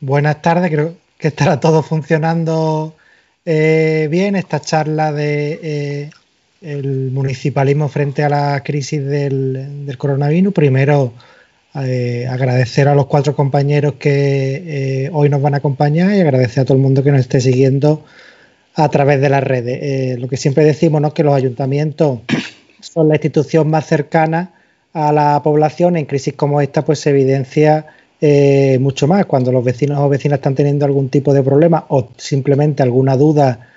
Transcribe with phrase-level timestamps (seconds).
[0.00, 0.70] buenas tardes.
[0.70, 2.94] Creo que estará todo funcionando
[3.44, 4.36] eh, bien.
[4.36, 6.10] Esta charla de eh,
[6.62, 10.52] el municipalismo frente a la crisis del, coronavirus.
[10.52, 11.12] Primero,
[11.74, 16.64] eh, agradecer a los cuatro compañeros que hoy nos van a acompañar y agradecer a
[16.64, 18.04] todo el mundo que nos esté siguiendo
[18.74, 20.18] a través de las redes.
[20.18, 21.12] lo que siempre decimos, ¿no?
[21.12, 22.20] que los ayuntamientos
[22.80, 24.52] son la institución más cercana
[24.92, 25.96] a la población.
[25.96, 27.86] En crisis como esta, pues se evidencia
[28.20, 32.08] eh, mucho más cuando los vecinos o vecinas están teniendo algún tipo de problema o
[32.16, 33.68] simplemente alguna duda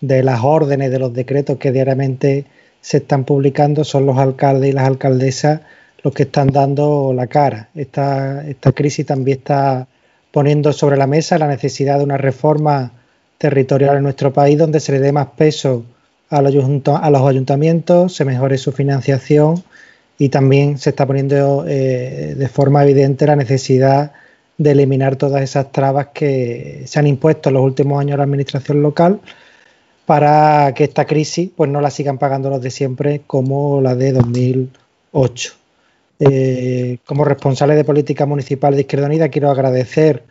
[0.00, 2.46] de las órdenes, de los decretos que diariamente
[2.80, 5.60] se están publicando, son los alcaldes y las alcaldesas
[6.02, 7.68] los que están dando la cara.
[7.74, 9.86] Esta, esta crisis también está
[10.32, 12.92] poniendo sobre la mesa la necesidad de una reforma
[13.38, 15.84] territorial en nuestro país donde se le dé más peso
[16.30, 19.62] a los, a los ayuntamientos, se mejore su financiación
[20.22, 24.12] y también se está poniendo eh, de forma evidente la necesidad
[24.56, 28.22] de eliminar todas esas trabas que se han impuesto en los últimos años a la
[28.22, 29.18] administración local
[30.06, 34.12] para que esta crisis pues no la sigan pagando los de siempre como la de
[34.12, 35.54] 2008.
[36.20, 40.22] Eh, como responsable de política municipal de Izquierda Unida quiero agradecer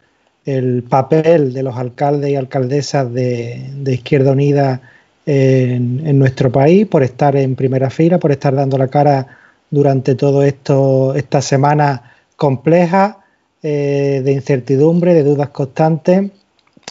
[0.45, 4.83] el papel de los alcaldes y alcaldesas de, Izquierda Unida
[5.25, 9.39] en, en, nuestro país, por estar en primera fila, por estar dando la cara
[9.71, 13.19] durante esto, esta semana compleja
[13.63, 16.31] eh, de incertidumbre, de dudas constantes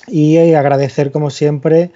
[0.09, 1.91] y eh, agradecer como siempre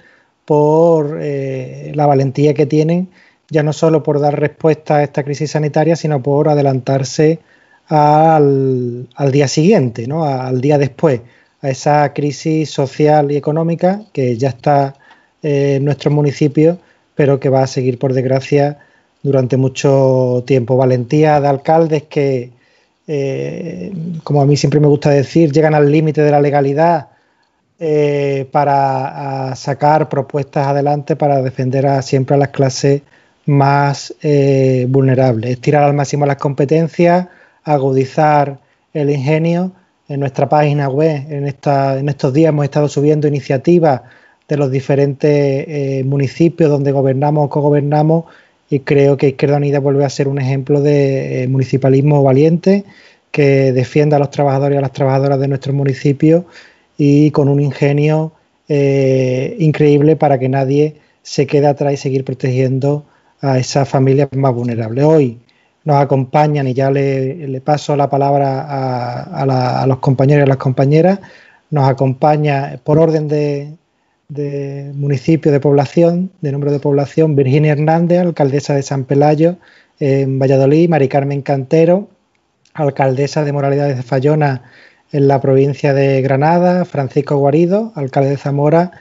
[0.45, 3.09] por eh, la valentía que tienen,
[3.49, 7.39] ya no solo por dar respuesta a esta crisis sanitaria, sino por adelantarse
[7.87, 10.25] al, día siguiente, ¿no?
[10.25, 11.21] al día después,
[11.61, 14.95] a esa crisis social y económica que ya está
[15.41, 16.77] en nuestros municipios,
[17.15, 18.79] pero que va a seguir, por desgracia,
[19.25, 20.77] durante mucho tiempo.
[20.77, 22.51] Valentía de alcaldes que,
[23.07, 23.91] eh,
[24.23, 27.07] como a mí siempre me gusta decir, llegan al límite de la legalidad
[27.79, 33.01] eh, para sacar propuestas adelante para defender a, siempre a las clases
[33.47, 35.49] más eh, vulnerables.
[35.49, 37.27] Estirar al máximo las competencias,
[37.63, 38.59] agudizar
[38.93, 39.71] el ingenio.
[40.07, 44.01] En nuestra página web, en, esta, en estos días hemos estado subiendo iniciativas
[44.47, 48.25] de los diferentes municipios donde gobernamos o cogobernamos
[48.69, 52.83] y creo que Izquierda Unida vuelve a ser un ejemplo de eh, municipalismo valiente
[53.31, 56.45] que defienda a los trabajadores y a las trabajadoras de nuestro municipio
[56.97, 58.31] y con un ingenio
[58.67, 63.05] eh, increíble para que nadie se quede atrás y seguir protegiendo
[63.41, 65.03] a esas familias más vulnerables.
[65.03, 65.39] Hoy
[65.83, 70.57] nos acompañan y ya le, paso la palabra a, a los compañeros y a las
[70.57, 71.19] compañeras.
[71.69, 73.73] Nos acompaña por orden de,
[74.27, 79.57] de municipio de población, de número de población, Virginia Hernández, alcaldesa de San Pelayo,
[79.99, 82.09] en Valladolid, Mari Carmen Cantero,
[82.73, 84.63] alcaldesa de Moralidades de Fallona
[85.11, 88.91] en la provincia de Granada, Francisco Guarido, alcalde de Zamora,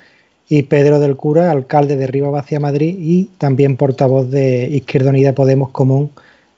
[0.48, 5.34] y Pedro del Cura, alcalde de Río Vacía Madrid y también portavoz de Izquierda Unida
[5.34, 6.10] Podemos Común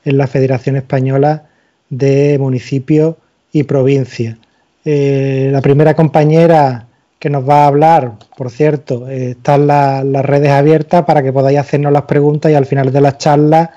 [0.04, 1.46] en la Federación Española
[1.88, 3.16] de Municipios
[3.52, 4.36] y Provincias.
[4.84, 6.86] Eh, la primera compañera
[7.18, 8.12] que nos va a hablar.
[8.36, 12.66] Por cierto, eh, están las redes abiertas para que podáis hacernos las preguntas y al
[12.66, 13.70] final de las charlas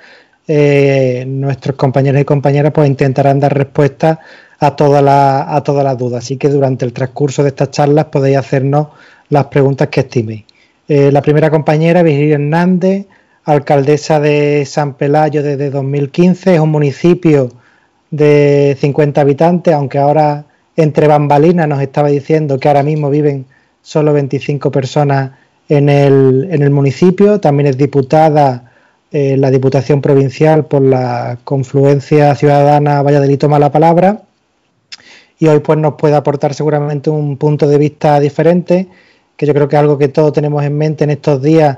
[0.51, 4.19] eh, nuestros compañeros y compañeras pues intentarán dar respuesta
[4.59, 6.23] a todas las a todas las dudas.
[6.23, 8.87] Así que durante el transcurso de estas charlas podéis hacernos
[9.29, 10.45] las preguntas que estiméis.
[10.87, 13.05] Eh, la primera compañera, Virginia Hernández,
[13.43, 17.49] alcaldesa de San Pelayo desde 2015, es un municipio
[18.09, 20.45] de 50 habitantes, aunque ahora
[20.81, 23.45] entre bambalinas nos estaba diciendo que ahora mismo viven
[23.81, 25.31] solo 25 personas
[25.67, 27.39] en el, en el municipio.
[27.39, 28.71] También es diputada
[29.11, 34.21] eh, la Diputación Provincial por la Confluencia Ciudadana Valladolid Toma la Palabra.
[35.37, 38.87] Y hoy pues nos puede aportar seguramente un punto de vista diferente,
[39.35, 41.77] que yo creo que es algo que todos tenemos en mente en estos días,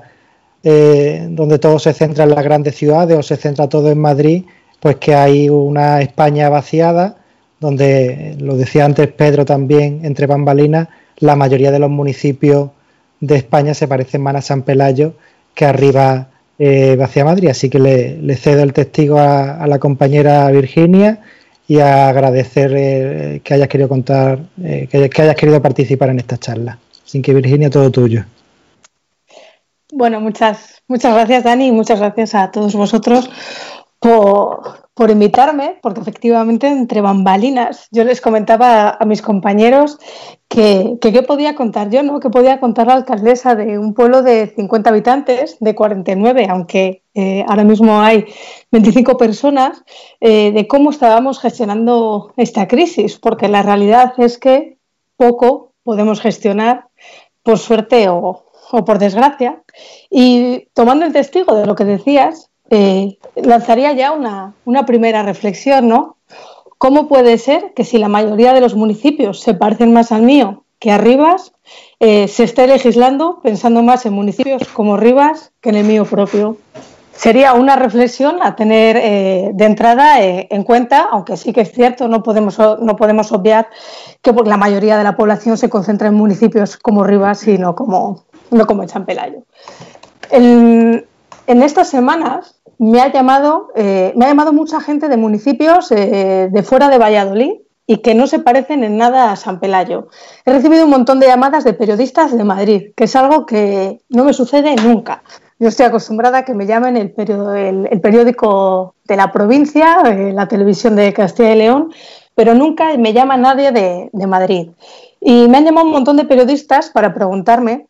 [0.64, 4.46] eh, donde todo se centra en las grandes ciudades o se centra todo en Madrid,
[4.80, 7.18] pues que hay una España vaciada
[7.62, 12.72] donde, lo decía antes Pedro también, entre bambalinas, la mayoría de los municipios
[13.20, 15.14] de España se parecen más a San Pelayo
[15.54, 17.50] que arriba eh, hacia Madrid.
[17.50, 21.20] Así que le, cedo el testigo a, la compañera Virginia
[21.68, 26.18] y a agradecer eh, que hayas querido contar, eh, que, que, hayas querido participar en
[26.18, 26.80] esta charla.
[27.06, 28.26] Así que Virginia, todo tuyo.
[29.94, 33.30] Bueno, muchas, muchas gracias Dani y muchas gracias a todos vosotros
[34.02, 40.00] por, invitarme, porque efectivamente entre bambalinas yo les comentaba a mis compañeros
[40.48, 42.20] que qué podía contar yo, ¿no?
[42.20, 47.46] Que podía contar la alcaldesa de un pueblo de 50 habitantes, de 49, aunque eh,
[47.48, 48.26] ahora mismo hay
[48.72, 49.84] 25 personas,
[50.20, 54.78] eh, de cómo estábamos gestionando esta crisis, porque la realidad es que
[55.16, 56.88] poco podemos gestionar,
[57.44, 58.46] por suerte o,
[58.86, 59.64] por desgracia.
[60.10, 65.90] Y tomando el testigo de lo que decías, eh, lanzaría ya una, una primera reflexión,
[65.90, 66.16] ¿no?
[66.78, 70.64] ¿Cómo puede ser que si la mayoría de los municipios se parecen más al mío
[70.80, 71.52] que a Rivas,
[72.00, 76.58] eh, se esté legislando pensando más en municipios como Rivas que en el mío propio?
[77.14, 82.08] Sería una reflexión a tener eh, de entrada en cuenta, aunque sí que es cierto,
[82.08, 83.68] no podemos, no podemos obviar
[84.22, 88.24] que la mayoría de la población se concentra en municipios como Rivas y no como,
[88.50, 89.44] no como en San Pelayo.
[90.32, 91.06] En,
[91.52, 96.50] en estas semanas me ha llamado, eh, me ha llamado mucha gente de municipios eh,
[96.52, 97.52] de fuera de Valladolid
[97.86, 100.08] y que no se parecen en nada a San Pelayo.
[100.46, 104.24] He recibido un montón de llamadas de periodistas de Madrid, que es algo que no
[104.24, 105.24] me sucede nunca.
[105.60, 107.12] Yo estoy acostumbrada a que me llamen el,
[108.02, 111.92] periódico de la provincia, eh, la televisión de Castilla y León,
[112.34, 114.70] pero nunca me llama nadie de Madrid.
[115.20, 117.88] Y me han llamado un montón de periodistas para preguntarme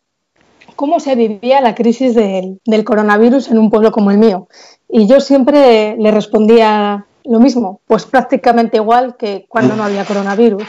[0.82, 4.48] cómo se vivía la crisis del, coronavirus en un pueblo como el mío.
[4.88, 10.64] Y yo siempre le respondía lo mismo, pues prácticamente igual que cuando no había coronavirus.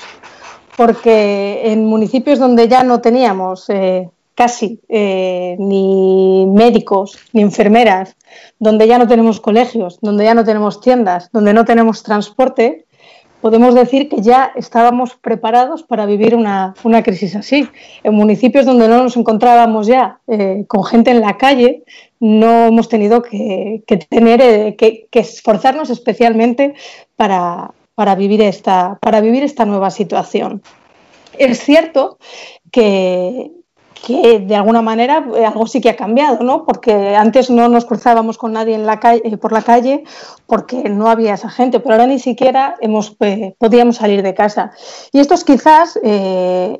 [0.77, 8.15] Porque en municipios donde ya no teníamos eh, casi eh, ni médicos ni enfermeras,
[8.59, 12.85] donde ya no tenemos colegios, donde ya no tenemos tiendas, donde no tenemos transporte,
[13.43, 16.73] podemos decir que ya estábamos preparados para vivir una,
[17.03, 17.67] crisis así.
[18.01, 21.83] En municipios donde no nos encontrábamos ya eh, con gente en la calle,
[22.21, 26.73] no hemos tenido que, tener eh, que, esforzarnos especialmente
[27.17, 27.73] para,
[28.17, 30.61] vivir esta, para vivir esta nueva situación.
[31.37, 32.19] Es cierto
[32.71, 33.51] que,
[34.05, 36.65] que de alguna manera eh, algo sí que ha cambiado, ¿no?
[36.65, 40.03] Porque antes no nos cruzábamos con nadie eh, por la calle
[40.45, 44.73] porque no había esa gente, pero ahora ni siquiera hemos, eh, podíamos salir de casa.
[45.13, 45.97] Y esto es quizás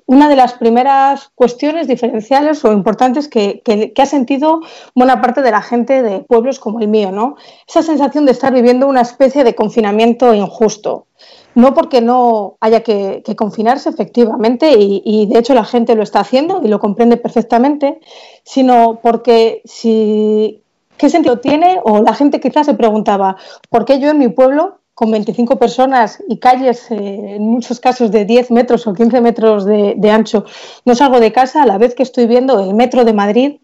[0.06, 4.60] una de las primeras cuestiones diferenciales o importantes que, que, ha sentido
[4.94, 7.38] buena parte de la gente de pueblos como el mío, ¿no?
[7.66, 11.08] Esa sensación de estar viviendo una especie de confinamiento injusto
[11.56, 16.62] no porque no haya que, confinarse efectivamente y, de hecho la gente lo está haciendo
[16.64, 18.00] y lo comprende perfectamente,
[18.44, 20.62] sino porque si
[20.98, 23.38] qué sentido tiene o la gente quizás se preguntaba
[23.70, 28.12] por qué yo en mi pueblo con 25 personas y calles eh, en muchos casos
[28.12, 30.46] de 10 metros o 15 metros de, de ancho
[30.86, 33.58] no salgo de casa a la vez que estoy viendo el metro de Madrid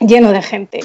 [0.00, 0.80] lleno de gente,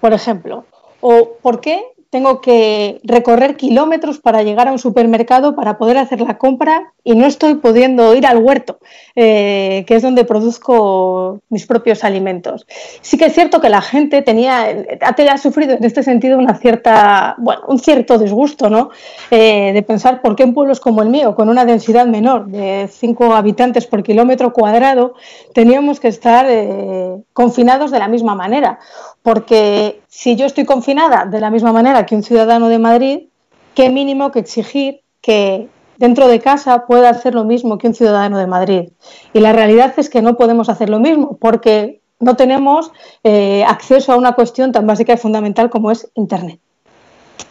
[0.00, 0.64] por ejemplo.
[1.00, 6.22] ¿O por qué tengo que recorrer kilómetros para llegar a un supermercado para poder hacer
[6.22, 8.78] la compra y no estoy pudiendo ir al huerto,
[9.14, 12.66] eh, que es donde produzco mis propios alimentos.
[13.02, 14.68] Sí que es cierto que la gente tenía,
[15.00, 18.90] ha, sufrido en este sentido una cierta, bueno, un cierto disgusto, ¿no?
[19.30, 22.88] Eh, de pensar por qué en pueblos como el mío, con una densidad menor de
[22.90, 25.14] 5 habitantes por kilómetro cuadrado,
[25.52, 28.78] teníamos que estar eh, confinados de la misma manera
[29.22, 33.28] porque si yo estoy confinada de la misma manera que un ciudadano de Madrid,
[33.74, 38.36] qué mínimo que exigir que dentro de casa pueda hacer lo mismo que un ciudadano
[38.36, 38.88] de Madrid.
[39.32, 42.90] Y la realidad es que no podemos hacer lo mismo porque no tenemos
[43.22, 46.58] eh, acceso a una cuestión tan básica y fundamental como es Internet.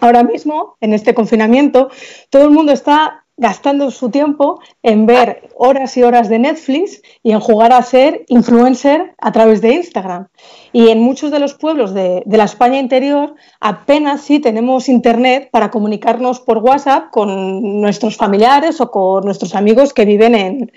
[0.01, 1.89] Ahora mismo, en este confinamiento,
[2.29, 7.31] todo el mundo está gastando su tiempo en ver horas y horas de Netflix y
[7.31, 10.27] en jugar a ser influencer a través de Instagram.
[10.73, 15.69] Y en muchos de los pueblos de, la España interior apenas sí tenemos internet para
[15.69, 20.71] comunicarnos por WhatsApp con nuestros familiares o con nuestros amigos que viven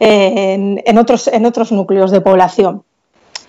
[0.00, 2.84] en, otros, en otros núcleos de población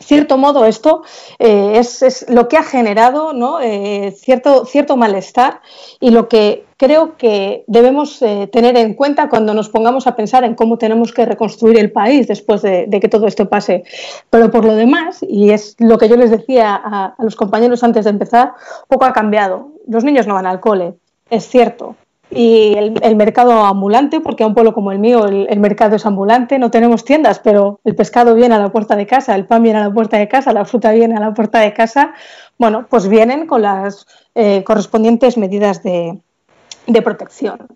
[0.02, 1.04] cierto modo esto
[1.40, 3.60] eh, es, lo que ha generado ¿no?
[3.62, 5.62] Eh, cierto, cierto malestar
[6.00, 10.44] y lo que creo que debemos eh, tener en cuenta cuando nos pongamos a pensar
[10.44, 13.84] en cómo tenemos que reconstruir el país después de, que todo esto pase.
[14.32, 18.06] Pero por lo demás, y es lo que yo les decía a los compañeros antes
[18.06, 18.54] de empezar,
[18.88, 19.70] poco ha cambiado.
[19.88, 20.96] Los niños no van al cole,
[21.30, 21.96] es cierto,
[22.32, 26.58] y el, mercado ambulante, porque a un pueblo como el mío el, mercado es ambulante,
[26.58, 29.80] no tenemos tiendas, pero el pescado viene a la puerta de casa, el pan viene
[29.80, 32.14] a la puerta de casa, la fruta viene a la puerta de casa,
[32.58, 36.20] bueno, pues vienen con las eh, correspondientes medidas de,
[36.88, 37.68] de protección.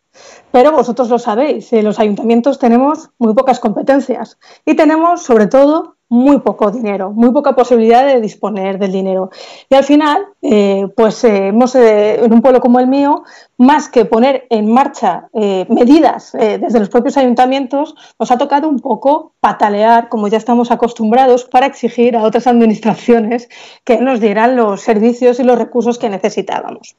[0.51, 5.94] Pero vosotros lo sabéis, en los ayuntamientos tenemos muy pocas competencias y tenemos sobre todo
[6.09, 9.31] muy poco dinero, muy poca posibilidad de disponer del dinero.
[9.69, 13.24] Y al final, eh, pues eh, hemos, eh, en un pueblo como el mío,
[13.57, 19.31] más que poner en marcha medidas desde los propios ayuntamientos, nos ha tocado un poco
[19.39, 23.47] patalear, como ya estamos acostumbrados, para exigir a otras administraciones
[23.85, 26.97] que nos dieran los servicios y los recursos que necesitábamos.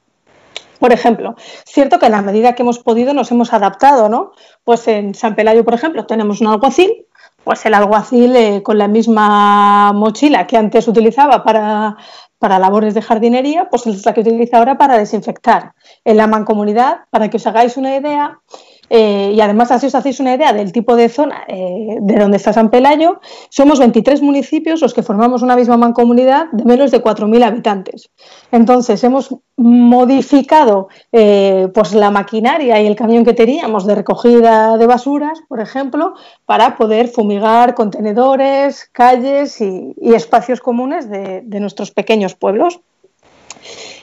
[0.79, 1.35] Por ejemplo,
[1.65, 4.31] cierto que en la medida que hemos podido nos hemos adaptado, ¿no?
[4.63, 7.06] Pues en San Pelayo, por ejemplo, tenemos un alguacil
[7.47, 11.95] pues el alguacil eh, con la misma mochila que antes utilizaba para,
[12.39, 15.71] para labores de jardinería, pues es la que utiliza ahora para desinfectar.
[16.03, 18.41] En la mancomunidad, para que os hagáis una idea,
[18.89, 22.37] eh, y además así os hacéis una idea del tipo de zona eh, de donde
[22.37, 27.03] está San Pelayo, somos 23 municipios los que formamos una misma mancomunidad de menos de
[27.03, 28.09] 4.000 habitantes.
[28.51, 34.87] Entonces hemos modificado eh, pues la maquinaria y el camión que teníamos de recogida de
[34.87, 36.13] basuras, por ejemplo,
[36.45, 42.79] para poder fumigar contenedores, calles y, espacios comunes de nuestros pequeños pueblos.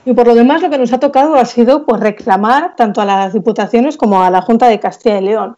[0.07, 3.05] Y por lo demás, lo que nos ha tocado ha sido pues, reclamar tanto a
[3.07, 5.57] las diputaciones como a la Junta de Castilla y León.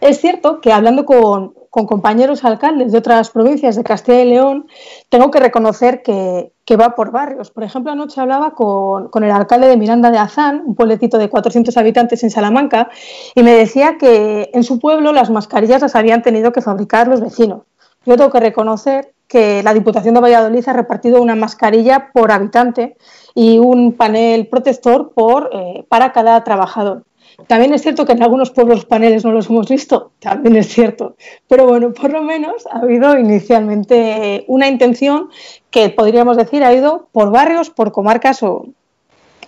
[0.00, 4.66] Es cierto que hablando con, compañeros alcaldes de otras provincias de Castilla y León,
[5.08, 7.50] tengo que reconocer que, va por barrios.
[7.50, 11.76] Por ejemplo, anoche hablaba con, el alcalde de Miranda de Azán, un pueblecito de 400
[11.76, 12.90] habitantes en Salamanca,
[13.34, 17.20] y me decía que en su pueblo las mascarillas las habían tenido que fabricar los
[17.20, 17.62] vecinos.
[18.06, 22.96] Yo tengo que reconocer que la Diputación de Valladolid ha repartido una mascarilla por habitante
[23.34, 27.04] y un panel protector por, eh, para cada trabajador.
[27.46, 30.68] También es cierto que en algunos pueblos los paneles no los hemos visto, también es
[30.68, 31.16] cierto,
[31.48, 35.30] pero bueno, por lo menos ha habido inicialmente una intención
[35.70, 38.66] que podríamos decir ha ido por barrios, por comarcas o,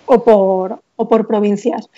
[0.06, 1.90] o, por, o por provincias.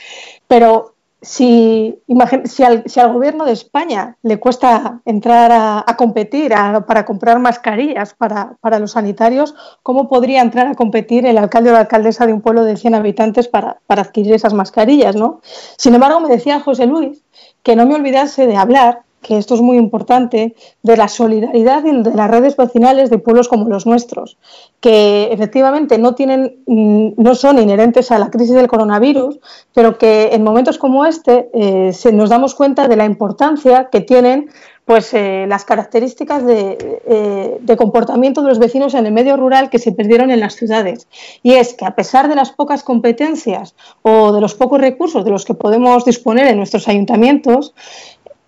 [0.48, 0.93] Pero
[1.24, 1.98] si,
[2.44, 6.52] si, al, si, al, gobierno de España le cuesta entrar a, competir
[6.86, 11.72] para comprar mascarillas para, para, los sanitarios, ¿cómo podría entrar a competir el alcalde o
[11.72, 15.16] la alcaldesa de un pueblo de 100 habitantes para, para adquirir esas mascarillas?
[15.16, 15.40] ¿no?
[15.78, 17.22] Sin embargo, me decía José Luis
[17.62, 22.14] que no me olvidase de hablar que esto es muy importante, de la solidaridad de
[22.14, 24.36] las redes vecinales de pueblos como los nuestros,
[24.80, 29.40] que efectivamente no, tienen, mm, no son inherentes a la crisis del coronavirus,
[29.72, 34.50] pero que en momentos como este eh, nos damos cuenta de la importancia que tienen
[34.84, 39.78] pues eh, las características eh, de, comportamiento de los vecinos en el medio rural que
[39.78, 41.08] se perdieron en las ciudades.
[41.42, 45.30] Y es que a pesar de las pocas competencias o de los pocos recursos de
[45.30, 47.72] los que podemos disponer en nuestros ayuntamientos,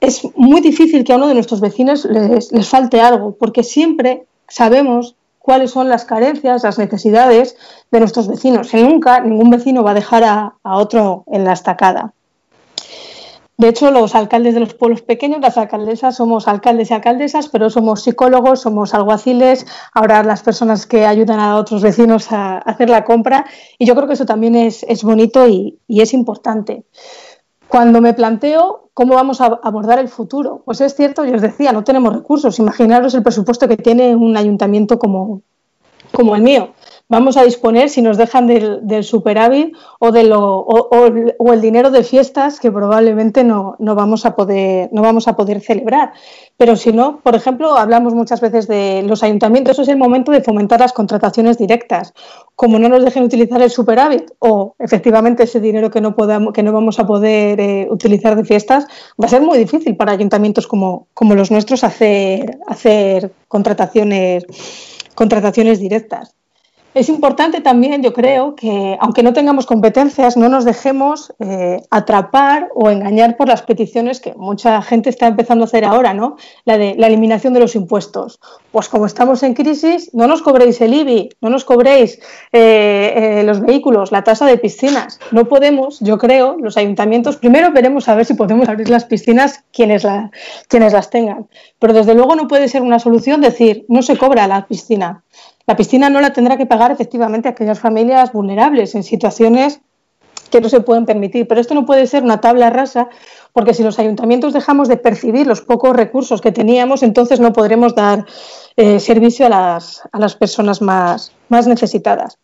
[0.00, 5.16] es muy difícil que a uno de nuestros vecinos les, falte algo, porque siempre sabemos
[5.38, 7.56] cuáles son las carencias, las necesidades
[7.90, 8.72] de nuestros vecinos.
[8.74, 12.12] Y nunca ningún vecino va a dejar a, otro en la estacada.
[13.58, 17.70] De hecho, los alcaldes de los pueblos pequeños, las alcaldesas, somos alcaldes y alcaldesas, pero
[17.70, 23.04] somos psicólogos, somos alguaciles, ahora las personas que ayudan a otros vecinos a hacer la
[23.04, 23.46] compra.
[23.78, 26.84] Y yo creo que eso también es, bonito y, y es importante.
[27.68, 31.72] Cuando me planteo cómo vamos a abordar el futuro, pues es cierto, yo os decía,
[31.72, 32.58] no tenemos recursos.
[32.58, 35.42] Imaginaros el presupuesto que tiene un ayuntamiento como,
[36.12, 36.70] como el mío
[37.08, 42.02] vamos a disponer si nos dejan del, superávit o, de lo, o, el dinero de
[42.02, 46.12] fiestas que probablemente no, no, vamos a poder, no vamos a poder celebrar.
[46.56, 50.42] Pero si no, por ejemplo, hablamos muchas veces de los ayuntamientos, es el momento de
[50.42, 52.12] fomentar las contrataciones directas.
[52.54, 56.62] Como no nos dejen utilizar el superávit o efectivamente ese dinero que no, podamos, que
[56.62, 58.86] no vamos a poder eh, utilizar de fiestas,
[59.20, 64.44] va a ser muy difícil para ayuntamientos como, como los nuestros hacer, hacer contrataciones,
[65.14, 66.36] contrataciones directas.
[66.96, 72.70] Es importante también, yo creo, que aunque no tengamos competencias, no nos dejemos eh, atrapar
[72.74, 76.36] o engañar por las peticiones que mucha gente está empezando a hacer ahora, ¿no?
[76.64, 78.40] La de la eliminación de los impuestos.
[78.72, 82.18] Pues como estamos en crisis, no nos cobréis el IBI, no nos cobréis
[82.50, 85.20] eh, eh, los vehículos, la tasa de piscinas.
[85.32, 89.64] No podemos, yo creo, los ayuntamientos, primero veremos a ver si podemos abrir las piscinas
[89.70, 90.06] quienes,
[90.66, 91.46] quienes las tengan.
[91.78, 95.24] Pero desde luego no puede ser una solución decir, no se cobra la piscina
[95.66, 99.80] la piscina no la tendrá que pagar efectivamente aquellas familias vulnerables en situaciones
[100.50, 101.48] que no se pueden permitir.
[101.48, 103.08] Pero esto no puede ser una tabla rasa,
[103.52, 107.94] porque si los ayuntamientos dejamos de percibir los pocos recursos que teníamos, entonces no podremos
[107.94, 108.26] dar
[108.76, 112.38] eh, servicio a las, a las personas más, más necesitadas.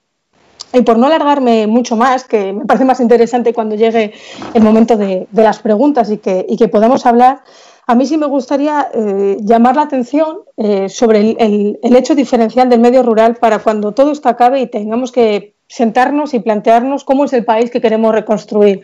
[0.73, 4.15] Y por no alargarme mucho más, que me parece más interesante cuando llegue
[4.55, 7.43] el momento de, de las preguntas y que, y que podamos hablar,
[7.87, 12.81] a mí sí me gustaría eh, llamar la atención eh, sobre el, hecho diferencial del
[12.81, 17.33] medio rural para cuando todo esto acabe y tengamos que sentarnos y plantearnos cómo es
[17.33, 18.83] el país que queremos reconstruir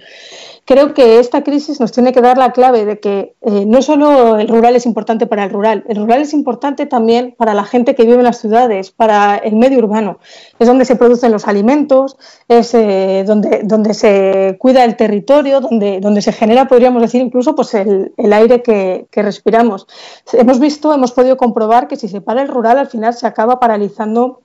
[0.69, 4.37] creo que esta crisis nos tiene que dar la clave de que eh, no solo
[4.37, 7.95] el rural es importante para el rural, el rural es importante también para la gente
[7.95, 10.19] que vive en las ciudades, para el medio urbano.
[10.59, 16.01] Es donde se producen los alimentos, es eh, donde, donde se cuida el territorio, donde,
[16.01, 19.87] donde se genera, podríamos decir, incluso pues el, aire que, respiramos.
[20.35, 23.59] Hemos visto, hemos podido comprobar que si se para el rural, al final se acaba
[23.59, 24.43] paralizando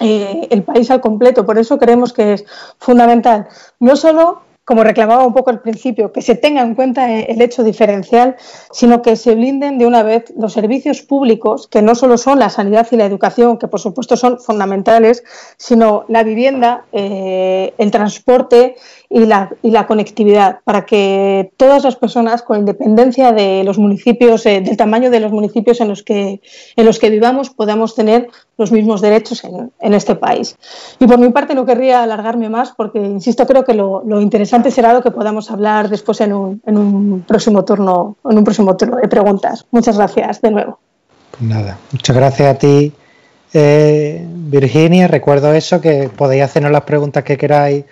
[0.00, 1.46] eh, el país al completo.
[1.46, 2.44] Por eso creemos que es
[2.78, 3.46] fundamental
[3.78, 4.40] no solo
[4.72, 8.36] como reclamaba un poco al principio, que se tenga en cuenta el hecho diferencial,
[8.70, 12.48] sino que se blinden de una vez los servicios públicos, que no solo son la
[12.48, 15.24] sanidad y la educación, que por supuesto son fundamentales,
[15.58, 18.76] sino la vivienda, eh, el transporte
[19.12, 24.46] y la, y la, conectividad, para que todas las personas, con independencia de los municipios,
[24.46, 26.40] eh, del tamaño de los municipios en los que,
[26.76, 30.56] en los que vivamos, podamos tener los mismos derechos en, en este país.
[30.98, 34.70] Y por mi parte no querría alargarme más porque, insisto, creo que lo, lo interesante
[34.70, 38.76] será lo que podamos hablar después en un, en un, próximo turno, en un próximo
[38.76, 39.66] turno de preguntas.
[39.70, 40.78] Muchas gracias de nuevo.
[41.32, 42.92] Pues nada, muchas gracias a ti,
[43.52, 45.06] eh, Virginia.
[45.06, 47.84] Recuerdo eso, que podéis hacernos las preguntas que queráis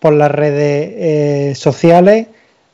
[0.00, 2.26] por las redes eh, sociales.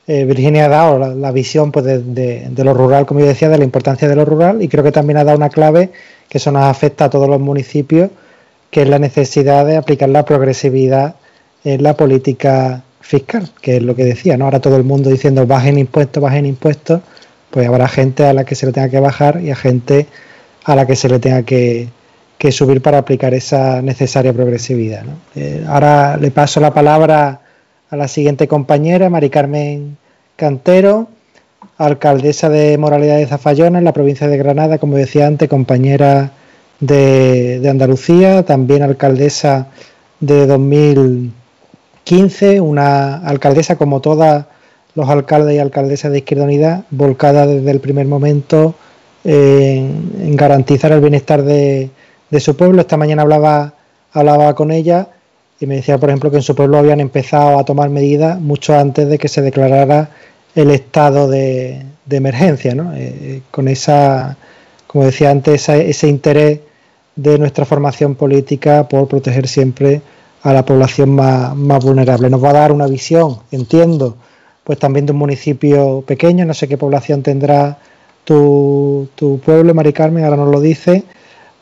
[0.06, 3.58] Eh, Virginia ha dado la, visión pues, de, de, lo rural, como yo decía, de
[3.58, 5.90] la importancia de lo rural y creo que también ha dado una clave
[6.28, 8.10] que eso nos afecta a todos los municipios,
[8.70, 11.14] que es la necesidad de aplicar la progresividad
[11.62, 14.46] en la política fiscal, que es lo que decía, ¿no?
[14.46, 17.00] Ahora todo el mundo diciendo bajen impuestos, bajen impuestos,
[17.50, 20.06] pues habrá gente a la que se le tenga que bajar y a gente
[20.64, 21.88] a la que se le tenga que,
[22.42, 25.04] que subir para aplicar esa necesaria progresividad.
[25.36, 27.40] Eh, ahora le paso la palabra
[27.88, 29.96] a la siguiente compañera, Mari Carmen
[30.34, 31.06] Cantero,
[31.78, 36.32] alcaldesa de Moralidad de Zafayona en la provincia de Granada, como decía antes, compañera
[36.80, 39.68] de, de Andalucía, también alcaldesa
[40.18, 44.46] de 2015, una alcaldesa como todas
[44.96, 48.74] los alcaldes y alcaldesas de Izquierda Unida, volcada desde el primer momento
[49.22, 51.90] en, en garantizar el bienestar de,
[52.32, 52.80] de, su pueblo.
[52.80, 53.74] Esta mañana hablaba,
[54.12, 55.08] hablaba con ella
[55.60, 58.76] y me decía, por ejemplo, que en su pueblo habían empezado a tomar medidas mucho
[58.76, 60.10] antes de que se declarara
[60.54, 62.92] el estado de, emergencia, ¿no?
[62.94, 64.36] eh, con esa,
[64.86, 66.60] como decía antes, ese interés
[67.16, 70.02] de nuestra formación política por proteger siempre
[70.42, 72.28] a la población más, más vulnerable.
[72.28, 74.16] Nos va a dar una visión, entiendo,
[74.64, 77.78] pues también de un municipio pequeño, no sé qué población tendrá
[78.24, 81.04] tu, tu pueblo, Mari Carmen, ahora nos lo dice,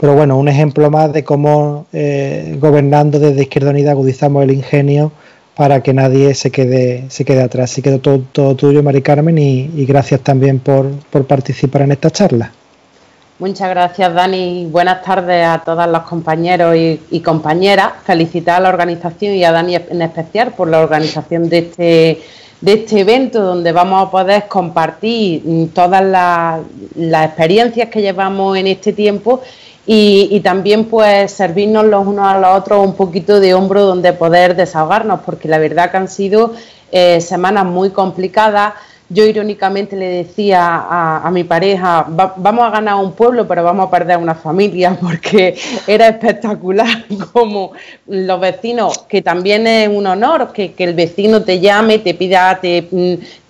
[0.01, 5.13] pero bueno, un ejemplo más de cómo eh, gobernando desde Izquierda Unida agudizamos el ingenio
[5.55, 7.71] para que nadie se quede, se quede atrás.
[7.71, 12.11] Así que todo, todo tuyo, Mari Carmen, y, gracias también por, por, participar en esta
[12.11, 12.51] charla.
[13.39, 14.67] Muchas gracias, Dani.
[14.71, 17.93] Buenas tardes a todos los compañeros y, y compañeras.
[18.05, 22.23] Felicitar a la organización y a Dani en especial por la organización de este
[22.61, 26.61] de este evento donde vamos a poder compartir todas las,
[26.95, 29.41] las experiencias que llevamos en este tiempo
[29.87, 34.13] y, y, también pues servirnos los unos a los otros un poquito de hombro donde
[34.13, 36.53] poder desahogarnos, porque la verdad que han sido
[36.93, 38.75] eh, semanas muy complicadas.
[39.13, 43.89] Yo irónicamente le decía a, mi pareja, va, vamos a ganar un pueblo, pero vamos
[43.89, 46.87] a perder una familia, porque era espectacular
[47.33, 47.73] como
[48.07, 52.61] los vecinos, que también es un honor que, que el vecino te llame, te pida,
[52.61, 52.87] te,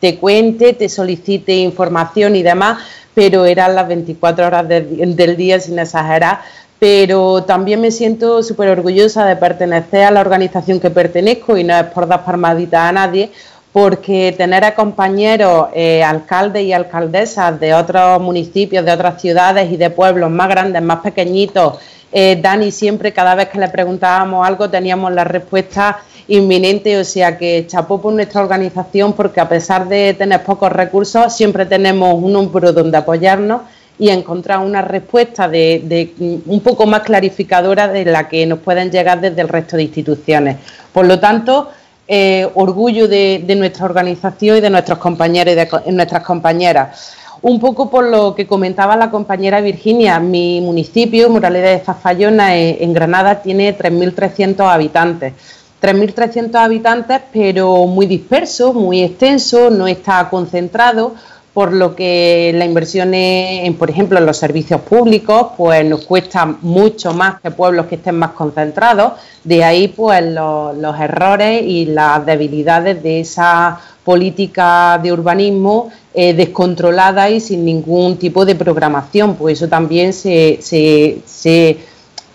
[0.00, 2.78] te cuente, te solicite información y demás,
[3.20, 6.40] pero eran las 24 horas de, del día sin exagerar.
[6.78, 11.76] Pero también me siento súper orgullosa de pertenecer a la organización que pertenezco y no
[11.76, 13.30] es por dar palmaditas a nadie,
[13.72, 19.76] porque tener a compañeros eh, alcaldes y alcaldesas de otros municipios, de otras ciudades y
[19.76, 21.78] de pueblos más grandes, más pequeñitos,
[22.12, 27.38] eh, Dani siempre, cada vez que le preguntábamos algo, teníamos la respuesta inminente, o sea
[27.38, 32.34] que chapó por nuestra organización porque a pesar de tener pocos recursos, siempre tenemos un
[32.34, 33.62] hombro donde apoyarnos
[33.98, 38.90] y encontrar una respuesta de, de, un poco más clarificadora de la que nos pueden
[38.90, 40.56] llegar desde el resto de instituciones.
[40.92, 41.70] Por lo tanto,
[42.12, 47.14] eh, orgullo de, nuestra organización y de nuestros compañeros y de nuestras compañeras.
[47.40, 52.92] Un poco por lo que comentaba la compañera Virginia, mi municipio, Moralidad de Zafayona, en
[52.92, 55.34] Granada, tiene 3.300 habitantes.
[55.80, 61.14] 3.300 habitantes, pero muy disperso, muy extenso, no está concentrado,
[61.60, 66.46] por lo que la inversión en, por ejemplo, en los servicios públicos, pues nos cuesta
[66.46, 69.20] mucho más que pueblos que estén más concentrados.
[69.44, 77.28] De ahí, pues, los, errores y las debilidades de esa política de urbanismo eh, descontrolada
[77.28, 81.76] y sin ningún tipo de programación, pues eso también se, se, se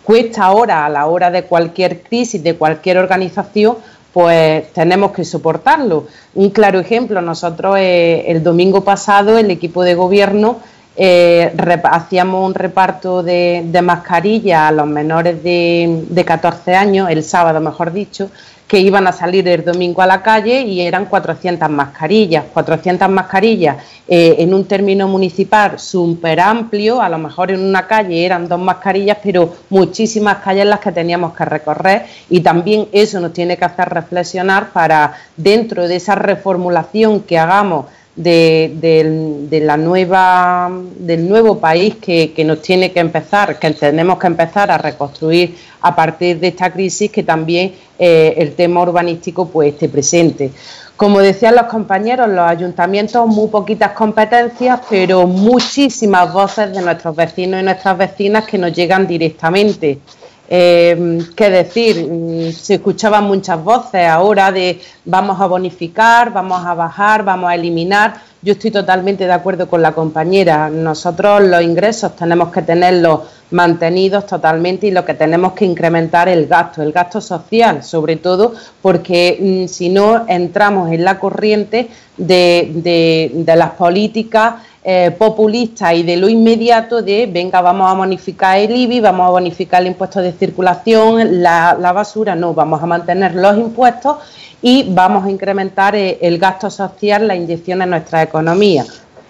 [0.03, 3.77] cuesta ahora a la hora de cualquier crisis, de cualquier organización,
[4.15, 6.07] pues tenemos que soportarlo.
[6.35, 10.61] Un claro ejemplo, nosotros eh, el domingo pasado el equipo de gobierno
[10.95, 11.53] eh,
[11.83, 17.91] hacíamos un reparto de, mascarillas a los menores de, de 14 años, el sábado mejor
[17.91, 18.29] dicho,
[18.67, 22.45] que iban a salir el domingo a la calle y eran 400 mascarillas.
[22.51, 23.77] 400 mascarillas
[24.07, 28.59] eh, en un término municipal súper amplio, a lo mejor en una calle eran dos
[28.59, 33.65] mascarillas, pero muchísimas calles las que teníamos que recorrer y también eso nos tiene que
[33.65, 41.95] hacer reflexionar para dentro de esa reformulación que hagamos de, la nueva, del nuevo país
[41.95, 46.71] que, nos tiene que empezar, que tenemos que empezar a reconstruir a partir de esta
[46.71, 50.51] crisis, que también eh, el tema urbanístico pues esté presente.
[50.95, 57.61] Como decían los compañeros, los ayuntamientos muy poquitas competencias, pero muchísimas voces de nuestros vecinos
[57.61, 59.99] y nuestras vecinas que nos llegan directamente.
[60.47, 62.07] Eh, ¿Qué decir?
[62.07, 67.55] Mm, se escuchaban muchas voces ahora de vamos a bonificar, vamos a bajar, vamos a
[67.55, 68.21] eliminar.
[68.41, 70.69] Yo estoy totalmente de acuerdo con la compañera.
[70.69, 76.45] Nosotros los ingresos tenemos que tenerlos mantenidos totalmente y lo que tenemos que incrementar el
[76.45, 83.31] gasto, el gasto social, sobre todo porque mm, si no entramos en la corriente de,
[83.33, 84.55] de las políticas
[84.87, 89.31] eh, populista y de lo inmediato de, venga, vamos a bonificar el IBI, vamos a
[89.31, 94.17] bonificar el impuesto de circulación, la, basura, no, vamos a mantener los impuestos
[94.61, 98.85] y vamos a incrementar eh, el gasto social, la inyección en nuestra economía.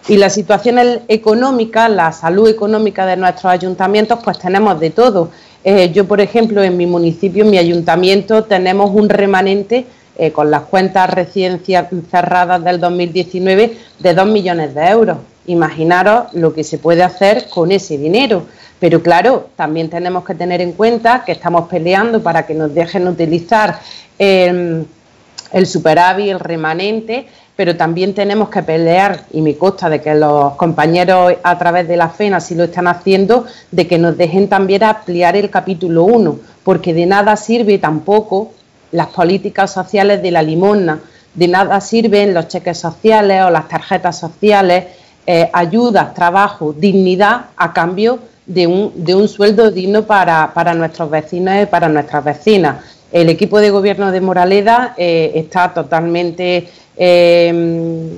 [0.09, 5.29] Y la situación económica, la salud económica de nuestros ayuntamientos, pues tenemos de todo.
[5.63, 9.85] Eh, yo, por ejemplo, en mi municipio, en mi ayuntamiento, tenemos un remanente
[10.33, 11.61] con las cuentas recién
[12.11, 15.17] cerradas del 2019 de 2 millones de euros.
[15.47, 18.45] Imaginaros lo que se puede hacer con ese dinero.
[18.79, 23.07] Pero claro, también tenemos que tener en cuenta que estamos peleando para que nos dejen
[23.07, 23.79] utilizar
[24.19, 24.85] em,
[25.51, 30.55] el superávit, el remanente, pero también tenemos que pelear, y me consta de que los
[30.55, 34.83] compañeros a través de la FENA sí lo están haciendo, de que nos dejen también
[34.83, 38.51] ampliar el capítulo 1, porque de nada sirve tampoco
[38.91, 40.99] las políticas sociales de la limosna,
[41.33, 44.85] de nada sirven los cheques sociales o las tarjetas sociales
[45.27, 51.63] eh, ayudas, trabajo, dignidad a cambio de un, de un sueldo digno para, nuestros vecinos
[51.63, 52.77] y para nuestras vecinas.
[53.11, 58.09] El equipo de gobierno de Moraleda eh, está totalmente em,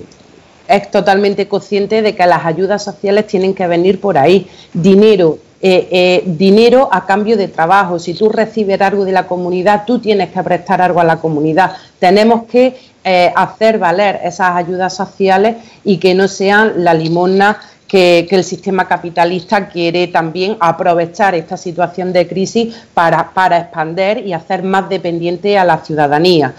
[0.68, 4.48] es totalmente consciente de que las ayudas sociales tienen que venir por ahí.
[4.74, 8.00] Dinero, eh, dinero a cambio de trabajo.
[8.00, 11.72] Si tú recibes algo de la comunidad, tú tienes que prestar algo a la comunidad.
[12.00, 12.76] Tenemos que
[13.10, 18.86] eh, hacer valer esas ayudas sociales y que no sean la limosna que, el sistema
[18.86, 25.58] capitalista quiere también aprovechar esta situación de crisis para, para expander y hacer más dependiente
[25.58, 26.54] a la ciudadanía.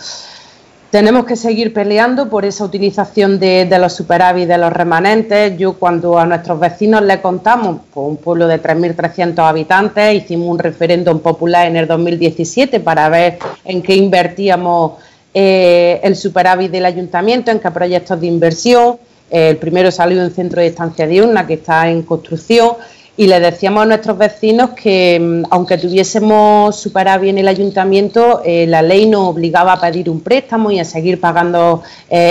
[0.91, 5.59] Tenemos que seguir peleando por esa utilización de, los superávit de los remanentes.
[5.59, 10.59] Yo cuando a nuestros vecinos le contamos, pues un pueblo de 3.300 habitantes, hicimos un
[10.59, 14.93] referéndum popular en el 2017 para ver en qué invertíamos
[15.35, 18.97] eh, el superávit del ayuntamiento, en qué proyectos de inversión.
[19.31, 22.77] Eh, el primero salió un centro de estancia diurna que está en construcción
[23.15, 28.67] y le decíamos a nuestros vecinos que mm, aunque tuviésemos superávit en el ayuntamiento, eh,
[28.67, 31.83] la ley nos obligaba a pedir un préstamo y a seguir pagando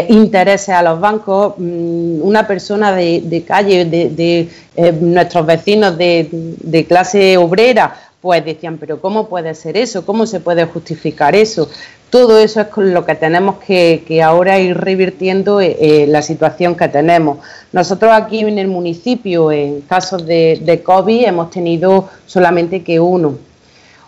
[0.10, 1.54] intereses a los bancos.
[1.58, 4.50] Mm, una persona de, calle, de,
[5.02, 10.06] nuestros vecinos de clase obrera, pues decían, pero ¿cómo puede ser eso?
[10.06, 11.70] ¿Cómo se puede justificar eso?
[12.10, 16.76] Todo eso es con lo que tenemos que, ahora ir revirtiendo eh, eh, la situación
[16.76, 17.40] que tenemos.
[17.74, 23.38] Nosotros aquí en el municipio, en casos de, COVID, hemos tenido solamente que uno.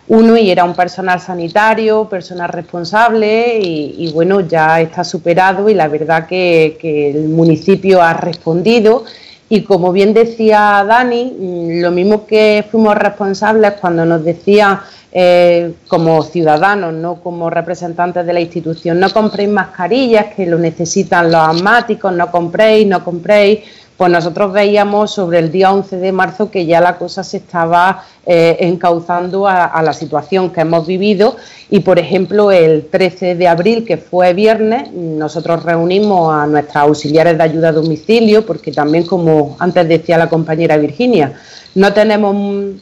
[0.08, 5.86] Uno y era un personal sanitario, personal responsable y, bueno, ya está superado y la
[5.86, 9.04] verdad que, que el municipio ha respondido
[9.52, 14.80] y como bien decía Dani, mm, lo mismo que fuimos responsables cuando nos decía
[15.12, 21.30] eh, como ciudadanos, no como representantes de la institución, no compréis mascarillas que lo necesitan
[21.30, 23.60] los asmáticos, no compréis, no compréis
[24.00, 28.02] pues nosotros veíamos sobre el día 11 de marzo que ya la cosa se estaba
[28.24, 31.36] eh, encauzando a, la situación que hemos vivido
[31.68, 37.36] y, por ejemplo, el 13 de abril, que fue viernes, nosotros reunimos a nuestras auxiliares
[37.36, 41.34] de ayuda a domicilio, porque también, como antes decía la compañera Virginia,
[41.74, 42.34] no tenemos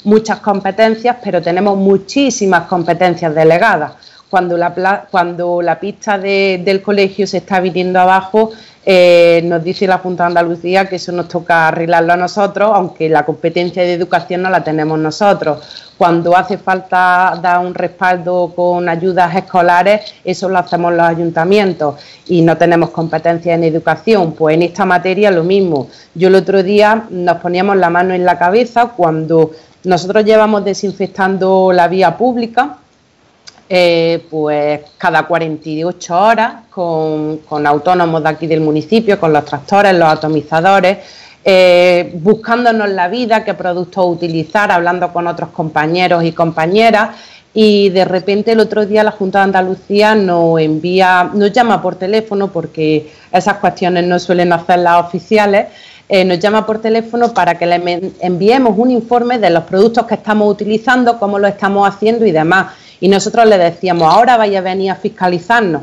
[0.04, 3.90] muchas competencias, pero tenemos muchísimas competencias delegadas
[4.30, 8.50] cuando la, cuando la pista del colegio se está viniendo abajo,
[8.84, 13.08] eh, nos dice la Junta de Andalucía que eso nos toca arreglarlo a nosotros, aunque
[13.08, 15.92] la competencia de educación no la tenemos nosotros.
[15.98, 21.96] Cuando hace falta dar un respaldo con ayudas escolares, eso lo hacemos los ayuntamientos
[22.28, 24.32] y no tenemos competencia en educación.
[24.32, 25.88] Pues en esta materia lo mismo.
[26.14, 29.50] Yo el otro día nos poníamos la mano en la cabeza cuando
[29.84, 32.78] nosotros llevamos desinfectando la vía pública
[33.70, 40.08] eh, pues cada 48 horas con, autónomos de aquí del municipio, con los tractores, los
[40.08, 40.98] atomizadores,
[41.44, 47.10] eh, buscándonos la vida, qué productos utilizar, hablando con otros compañeros y compañeras.
[47.52, 51.96] Y de repente el otro día la Junta de Andalucía nos envía, nos llama por
[51.96, 55.66] teléfono, porque esas cuestiones no suelen hacer las oficiales,
[56.08, 60.14] eh, nos llama por teléfono para que le enviemos un informe de los productos que
[60.14, 62.68] estamos utilizando, cómo lo estamos haciendo y demás.
[63.00, 65.82] Y nosotros le decíamos, ahora vaya a venir a fiscalizarnos,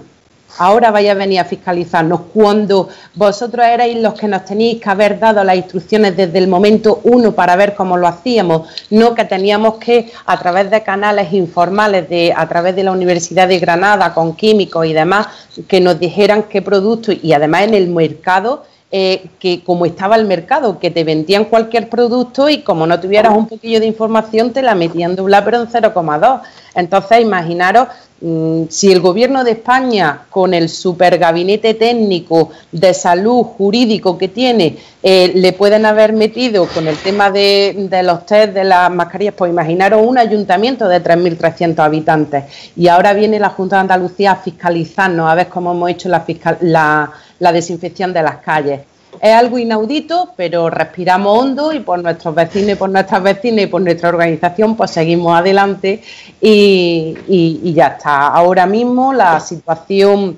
[0.57, 5.19] ahora vaya a venir a fiscalizarnos, cuando vosotros erais los que nos teníais que haber
[5.19, 9.75] dado las instrucciones desde el momento uno para ver cómo lo hacíamos, no que teníamos
[9.75, 14.35] que, a través de canales informales, de, a través de la Universidad de Granada, con
[14.35, 15.27] químicos y demás,
[15.67, 18.63] que nos dijeran qué producto, y además en el mercado,
[18.97, 23.35] eh, que como estaba el mercado, que te vendían cualquier producto y como no tuvieras
[23.35, 26.41] un poquillo de información te la metían doblada pero en 0,2.
[26.75, 27.89] Entonces, imaginaros
[28.21, 34.29] mm, si el gobierno de España, con el super gabinete técnico de salud jurídico que
[34.29, 39.35] tiene, eh, le pueden haber metido con el tema de, los test de las mascarillas,
[39.37, 42.45] pues imaginaros un ayuntamiento de 3.300 habitantes.
[42.77, 46.25] Y ahora viene la Junta de Andalucía a fiscalizarnos, a ver cómo hemos hecho la,
[46.61, 48.81] la, la desinfección de las calles.
[49.21, 53.67] Es algo inaudito, pero respiramos hondo y por nuestros vecinos y por nuestras vecinas y
[53.67, 56.01] por nuestra organización, pues seguimos adelante
[56.41, 58.27] y, ya está.
[58.27, 60.37] Ahora mismo la situación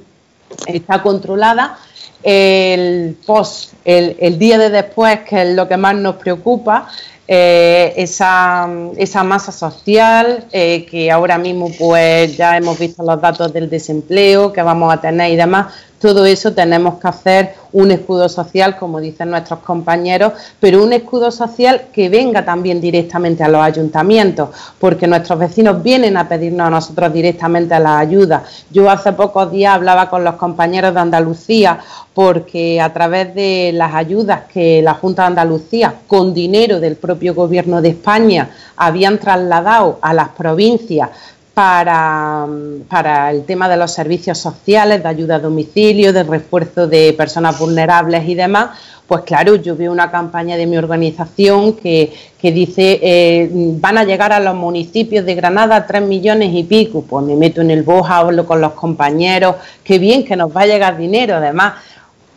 [0.66, 1.78] está controlada.
[2.24, 6.88] El post, el, día de después, que es lo que más nos preocupa,
[7.30, 13.52] eh, esa, esa, masa social eh, que ahora mismo pues ya hemos visto los datos
[13.52, 18.30] del desempleo que vamos a tener y demás, todo eso tenemos que hacer un escudo
[18.30, 23.62] social, como dicen nuestros compañeros, pero un escudo social que venga también directamente a los
[23.62, 28.44] ayuntamientos, porque nuestros vecinos vienen a pedirnos a nosotros directamente la ayuda.
[28.70, 31.80] Yo hace pocos días hablaba con los compañeros de Andalucía,
[32.14, 37.36] porque a través de las ayudas que la Junta de Andalucía, con dinero del propio
[37.36, 41.10] Gobierno de España, habían trasladado a las provincias
[41.58, 47.58] para, el tema de los servicios sociales, de ayuda a domicilio, de refuerzo de personas
[47.58, 53.50] vulnerables y demás, pues claro, yo veo una campaña de mi organización que, dice eh,
[53.52, 57.02] van a llegar a los municipios de Granada tres millones y pico.
[57.02, 60.62] Pues me meto en el Boja, hablo con los compañeros, qué bien que nos va
[60.62, 61.38] a llegar dinero.
[61.38, 61.74] Además,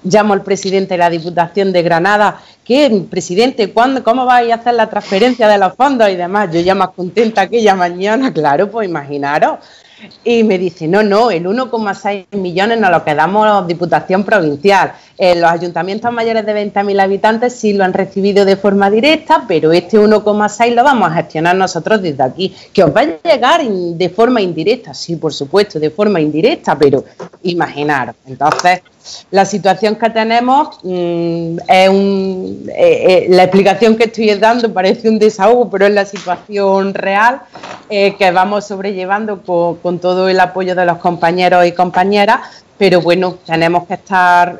[0.02, 4.74] llamo al presidente de la Diputación de Granada, ¿qué, presidente, ¿cuándo, cómo vais a hacer
[4.74, 6.50] la transferencia de los fondos y demás?
[6.52, 9.58] Yo ya más contenta aquella mañana, claro, pues imaginaros.
[10.24, 14.94] Y me dice, no, no, el 1,6 millones nos lo quedamos Diputación Provincial.
[15.18, 19.72] Eh, los ayuntamientos mayores de 20.000 habitantes sí lo han recibido de forma directa, pero
[19.72, 22.54] este 1,6 lo vamos a gestionar nosotros desde aquí.
[22.72, 27.04] Que os va a llegar de forma indirecta, sí, por supuesto, de forma indirecta, pero
[27.42, 28.14] imaginaros.
[28.26, 28.80] Entonces,
[29.30, 35.08] la situación que tenemos mm, es un, eh, eh, la explicación que estoy dando parece
[35.08, 37.42] un desahogo, pero es la situación real
[37.88, 42.40] eh, que vamos sobrellevando con, todo el apoyo de los compañeros y compañeras.
[42.76, 44.58] Pero bueno, tenemos que estar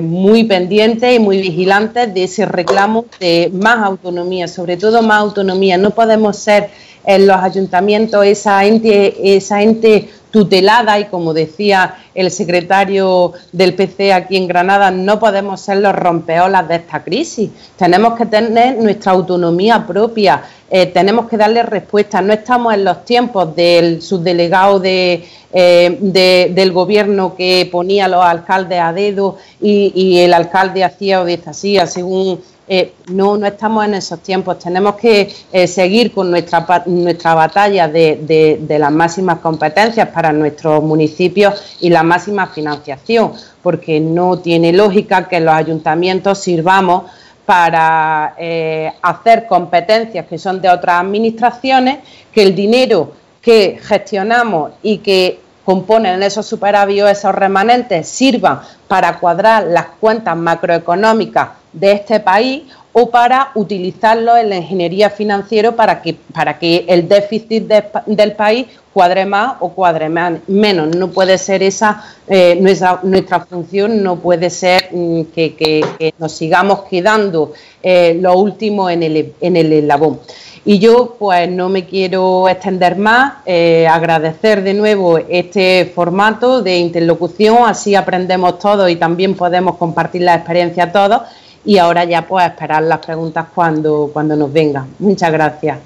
[0.00, 5.76] muy pendientes y muy vigilantes de ese reclamo de más autonomía, sobre todo más autonomía.
[5.76, 6.70] No podemos ser
[7.04, 14.12] en los ayuntamientos esa ente, esa ente tutelada y como decía el secretario del PC
[14.12, 17.50] aquí en Granada, no podemos ser los rompeolas de esta crisis.
[17.76, 22.20] Tenemos que tener nuestra autonomía propia, eh, tenemos que darle respuesta.
[22.22, 28.24] No estamos en los tiempos del subdelegado de, eh, del gobierno que ponía a los
[28.24, 33.84] alcaldes a dedo y, y el alcalde hacía o deshacía según eh, no, no estamos
[33.84, 34.58] en esos tiempos.
[34.58, 41.76] Tenemos que eh, seguir con nuestra, nuestra batalla de, las máximas competencias para nuestros municipios
[41.80, 47.04] y la máxima financiación, porque no tiene lógica que los ayuntamientos sirvamos
[47.44, 51.98] para eh, hacer competencias que son de otras administraciones,
[52.32, 59.64] que el dinero que gestionamos y que componen esos superavios, esos remanentes, sirvan para cuadrar
[59.64, 66.14] las cuentas macroeconómicas de este país o para utilizarlo en la ingeniería financiera para que,
[66.34, 67.64] para que el déficit
[68.06, 70.10] del país cuadre más o cuadre
[70.46, 70.94] menos.
[70.94, 77.52] No puede ser esa, eh, nuestra, función no puede ser mm, que, nos sigamos quedando
[77.82, 80.20] eh, lo último en el, en el eslabón.
[80.64, 86.76] Y yo pues no me quiero extender más, eh, agradecer de nuevo este formato de
[86.76, 91.22] interlocución, así aprendemos todos y también podemos compartir la experiencia todos
[91.64, 94.94] y ahora ya pues esperar las preguntas cuando, cuando nos vengan.
[94.98, 95.78] Muchas gracias.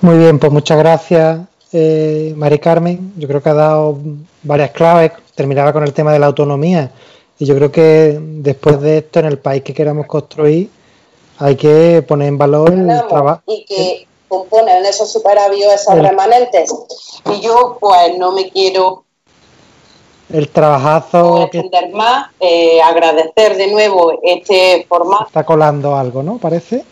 [0.00, 1.40] Muy bien, pues muchas gracias,
[1.72, 3.14] eh, Mari Carmen.
[3.16, 3.98] Yo creo que ha dado
[4.42, 5.12] varias claves.
[5.34, 6.90] Terminaba con el tema de la autonomía.
[7.38, 10.70] Y yo creo que después de esto, en el país que queramos construir,
[11.38, 13.42] hay que poner en valor el trabajo.
[13.46, 16.72] Y que componen esos superavios, esos remanentes.
[17.32, 19.04] Y yo, pues, no me quiero.
[20.30, 21.48] El trabajazo.
[21.50, 21.62] que...
[21.94, 25.26] más, eh, agradecer de nuevo este formato.
[25.26, 26.38] Está colando algo, ¿no?
[26.38, 26.84] Parece.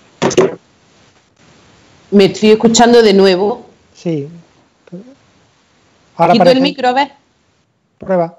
[2.11, 3.63] Me estoy escuchando de nuevo.
[3.95, 4.29] Sí.
[6.17, 7.09] Ahora Quito el micro, ¿ves?
[7.99, 8.39] Prueba.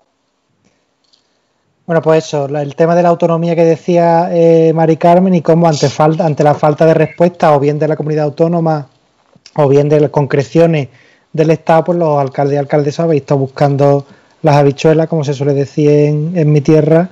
[1.85, 5.67] Bueno, pues eso, el tema de la autonomía que decía eh, Mari Carmen y cómo
[5.67, 8.87] ante, falta, ante la falta de respuesta o bien de la comunidad autónoma
[9.55, 10.89] o bien de las concreciones
[11.31, 14.05] del Estado, pues los alcaldes y alcaldesas habéis estado buscando
[14.41, 17.09] las habichuelas, como se suele decir en, mi tierra,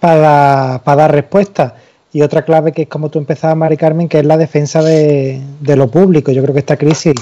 [0.00, 1.76] para, dar respuesta.
[2.12, 5.40] Y otra clave que es como tú empezabas, Mari Carmen, que es la defensa de,
[5.62, 6.32] lo público.
[6.32, 7.14] Yo creo que esta crisis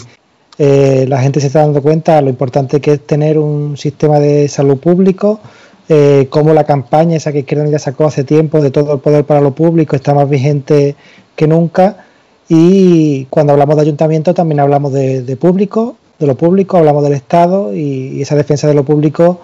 [0.58, 4.48] eh, la gente se está dando cuenta lo importante que es tener un sistema de
[4.48, 5.40] salud público,
[5.88, 9.24] eh, como la campaña esa que Izquierda ya sacó hace tiempo de todo el poder
[9.24, 10.96] para lo público está más vigente
[11.36, 12.06] que nunca
[12.48, 17.74] y cuando hablamos de ayuntamiento también hablamos de, público, de lo público, hablamos del Estado
[17.74, 19.40] y, esa defensa de lo público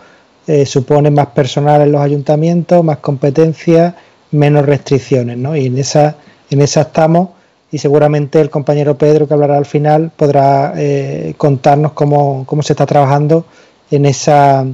[0.47, 3.95] eh, supone más personal en los ayuntamientos, más competencias,
[4.33, 5.57] menos restricciones, ¿no?
[5.57, 6.17] Y en esa,
[6.51, 7.31] en esa estamos
[7.73, 12.73] y seguramente el compañero Pedro que hablará al final podrá eh, contarnos cómo, cómo se
[12.73, 13.45] está trabajando
[13.91, 14.67] en esa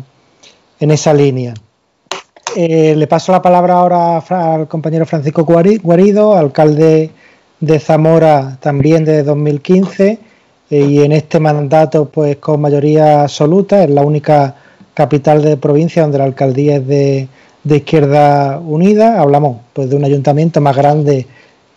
[0.81, 1.55] en esa línea.
[2.55, 7.11] Eh, le paso la palabra ahora al compañero Francisco Guarido, alcalde
[7.61, 10.19] de Zamora también de 2015 eh,
[10.69, 14.57] y en este mandato pues con mayoría absoluta, es la única
[14.95, 17.29] capital de provincia donde la alcaldía es de,
[17.65, 19.21] Izquierda Unida.
[19.21, 21.27] Hablamos pues de un ayuntamiento más grande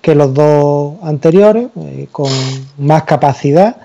[0.01, 2.31] que los dos anteriores, eh, con
[2.77, 3.75] más capacidad,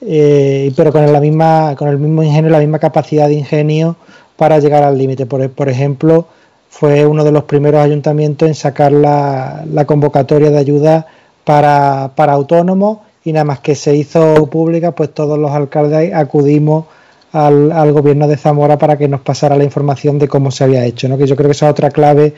[0.00, 3.96] pero con la misma, con el mismo ingenio, la misma capacidad de ingenio
[4.40, 5.26] para llegar al límite.
[5.26, 6.24] Por, ejemplo,
[6.70, 11.06] fue uno de los primeros ayuntamientos en sacar la, convocatoria de ayuda
[11.44, 16.86] para, autónomos y nada más que se hizo pública, pues todos los alcaldes acudimos
[17.32, 21.08] al, gobierno de Zamora para que nos pasara la información de cómo se había hecho,
[21.08, 21.18] ¿no?
[21.18, 22.34] que yo creo que esa es otra clave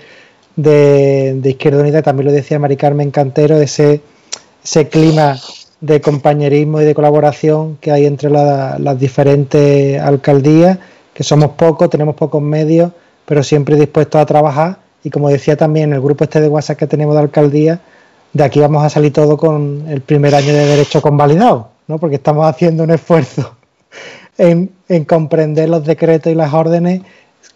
[0.56, 4.02] de, Izquierda Unida, también lo decía Mari Carmen Cantero, ese,
[4.62, 5.38] ese clima
[5.80, 10.78] de compañerismo y de colaboración que hay entre las diferentes alcaldías
[11.14, 12.92] que somos pocos, tenemos pocos medios,
[13.26, 14.78] pero siempre dispuestos a trabajar.
[15.04, 17.80] Y como decía también el grupo este de WhatsApp que tenemos de alcaldía,
[18.32, 21.98] de aquí vamos a salir todo con el primer año de derecho convalidado, ¿no?
[21.98, 23.56] porque estamos haciendo un esfuerzo
[24.38, 24.70] en,
[25.06, 27.02] comprender los decretos y las órdenes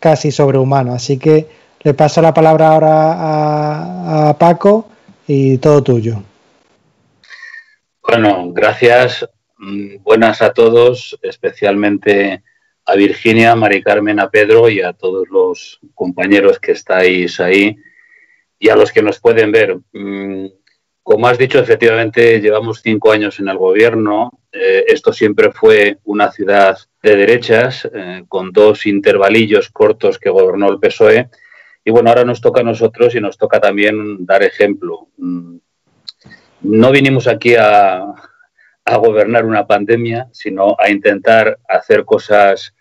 [0.01, 0.97] casi sobrehumanos.
[0.97, 1.47] Así que
[1.83, 4.89] le paso la palabra ahora a, a Paco
[5.27, 6.23] y todo tuyo.
[8.03, 9.27] Bueno, gracias.
[9.59, 12.43] Mm, buenas a todos, especialmente
[12.85, 17.77] a Virginia, a Mari Carmen, a Pedro y a todos los compañeros que estáis ahí
[18.59, 19.79] y a los que nos pueden ver.
[21.07, 24.41] Como has dicho, efectivamente llevamos cinco años en el gobierno.
[24.51, 30.69] Eh, esto siempre fue una ciudad de derechas, eh, con dos intervalillos cortos que gobernó
[30.69, 31.31] el PSOE.
[31.85, 35.07] Y bueno, ahora nos toca a nosotros y nos toca también dar ejemplo.
[35.19, 35.59] Mm,
[36.63, 37.99] no vinimos aquí a,
[38.85, 42.75] a gobernar una pandemia, sino a intentar hacer cosas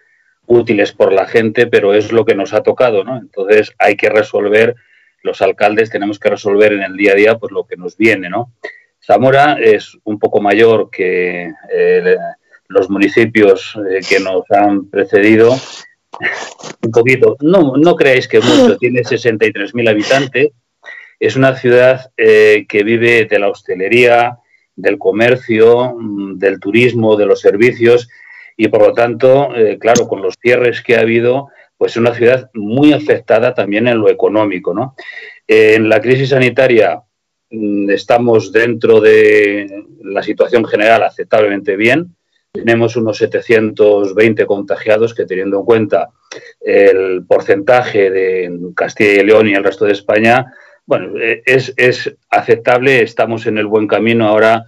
[0.48, 3.18] útiles por la gente, pero es lo que nos ha tocado, ¿no?
[3.18, 4.76] Entonces hay que resolver,
[5.26, 8.30] los alcaldes tenemos que resolver en el día a día pues lo que nos viene,
[8.30, 8.54] ¿no?
[9.06, 12.18] Zamora es un poco mayor que eh,
[12.68, 15.56] los municipios eh, que nos han precedido,
[16.82, 20.50] un poquito, no, no creáis que mucho, tiene 63.000 habitantes,
[21.20, 24.38] es una ciudad eh, que vive de la hostelería,
[24.76, 28.10] del comercio, mm, del turismo, de los servicios,
[28.58, 29.50] y por lo tanto,
[29.82, 34.00] claro, con los cierres que ha habido, pues es una ciudad muy afectada también en
[34.00, 34.74] lo económico.
[34.74, 34.96] ¿no?
[35.48, 37.02] en la crisis sanitaria
[37.50, 42.16] mm, estamos dentro de la situación general aceptablemente bien.
[42.52, 46.10] Tenemos unos 720 contagiados que teniendo en cuenta
[46.62, 50.54] el porcentaje de Castilla y León y el resto de España,
[50.86, 54.68] bueno, eh, es, es aceptable, estamos en el buen camino ahora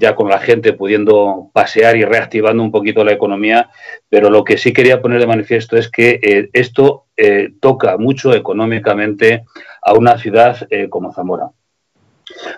[0.00, 3.70] ya con la gente pudiendo pasear y reactivando un poquito la economía,
[4.08, 8.34] pero lo que sí quería poner de manifiesto es que eh, esto eh, toca mucho
[8.34, 9.44] económicamente
[9.82, 11.50] a una ciudad como Zamora.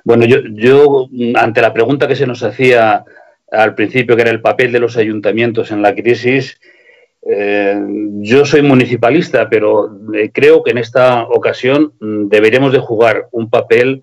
[0.05, 3.05] Bueno, yo, yo, ante la pregunta que se nos hacía
[3.51, 6.61] al principio, que era el papel de los ayuntamientos en la crisis,
[8.21, 9.99] yo soy municipalista, pero
[10.33, 14.03] creo que en esta ocasión mm, deberíamos de jugar un papel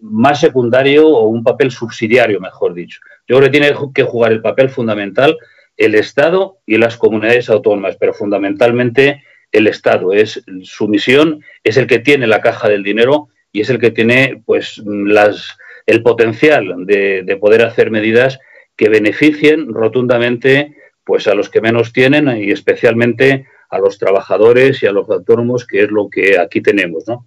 [0.00, 3.00] más secundario o un papel subsidiario, mejor dicho.
[3.28, 5.36] Yo creo que tiene que jugar el papel fundamental
[5.80, 10.12] el Estado y las comunidades autónomas, pero fundamentalmente el Estado.
[10.12, 13.90] Es su misión, es el que tiene la caja del dinero y es el que
[13.90, 18.38] tiene pues las, el potencial de, de poder hacer medidas
[18.76, 24.86] que beneficien rotundamente pues a los que menos tienen y especialmente a los trabajadores y
[24.86, 27.08] a los autónomos, que es lo que aquí tenemos.
[27.08, 27.26] ¿no?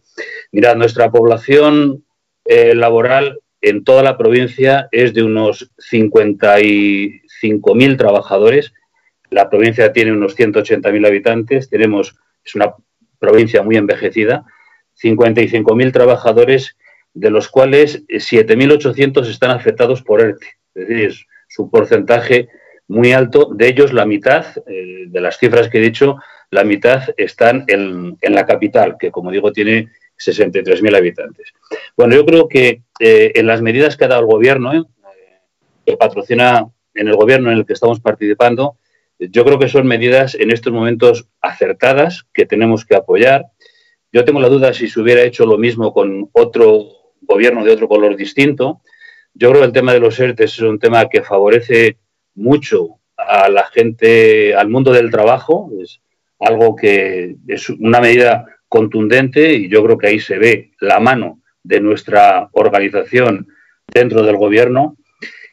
[0.51, 2.05] Mirad, nuestra población
[2.45, 8.73] eh, laboral en toda la provincia es de unos 55.000 trabajadores.
[9.29, 11.69] La provincia tiene unos 180.000 habitantes.
[11.69, 12.75] Tenemos, es una
[13.19, 14.43] provincia muy envejecida.
[15.01, 16.75] 55.000 trabajadores,
[17.13, 20.45] de los cuales 7.800 están afectados por ERTE.
[20.75, 21.25] Es decir, es
[21.57, 22.49] un porcentaje
[22.89, 23.49] muy alto.
[23.55, 26.17] De ellos, la mitad, eh, de las cifras que he dicho,
[26.51, 29.87] la mitad están en, en la capital, que como digo tiene
[30.17, 31.53] 63.000 habitantes.
[31.95, 34.85] Bueno, yo creo que eh, en las medidas que ha dado el gobierno, eh,
[35.85, 38.77] que patrocina en el gobierno en el que estamos participando,
[39.19, 43.45] yo creo que son medidas en estos momentos acertadas que tenemos que apoyar.
[44.11, 46.87] Yo tengo la duda si se hubiera hecho lo mismo con otro
[47.21, 48.81] gobierno de otro color distinto.
[49.33, 51.97] Yo creo que el tema de los ERTES es un tema que favorece
[52.35, 55.71] mucho a la gente, al mundo del trabajo.
[55.81, 56.01] Es
[56.39, 61.41] algo que es una medida contundente y yo creo que ahí se ve la mano
[61.61, 63.47] de nuestra organización
[63.85, 64.97] dentro del gobierno.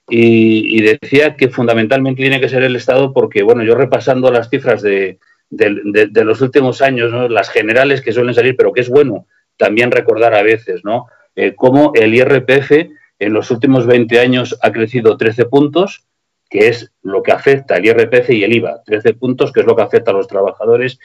[0.08, 4.80] Y, decía que fundamentalmente tiene que ser el Estado porque, bueno, yo repasando las cifras
[4.80, 5.18] de,
[5.50, 9.26] los últimos años, las generales que suelen salir, pero que es bueno
[9.58, 11.06] también recordar a veces, ¿no?
[11.36, 12.72] Eh, cómo el IRPF
[13.18, 16.06] en los últimos 20 años ha crecido 13 puntos,
[16.50, 19.76] que es lo que afecta el IRPF y el IVA, 13 puntos, que es lo
[19.76, 20.98] que afecta a los trabajadores,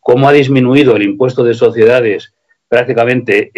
[0.00, 2.34] cómo ha disminuido el impuesto de sociedades
[2.68, 3.52] prácticamente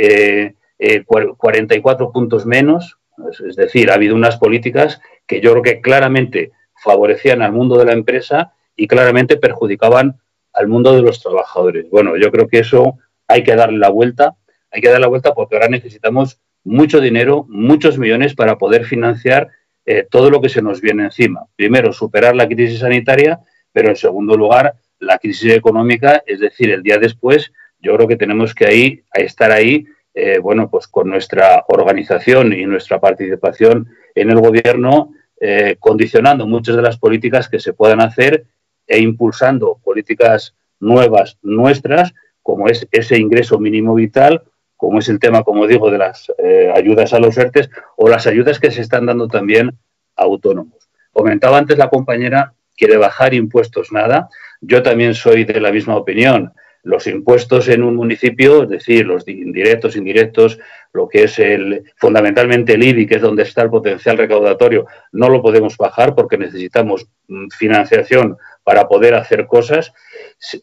[1.06, 2.98] 44 eh, eh, puntos menos,
[3.46, 7.86] es decir, ha habido unas políticas que yo creo que claramente favorecían al mundo de
[7.86, 10.20] la empresa y claramente perjudicaban
[10.52, 11.88] al mundo de los trabajadores.
[11.90, 14.36] Bueno, yo creo que eso hay que darle la vuelta,
[14.70, 19.48] hay que darle la vuelta porque ahora necesitamos mucho dinero, muchos millones para poder financiar
[19.86, 21.46] eh, todo lo que se nos viene encima.
[21.56, 23.40] Primero, superar la crisis sanitaria,
[23.72, 28.16] pero en segundo lugar, la crisis económica, es decir, el día después, yo creo que
[28.16, 34.30] tenemos que ahí, estar ahí, eh, bueno, pues con nuestra organización y nuestra participación en
[34.30, 38.44] el gobierno, eh, condicionando muchas de las políticas que se puedan hacer
[38.86, 42.12] e impulsando políticas nuevas nuestras,
[42.42, 44.42] como es ese ingreso mínimo vital
[44.80, 48.26] como es el tema, como digo, de las eh, ayudas a los ERTES o las
[48.26, 49.76] ayudas que se están dando también
[50.16, 50.88] a autónomos.
[51.12, 54.30] Comentaba antes la compañera que de bajar impuestos nada.
[54.62, 56.54] Yo también soy de la misma opinión.
[56.82, 60.58] Los impuestos en un municipio, es decir, los indirectos, indirectos,
[60.94, 65.28] lo que es el fundamentalmente el IBI, que es donde está el potencial recaudatorio, no
[65.28, 69.92] lo podemos bajar porque necesitamos mm, financiación para poder hacer cosas.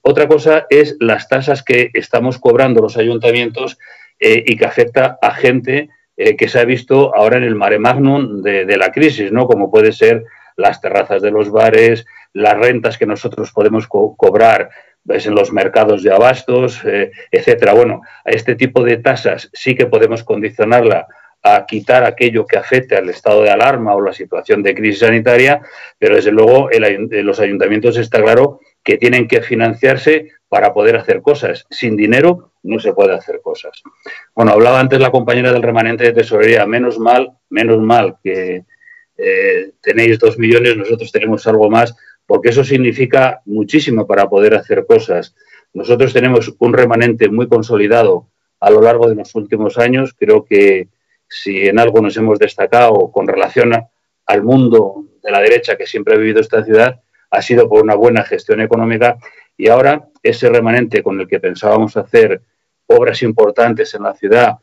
[0.01, 3.77] Otra cosa es las tasas que estamos cobrando los ayuntamientos
[4.19, 7.77] eh, y que afecta a gente eh, que se ha visto ahora en el mare
[7.77, 9.45] magnum de, la crisis, ¿no?
[9.45, 10.23] Como puede ser
[10.55, 14.69] las terrazas de los bares, las rentas que nosotros podemos cobrar
[15.05, 17.73] pues, en los mercados de abastos, eh, etcétera.
[17.73, 21.05] Bueno, a este tipo de tasas sí que podemos condicionarla
[21.43, 25.61] a quitar aquello que afecte al estado de alarma o la situación de crisis sanitaria,
[25.99, 31.65] pero desde luego los ayuntamientos está claro que tienen que financiarse para poder hacer cosas.
[31.69, 33.81] Sin dinero no se puede hacer cosas.
[34.35, 38.65] Bueno, hablaba antes la compañera del remanente de tesorería, menos mal, menos mal que
[39.17, 41.95] eh, tenéis dos millones, nosotros tenemos algo más,
[42.25, 45.33] porque eso significa muchísimo para poder hacer cosas.
[45.73, 48.27] Nosotros tenemos un remanente muy consolidado
[48.59, 50.13] a lo largo de los últimos años.
[50.17, 50.89] Creo que
[51.27, 53.71] si en algo nos hemos destacado con relación
[54.25, 56.99] al mundo de la derecha que siempre ha vivido esta ciudad,
[57.31, 59.17] ha sido por una buena gestión económica
[59.57, 62.41] y ahora ese remanente con el que pensábamos hacer
[62.87, 64.57] obras importantes en la ciudad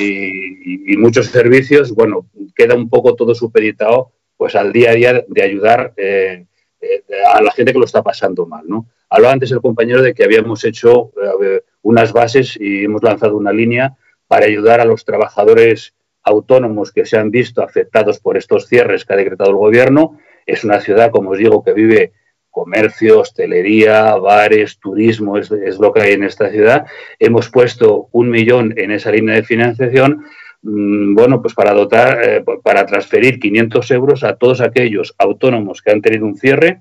[0.00, 5.42] y, muchos servicios, bueno, queda un poco todo supeditado pues al día a día de
[5.42, 6.46] ayudar eh,
[6.80, 7.02] eh,
[7.32, 8.86] a la gente que lo está pasando mal, ¿no?
[9.08, 11.12] Hablaba antes el compañero de que habíamos hecho
[11.42, 13.96] eh, unas bases y hemos lanzado una línea
[14.26, 19.14] para ayudar a los trabajadores autónomos que se han visto afectados por estos cierres que
[19.14, 20.18] ha decretado el gobierno.
[20.44, 22.12] Es una ciudad, como os digo, que vive
[22.56, 26.86] comercio, hostelería, bares, turismo, es, lo que hay en esta ciudad.
[27.18, 30.24] Hemos puesto un millón en esa línea de financiación,
[30.62, 35.90] mm, bueno, pues para dotar, eh, para transferir 500 euros a todos aquellos autónomos que
[35.90, 36.80] han tenido un cierre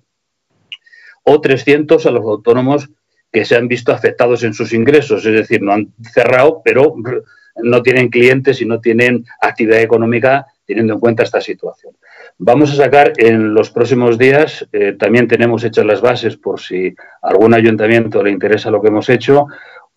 [1.23, 2.89] o 300 a los autónomos
[3.29, 6.95] que se han visto afectados en sus ingresos, es decir, no han cerrado, pero
[7.57, 11.97] no tienen clientes y no tienen actividad económica teniendo en cuenta esta situación.
[12.37, 16.93] Vamos a sacar en los próximos días, eh, también tenemos hechas las bases por si
[17.21, 19.47] algún ayuntamiento le interesa lo que hemos hecho,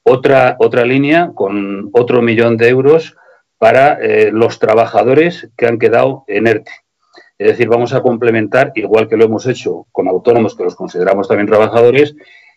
[0.05, 3.16] otra, otra línea con otro millón de euros
[3.59, 6.70] para eh, los trabajadores que han quedado en ERTE.
[7.39, 11.26] Es decir, vamos a complementar, igual que lo hemos hecho con autónomos, que los consideramos
[11.26, 12.14] también trabajadores,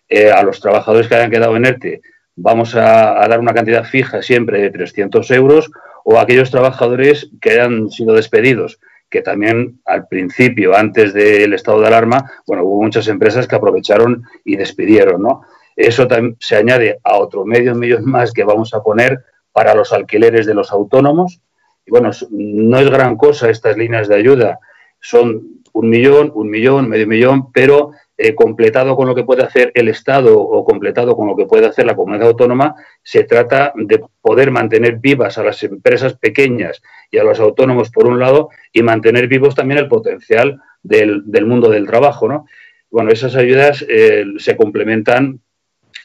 [0.07, 2.01] eh, a los trabajadores que hayan quedado en ERTE,
[2.35, 5.71] vamos a, a dar una cantidad fija siempre de 300 euros,
[6.03, 8.79] o a aquellos trabajadores que hayan sido despedidos
[9.11, 14.23] que también al principio, antes del estado de alarma, bueno, hubo muchas empresas que aprovecharon
[14.45, 15.41] y despidieron, ¿no?
[15.75, 16.07] Eso
[16.39, 20.53] se añade a otro medio millón más que vamos a poner para los alquileres de
[20.53, 21.41] los autónomos.
[21.85, 24.59] Y bueno, no es gran cosa estas líneas de ayuda,
[25.01, 29.71] son un millón, un millón, medio millón, pero eh, completado con lo que puede hacer
[29.73, 34.03] el Estado o completado con lo que puede hacer la comunidad autónoma, se trata de
[34.21, 38.83] poder mantener vivas a las empresas pequeñas y a los autónomos por un lado y
[38.83, 42.27] mantener vivos también el potencial del, mundo del trabajo.
[42.27, 42.45] ¿no?
[42.91, 45.39] Bueno, esas ayudas eh, se complementan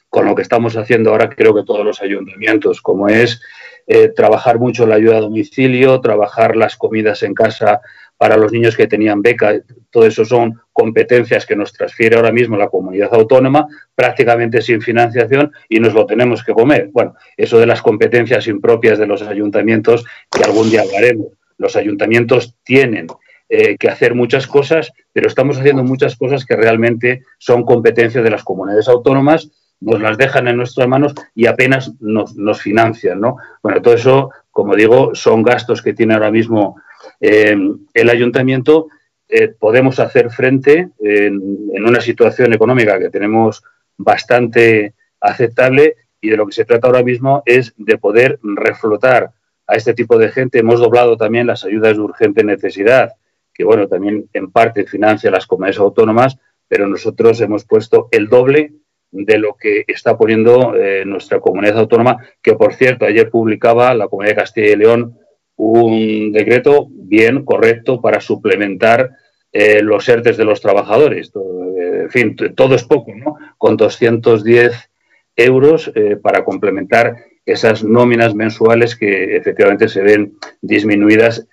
[0.08, 3.42] con lo que estamos haciendo ahora, creo que todos los ayuntamientos, como es
[3.86, 7.82] eh, trabajar mucho la ayuda a domicilio, trabajar las comidas en casa
[8.16, 9.54] para los niños que tenían beca.
[9.90, 15.52] Todo eso son competencias que nos transfiere ahora mismo la comunidad autónoma, prácticamente sin financiación,
[15.68, 16.90] y nos lo tenemos que comer.
[16.92, 21.28] Bueno, eso de las competencias impropias de los ayuntamientos, que algún día hablaremos.
[21.58, 23.06] Los ayuntamientos tienen
[23.48, 28.30] eh, que hacer muchas cosas, pero estamos haciendo muchas cosas que realmente son competencia de
[28.30, 29.50] las comunidades autónomas,
[29.80, 33.36] nos las dejan en nuestras manos y apenas nos, nos financian, ¿no?
[33.62, 36.76] Bueno, todo eso, como digo, son gastos que tiene ahora mismo
[37.20, 37.56] eh,
[37.94, 38.88] el ayuntamiento
[39.28, 43.62] eh, podemos hacer frente en, una situación económica que tenemos
[43.96, 49.32] bastante aceptable y de lo que se trata ahora mismo es de poder reflotar
[49.66, 50.60] a este tipo de gente.
[50.60, 53.14] Hemos doblado también las ayudas de urgente necesidad,
[53.52, 56.38] que bueno, también en parte financia las comunidades autónomas,
[56.68, 58.74] pero nosotros hemos puesto el doble
[59.10, 64.08] de lo que está poniendo eh, nuestra comunidad autónoma, que por cierto ayer publicaba la
[64.08, 65.18] Comunidad de Castilla y León
[65.57, 69.11] un decreto bien correcto para suplementar
[69.52, 71.32] eh, los ERTES de los trabajadores.
[71.34, 73.36] Eh, en fin, todo es poco, ¿no?
[73.57, 74.90] Con 210
[75.34, 81.46] euros eh, para complementar esas nóminas mensuales que efectivamente se ven disminuidas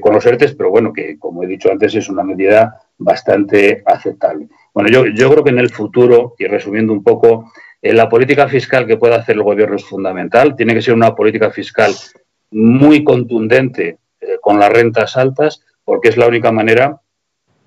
[0.00, 4.46] con los ERTES, pero bueno, que como he dicho antes es una medida bastante aceptable.
[4.72, 7.50] Bueno, yo, yo creo que en el futuro, y resumiendo un poco,
[7.82, 10.54] la política fiscal que pueda hacer el gobierno es fundamental.
[10.54, 11.92] Tiene que ser una política fiscal
[12.52, 17.00] muy contundente eh, con las rentas altas, porque es la única manera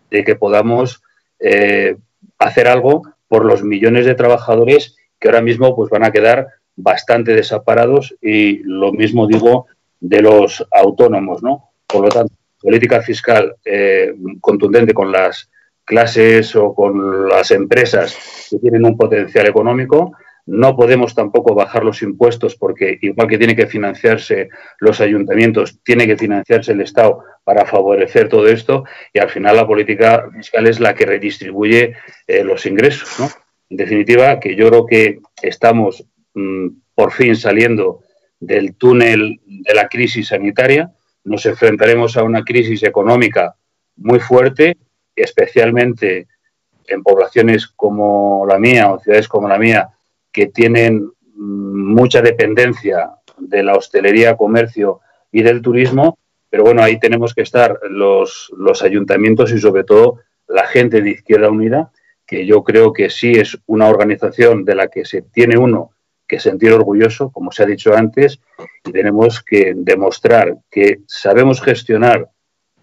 [0.09, 1.01] de que podamos
[1.39, 1.97] eh,
[2.39, 7.33] hacer algo por los millones de trabajadores que ahora mismo pues, van a quedar bastante
[7.33, 9.67] desamparados y lo mismo digo
[9.99, 11.71] de los autónomos, ¿no?
[11.87, 15.49] Por lo tanto, política fiscal eh, contundente con las
[15.83, 20.13] clases o con las empresas que tienen un potencial económico,
[20.45, 26.05] no podemos tampoco bajar los impuestos porque igual que tiene que financiarse los ayuntamientos, tiene
[26.05, 30.79] que financiarse el Estado para favorecer todo esto y al final la política fiscal es
[30.79, 31.95] la que redistribuye
[32.27, 33.35] eh, los ingresos.
[33.69, 38.01] En definitiva, que yo creo que estamos mm, por fin saliendo
[38.39, 40.91] del túnel de la crisis sanitaria,
[41.23, 43.55] nos enfrentaremos a una crisis económica
[43.95, 44.77] muy fuerte,
[45.15, 46.27] especialmente
[46.87, 49.89] en poblaciones como la mía o ciudades como la mía,
[50.35, 51.05] que tienen
[51.35, 54.99] mm, mucha dependencia de la hostelería, comercio
[55.31, 56.19] y del turismo,
[56.49, 60.19] pero bueno, ahí tenemos que estar los, los ayuntamientos y sobre todo
[60.49, 61.89] la gente de Izquierda Unida,
[62.27, 65.91] que yo creo que sí es una organización de la que se tiene uno
[66.27, 68.41] que sentir orgulloso, como se ha dicho antes,
[68.83, 72.29] y tenemos que demostrar que sabemos gestionar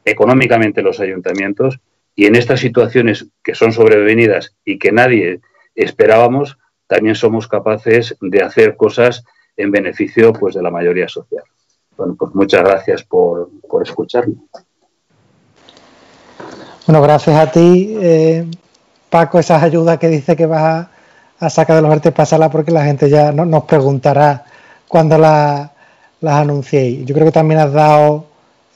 [0.06, 1.80] económicamente los ayuntamientos
[2.14, 5.40] y en estas situaciones que son sobrevenidas y que nadie
[5.74, 6.56] esperábamos,
[6.92, 9.24] también somos capaces de hacer cosas
[9.56, 11.42] en beneficio pues, de la mayoría social.
[11.96, 14.34] Bueno, pues muchas gracias por, por escucharme.
[16.86, 18.44] Bueno, gracias a ti, eh,
[19.08, 20.88] Paco, esas ayudas que dice que vas
[21.40, 24.44] a, sacar de los artes pasarla porque la gente ya no, nos preguntará
[24.86, 25.70] cuando las
[26.22, 27.06] anunciéis.
[27.06, 28.26] Yo creo que también has dado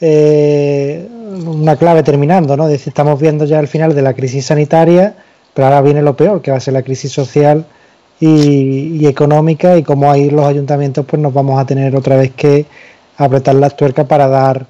[0.01, 1.07] eh,
[1.47, 2.64] una clave terminando, ¿no?
[2.64, 5.14] Es decir, estamos viendo ya el final de la crisis sanitaria,
[5.53, 7.67] pero ahora viene lo peor, que va a ser la crisis social
[8.21, 12.67] y, económica y como ahí los ayuntamientos pues nos vamos a tener otra vez que
[13.19, 14.67] apretar las tuercas para dar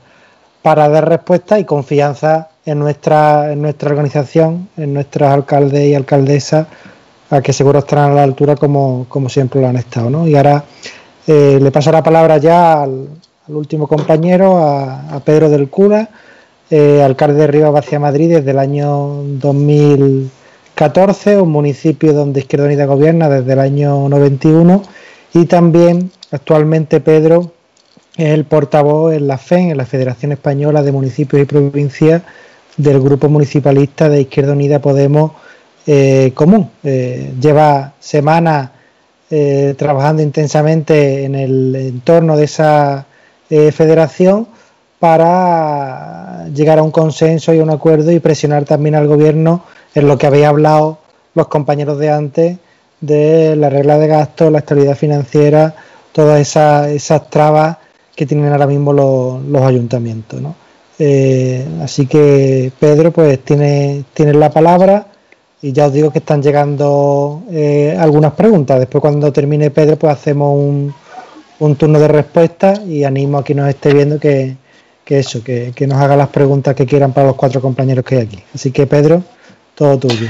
[0.63, 6.67] para dar respuesta y confianza en nuestra en nuestra organización, en nuestras alcaldes y alcaldesas
[7.31, 10.11] a que seguro estarán a la altura como, siempre lo han estado.
[10.11, 10.27] ¿no?
[10.27, 10.65] Y ahora
[11.27, 13.09] eh, le paso la palabra ya al,
[13.49, 16.09] último compañero, a, Pedro del Cura,
[16.69, 19.23] eh, alcalde de Rivas Hacia Madrid desde el año
[20.77, 24.83] 2014, un municipio donde Izquierda Unida gobierna desde el año 91
[25.33, 27.51] y también actualmente Pedro
[28.15, 32.21] es el portavoz en la FEN, en la Federación Española de Municipios y Provincias
[32.77, 35.33] del Grupo Municipalista de Izquierda Unida Podemos
[35.87, 36.71] eh, común.
[36.85, 38.69] Eh, lleva semanas
[39.31, 43.07] eh, trabajando intensamente en el entorno de esa
[43.49, 44.47] federación
[44.99, 49.63] para llegar a un consenso y un acuerdo y presionar también al gobierno
[49.97, 50.99] en lo que habéis hablado
[51.35, 52.59] los compañeros de antes
[53.01, 55.75] de la regla de gasto, la estabilidad financiera,
[56.13, 57.79] todas esas, esas trabas
[58.15, 60.41] que tienen ahora mismo los, ayuntamientos.
[61.83, 65.07] así que Pedro, pues tiene, tiene la palabra
[65.63, 68.79] y ya os digo que están llegando eh, algunas preguntas.
[68.79, 70.55] Después cuando termine Pedro, pues hacemos
[71.59, 74.57] un, turno de respuesta y animo a quien nos esté viendo que,
[75.07, 78.39] eso, que, nos haga las preguntas que quieran para los cuatro compañeros que hay aquí.
[78.55, 79.23] Así que Pedro,
[79.77, 80.29] todo tuyo.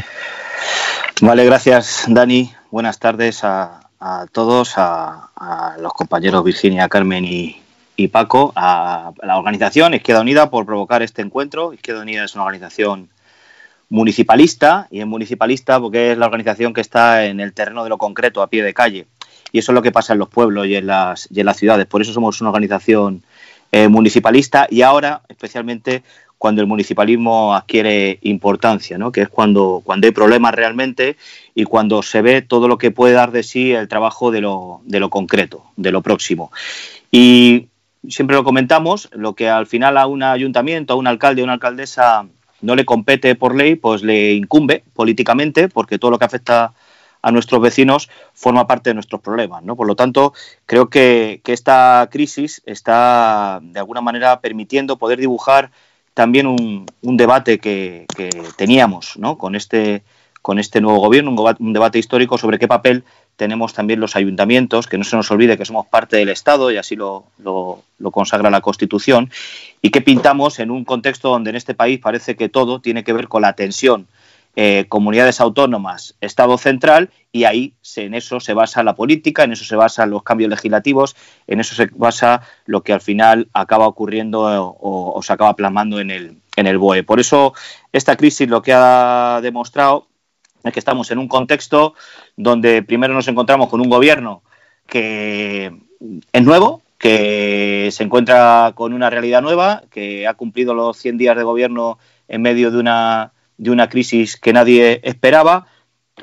[1.23, 2.53] Vale, gracias Dani.
[2.71, 3.89] Buenas tardes a,
[4.33, 11.03] todos, a, los compañeros Virginia, Carmen y, Paco, a la organización Izquierda Unida por provocar
[11.03, 11.73] este encuentro.
[11.73, 13.09] Izquierda Unida es una organización
[13.89, 17.99] municipalista, y es municipalista porque es la organización que está en el terreno de lo
[17.99, 19.07] concreto, a pie de calle.
[19.53, 21.57] Y eso es lo que pasa en los pueblos y en las, y en las
[21.57, 21.87] ciudades.
[21.87, 23.23] Por eso somos una organización
[23.73, 26.03] eh, municipalista y ahora, especialmente,
[26.39, 29.11] cuando el municipalismo adquiere importancia, ¿no?
[29.13, 31.17] que es cuando, cuando hay problemas realmente
[31.55, 34.81] y cuando se ve todo lo que puede dar de sí el trabajo de lo,
[34.85, 36.53] de lo concreto, de lo próximo.
[37.11, 37.69] Y
[38.09, 41.55] siempre lo comentamos, lo que al final a un ayuntamiento, a un alcalde, a una
[41.55, 42.27] alcaldesa
[42.61, 46.73] no le compete por ley, pues le incumbe políticamente, porque todo lo que afecta
[47.23, 49.63] a nuestros vecinos forma parte de nuestros problemas.
[49.63, 49.77] ¿no?
[49.77, 50.33] Por lo tanto,
[50.65, 55.71] creo que, esta crisis está de alguna manera permitiendo poder dibujar
[56.17, 58.07] también un, debate que,
[58.57, 59.37] teníamos ¿no?
[59.37, 60.03] con, este,
[60.41, 63.05] con este nuevo gobierno, un debate histórico sobre qué papel
[63.37, 66.79] tenemos también los ayuntamientos, que no se nos olvide que somos parte del Estado y
[66.79, 67.27] así lo,
[68.11, 69.31] consagra la Constitución,
[69.83, 73.13] y que pintamos en un contexto donde en este país parece que todo tiene que
[73.13, 74.07] ver con la tensión
[74.59, 79.67] eh, comunidades autónomas, Estado central, y ahí en eso se basa la política, en eso
[79.67, 81.15] se basan los cambios legislativos,
[81.47, 86.11] en eso se basa lo que al final acaba ocurriendo o, se acaba plasmando en
[86.11, 87.03] el, en el BOE.
[87.03, 87.53] Por eso
[87.93, 90.07] esta crisis lo que ha demostrado
[90.65, 91.93] es que estamos en un contexto
[92.35, 94.43] donde primero nos encontramos con un gobierno
[94.87, 95.71] que
[96.33, 101.37] es nuevo, que se encuentra con una realidad nueva, que ha cumplido los 100 días
[101.37, 105.67] de gobierno en medio de una, de una crisis que nadie esperaba,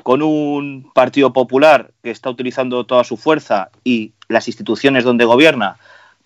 [0.02, 5.76] con un Partido Popular que está utilizando toda su fuerza y las instituciones donde gobierna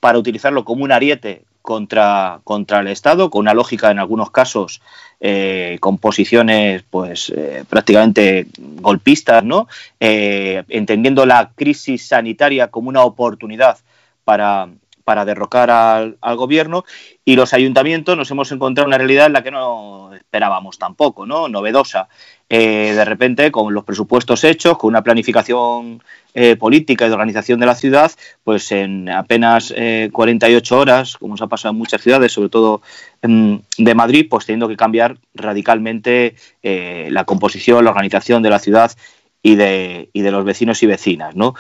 [0.01, 4.81] para utilizarlo como un ariete contra, contra el Estado, con una lógica en algunos casos
[5.21, 9.69] eh, con posiciones pues eh, prácticamente golpistas, ¿no?
[10.01, 13.79] Eh, entendiendo la crisis sanitaria como una oportunidad
[14.25, 14.69] para,
[15.09, 16.85] para derrocar al, gobierno
[17.25, 21.49] y los ayuntamientos nos hemos encontrado una realidad en la que no esperábamos tampoco, ¿no?
[21.49, 22.11] Novedosa.
[22.47, 26.03] de repente, con los presupuestos hechos, con una planificación
[26.35, 28.13] eh, política y de organización de la ciudad,
[28.45, 29.73] pues en apenas
[30.13, 32.83] 48 eh, horas, como nos ha pasado en muchas ciudades, sobre todo
[33.23, 38.93] de Madrid, pues teniendo que cambiar radicalmente eh, la composición, la organización de la ciudad
[39.43, 41.35] y de, y de los vecinos y vecinas.
[41.35, 41.55] ¿no?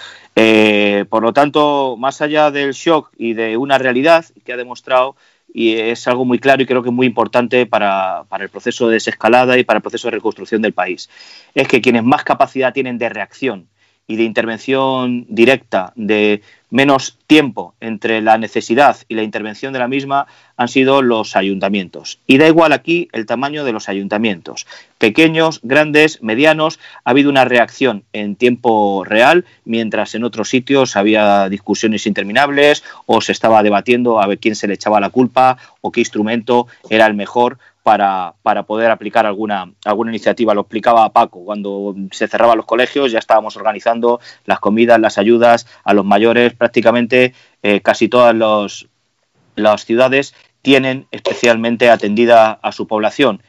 [1.10, 5.16] por lo tanto, más allá del shock y de una realidad que ha demostrado
[5.52, 8.94] y es algo muy claro y creo que muy importante para, para, el proceso de
[8.94, 11.08] desescalada y para el proceso de reconstrucción del país.
[11.54, 13.68] Es que quienes más capacidad tienen de reacción
[14.08, 19.88] y de intervención directa, de menos tiempo entre la necesidad y la intervención de la
[19.88, 22.18] misma han sido los ayuntamientos.
[22.26, 24.66] Y da igual aquí el tamaño de los ayuntamientos.
[24.96, 31.48] Pequeños, grandes, medianos, ha habido una reacción en tiempo real, mientras en otros sitios había
[31.50, 35.92] discusiones interminables o se estaba debatiendo a ver quién se le echaba la culpa o
[35.92, 40.52] qué instrumento era el mejor para, para, poder aplicar alguna, alguna iniciativa.
[40.52, 45.66] Lo explicaba Paco, cuando se cerraban los colegios ya estábamos organizando las comidas, las ayudas
[45.84, 47.32] a los mayores, prácticamente
[47.62, 48.90] eh, casi todas los,
[49.56, 53.42] las ciudades tienen especialmente atendida a su población.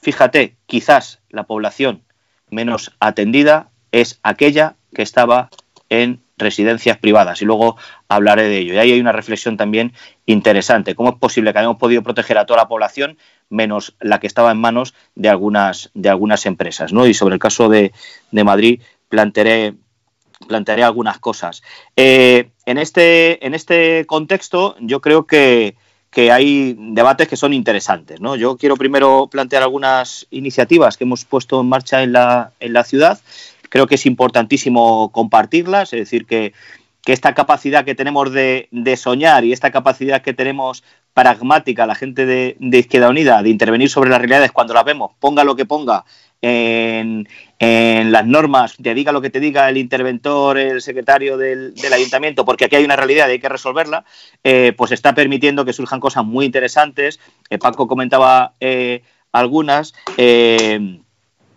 [0.00, 2.02] Fíjate, quizás la población
[2.48, 5.50] menos atendida es aquella que estaba
[5.90, 7.76] en residencias privadas y luego
[8.08, 8.74] hablaré de ello.
[8.74, 9.92] Y ahí hay una reflexión también
[10.26, 10.94] interesante.
[10.94, 13.16] ¿Cómo es posible que hayamos podido proteger a toda la población
[13.48, 16.92] menos la que estaba en manos de algunas, de algunas empresas?
[16.92, 17.06] ¿no?
[17.06, 17.92] Y sobre el caso de,
[18.32, 19.74] Madrid plantearé,
[20.46, 21.62] plantearé algunas cosas.
[21.96, 25.76] Eh, en, este, en este contexto yo creo que,
[26.10, 28.20] que hay debates que son interesantes.
[28.20, 28.36] ¿no?
[28.36, 32.84] Yo quiero primero plantear algunas iniciativas que hemos puesto en marcha en la, en la
[32.84, 33.18] ciudad
[33.72, 36.52] creo que es importantísimo compartirlas, es decir, que,
[37.06, 42.56] esta capacidad que tenemos de, soñar y esta capacidad que tenemos pragmática, la gente de,
[42.60, 46.04] Izquierda Unida, de intervenir sobre las realidades cuando las vemos, ponga lo que ponga
[46.42, 47.26] en,
[47.58, 52.66] las normas, te diga lo que te diga el interventor, el secretario del, ayuntamiento, porque
[52.66, 54.04] aquí hay una realidad y hay que resolverla,
[54.44, 57.18] eh, pues está permitiendo que surjan cosas muy interesantes.
[57.48, 59.02] Eh, Paco comentaba eh,
[59.32, 59.94] algunas.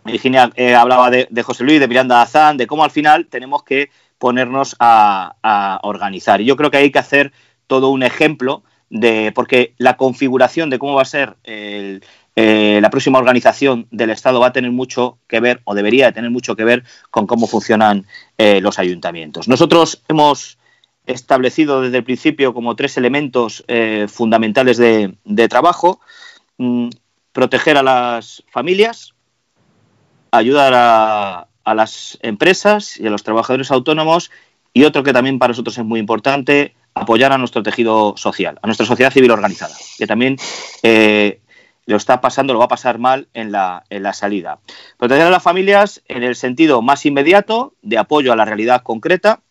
[0.06, 3.89] Virginia eh, hablaba de, José Luis, de Miranda Azán, de cómo al final tenemos que
[4.20, 6.41] ponernos a, organizar.
[6.41, 7.34] Y yo creo que hay que hacer
[7.68, 11.99] todo un ejemplo de, porque la configuración de cómo va a ser eh,
[12.36, 16.56] la próxima organización del Estado va a tener mucho que ver, o debería tener mucho
[16.56, 18.06] que ver, con cómo funcionan
[18.38, 19.47] eh, los ayuntamientos.
[19.47, 20.60] Nosotros hemos
[21.08, 23.64] establecido desde el principio como tres elementos
[24.08, 25.99] fundamentales de, trabajo.
[26.58, 26.89] Mm,
[27.32, 29.14] proteger a las familias,
[30.38, 34.29] ayudar a, las empresas y a los trabajadores autónomos
[34.73, 38.67] y otro que también para nosotros es muy importante, apoyar a nuestro tejido social, a
[38.67, 40.38] nuestra sociedad civil organizada, que también
[40.83, 41.39] eh,
[41.86, 44.59] lo está pasando, lo va a pasar mal en la, en la salida.
[44.97, 49.41] Proteger a las familias en el sentido más inmediato de apoyo a la realidad concreta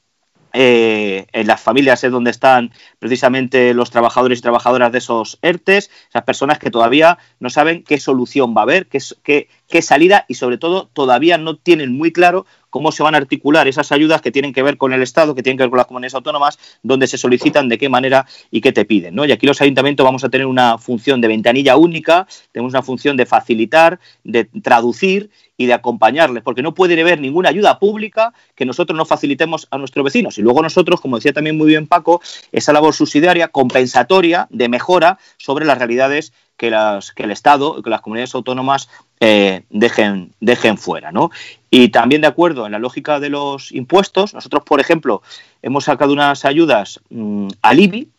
[0.57, 2.71] eh, en las familias es donde están
[3.01, 7.99] precisamente los trabajadores y trabajadoras de esos ERTES, esas personas que todavía no saben qué
[7.99, 12.13] solución va a haber, qué, qué, qué salida y sobre todo todavía no tienen muy
[12.13, 15.35] claro cómo se van a articular esas ayudas que tienen que ver con el Estado,
[15.35, 18.61] que tienen que ver con las comunidades autónomas, dónde se solicitan, de qué manera y
[18.61, 19.17] qué te piden.
[19.17, 19.25] ¿no?
[19.25, 23.17] Y aquí los ayuntamientos vamos a tener una función de ventanilla única, tenemos una función
[23.17, 28.65] de facilitar, de traducir y de acompañarles, porque no puede haber ninguna ayuda pública que
[28.65, 30.39] nosotros no facilitemos a nuestros vecinos.
[30.39, 32.21] Y luego nosotros, como decía también muy bien Paco,
[32.53, 37.91] esa labor subsidiaria, compensatoria, de mejora sobre las realidades que, las, que el Estado, que
[37.91, 38.89] las comunidades autónomas
[39.21, 41.13] eh, dejen, dejen fuera.
[41.13, 41.31] ¿no?
[41.71, 45.23] Y también de acuerdo en la lógica de los impuestos, nosotros, por ejemplo,
[45.63, 48.11] hemos sacado unas ayudas mm, al IBI,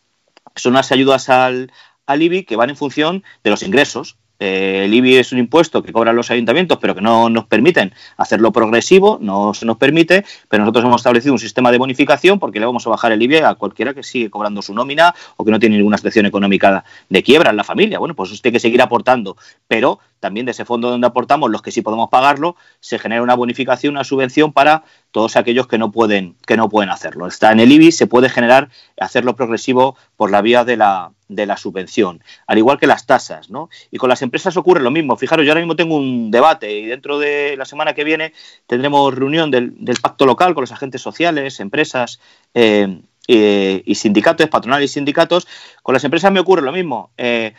[0.54, 1.72] son unas ayudas al,
[2.06, 4.16] al IBI que van en función de los ingresos.
[4.38, 7.92] Eh, el IBI es un impuesto que cobran los ayuntamientos, pero que no nos permiten
[8.16, 12.60] hacerlo progresivo, no se nos permite, pero nosotros hemos establecido un sistema de bonificación porque
[12.60, 15.50] le vamos a bajar el IBI a cualquiera que sigue cobrando su nómina o que
[15.50, 17.98] no tiene ninguna situación económica de quiebra en la familia.
[17.98, 19.36] Bueno, pues usted que seguir aportando,
[19.68, 23.34] pero también de ese fondo donde aportamos, los que sí podemos pagarlo, se genera una
[23.34, 24.84] bonificación, una subvención para
[25.16, 27.26] todos aquellos que no pueden, que no pueden hacerlo.
[27.26, 28.68] Está en el IBI, se puede generar,
[29.00, 33.48] hacerlo progresivo por la vía de la, de la subvención, al igual que las tasas,
[33.48, 33.70] ¿no?
[33.90, 35.16] Y con las empresas ocurre lo mismo.
[35.16, 38.34] Fijaros, yo ahora mismo tengo un debate y dentro de la semana que viene
[38.66, 42.20] tendremos reunión del, pacto local con los agentes sociales, empresas
[42.52, 45.48] eh, y sindicatos, patronales y sindicatos.
[45.82, 47.10] Con las empresas me ocurre lo mismo.
[47.16, 47.54] Eh,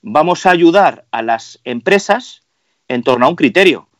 [0.00, 2.40] vamos a ayudar a las empresas
[2.88, 3.90] en torno a un criterio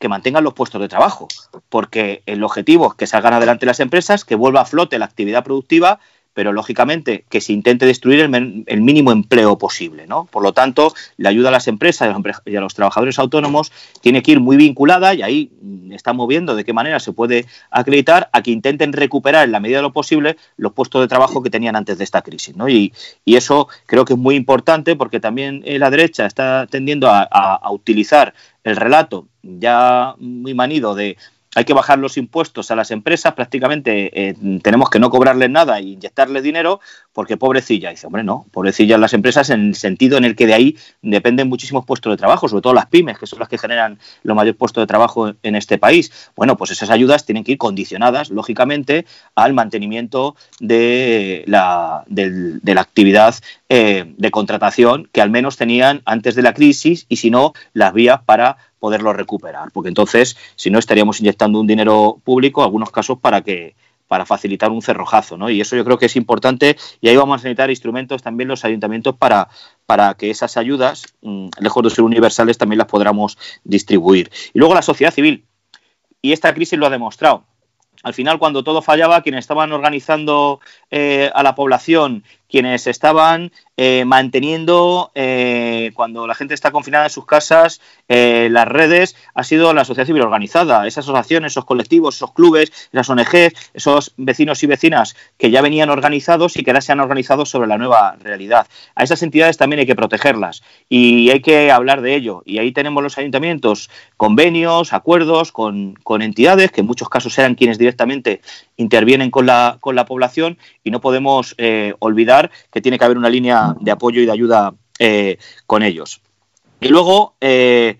[0.00, 1.28] que mantengan los puestos de trabajo,
[1.68, 5.44] porque el objetivo es que salgan adelante las empresas, que vuelva a flote la actividad
[5.44, 6.00] productiva
[6.32, 10.06] pero lógicamente que se intente destruir el, mínimo empleo posible.
[10.06, 10.26] ¿no?
[10.26, 12.14] Por lo tanto, la ayuda a las empresas
[12.46, 15.50] y a los trabajadores autónomos tiene que ir muy vinculada y ahí
[15.90, 19.78] estamos viendo de qué manera se puede acreditar a que intenten recuperar en la medida
[19.78, 22.56] de lo posible los puestos de trabajo que tenían antes de esta crisis.
[22.56, 22.68] ¿no?
[22.68, 22.92] Y,
[23.26, 28.34] eso creo que es muy importante porque también la derecha está tendiendo a utilizar
[28.64, 31.16] el relato ya muy manido de
[31.54, 35.78] hay que bajar los impuestos a las empresas, prácticamente eh, tenemos que no cobrarles nada
[35.78, 36.80] e inyectarles dinero,
[37.12, 37.90] porque pobrecilla.
[37.90, 41.48] dice, hombre, no, pobrecillas las empresas en el sentido en el que de ahí dependen
[41.48, 44.56] muchísimos puestos de trabajo, sobre todo las pymes, que son las que generan los mayores
[44.56, 46.30] puestos de trabajo en este país.
[46.36, 52.80] Bueno, pues esas ayudas tienen que ir condicionadas, lógicamente, al mantenimiento de la, de, la
[52.80, 53.34] actividad
[53.68, 57.92] eh, de contratación que al menos tenían antes de la crisis y si no, las
[57.92, 62.90] vías para poderlo recuperar, porque entonces, si no, estaríamos inyectando un dinero público, en algunos
[62.90, 63.76] casos, para que
[64.10, 65.50] para facilitar un cerrojazo, ¿no?
[65.50, 68.64] Y eso yo creo que es importante y ahí vamos a necesitar instrumentos también los
[68.64, 69.46] ayuntamientos para,
[69.86, 74.28] para que esas ayudas, mm, lejos de ser universales, también las podamos distribuir.
[74.52, 75.44] Y luego la sociedad civil.
[76.20, 77.44] Y esta crisis lo ha demostrado.
[78.02, 80.58] Al final, cuando todo fallaba, quienes estaban organizando
[80.90, 87.10] eh, a la población, quienes estaban eh, manteniendo, eh, cuando la gente está confinada en
[87.10, 92.32] sus casas, las redes, ha sido la sociedad civil organizada, esas asociaciones, esos colectivos, esos
[92.32, 96.90] clubes, esas ONG, esos vecinos y vecinas que ya venían organizados y que ahora se
[96.90, 98.66] han organizado sobre la nueva realidad.
[98.96, 102.42] A esas entidades también hay que protegerlas y hay que hablar de ello.
[102.44, 107.54] Y ahí tenemos los ayuntamientos, convenios, acuerdos con, con entidades que en muchos casos eran
[107.54, 108.40] quienes directamente
[108.76, 111.94] intervienen con la, con la población y no podemos eh,
[112.72, 116.22] que tiene que haber una línea de apoyo y de ayuda eh, con ellos.
[116.80, 117.98] Y luego, eh,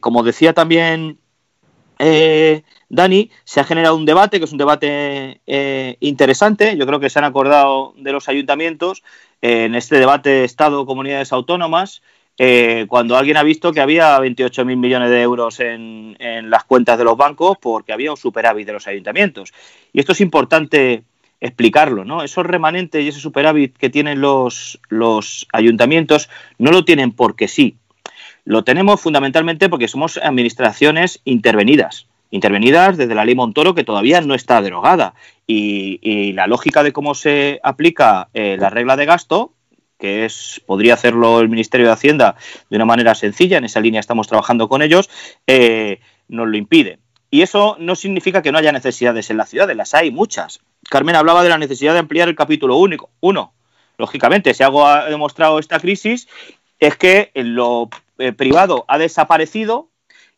[0.00, 1.18] como decía también
[2.88, 5.40] Dani, se ha generado un debate, que es un debate
[6.00, 6.76] interesante.
[6.76, 9.02] Yo creo que se han acordado de los ayuntamientos
[9.42, 12.02] en este debate Estado-Comunidades Autónomas.
[12.88, 16.16] cuando alguien ha visto que había 28.000 millones de euros en,
[16.50, 19.52] las cuentas de los bancos porque había un superávit de los ayuntamientos.
[19.92, 21.04] Y esto es importante
[21.40, 22.22] explicarlo, ¿no?
[22.22, 27.76] Esos remanentes y ese superávit que tienen los, los ayuntamientos no lo tienen porque sí.
[28.44, 34.34] Lo tenemos fundamentalmente porque somos administraciones intervenidas, intervenidas desde la ley Montoro que todavía no
[34.34, 35.14] está derogada.
[35.46, 39.52] Y, la lógica de cómo se aplica eh, la regla de gasto,
[39.98, 42.36] que es podría hacerlo el Ministerio de Hacienda
[42.68, 45.08] de una manera sencilla, en esa línea estamos trabajando con ellos,
[45.46, 46.98] eh, nos lo impide.
[47.34, 50.60] Y eso no significa que no haya necesidades en las ciudades, las hay muchas.
[50.88, 53.10] Carmen hablaba de la necesidad de ampliar el capítulo único.
[53.18, 53.54] Uno,
[53.98, 56.28] lógicamente, si algo ha demostrado esta crisis
[56.78, 59.88] es que lo eh, privado ha desaparecido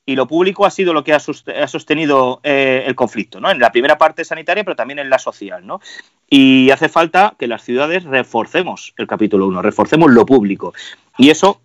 [0.07, 3.51] y lo público ha sido lo que ha, sostenido eh, el conflicto, ¿no?
[3.51, 5.83] En la primera parte sanitaria, pero también en la social, ¿no?
[6.31, 10.73] Y hace falta que las ciudades reforcemos el capítulo 1, reforcemos lo público.
[11.19, 11.61] Y eso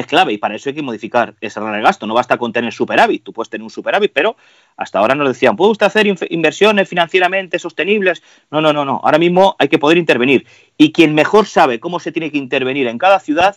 [0.00, 2.06] es clave y para eso hay que modificar ese de gasto.
[2.06, 4.36] No basta con tener superávit, tú puedes tener un superávit, pero
[4.76, 8.22] hasta ahora nos decían, ¿puede usted hacer inversiones financieramente sostenibles?
[8.50, 9.00] No, no, no, no.
[9.02, 10.46] Ahora mismo hay que poder intervenir.
[10.76, 13.56] Y quien mejor sabe cómo se tiene que intervenir en cada ciudad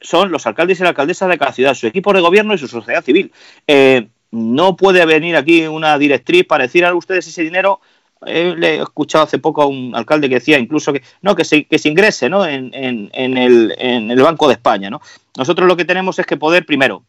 [0.00, 2.68] son los alcaldes y la alcaldesa de cada ciudad, su equipo de gobierno y su
[2.68, 3.32] sociedad civil.
[3.66, 7.80] Eh, no puede venir aquí una directriz para decir a ustedes ese dinero
[8.24, 11.64] le he escuchado hace poco a un alcalde que decía incluso que no que se,
[11.64, 12.46] que se ingrese ¿no?
[12.46, 14.90] en, en, en, el, en el Banco de España.
[14.90, 15.00] ¿no?
[15.36, 17.04] Nosotros lo que tenemos es que poder, primero,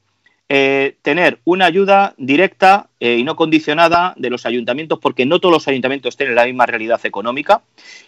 [0.48, 5.54] eh, tener una ayuda directa eh, y no condicionada de los ayuntamientos, porque no todos
[5.54, 7.64] los ayuntamientos tienen la misma realidad económica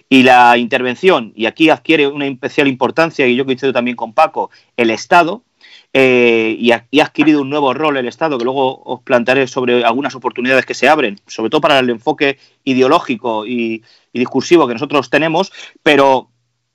[0.07, 4.51] y la intervención, y aquí adquiere una especial importancia, y yo coincido también con Paco,
[4.75, 5.41] el Estado,
[5.99, 10.13] eh, y, ha, adquirido un nuevo rol el Estado, que luego os plantearé sobre algunas
[10.13, 13.83] oportunidades que se abren, sobre todo para el enfoque ideológico y,
[14.13, 16.29] discursivo que nosotros tenemos, pero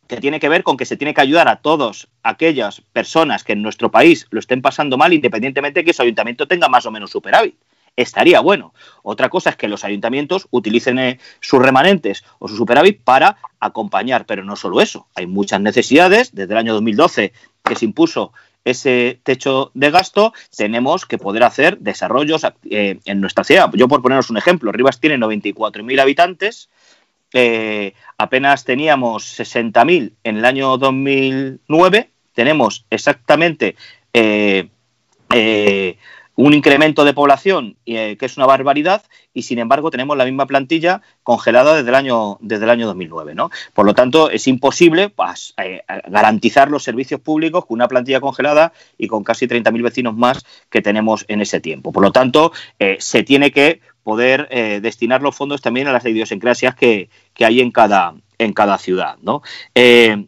[0.08, 3.52] que tiene que ver con que se tiene que ayudar a todas aquellas personas que
[3.52, 6.90] en nuestro país lo estén pasando mal, independientemente de que su ayuntamiento tenga más o
[6.90, 7.56] menos superávit.
[7.96, 8.74] Estaría bueno.
[9.02, 14.24] Otra cosa es que los ayuntamientos utilicen eh, sus remanentes o su superávit para acompañar,
[14.24, 15.08] pero no solo eso.
[15.14, 16.34] Hay muchas necesidades.
[16.34, 17.32] Desde el año 2012
[17.64, 18.32] que se impuso
[18.64, 23.70] ese techo de gasto, tenemos que poder hacer desarrollos eh, en nuestra ciudad.
[23.74, 26.68] Yo por poneros un ejemplo, Rivas tiene 94.000 habitantes,
[27.32, 33.76] eh, apenas teníamos 60.000 en el año 2009, tenemos exactamente
[34.12, 34.68] eh,
[36.34, 39.02] un incremento de población que es una barbaridad
[39.34, 43.34] y sin embargo tenemos la misma plantilla congelada desde el año, desde el año 2009.
[43.34, 43.50] ¿no?
[43.74, 48.72] Por lo tanto, es imposible pues, eh, garantizar los servicios públicos con una plantilla congelada
[48.98, 51.92] y con casi 30.000 vecinos más que tenemos en ese tiempo.
[51.92, 56.04] Por lo tanto, eh, se tiene que poder eh, destinar los fondos también a las
[56.04, 59.16] idiosincrasias que, que hay en cada, en cada ciudad.
[59.22, 59.42] ¿no?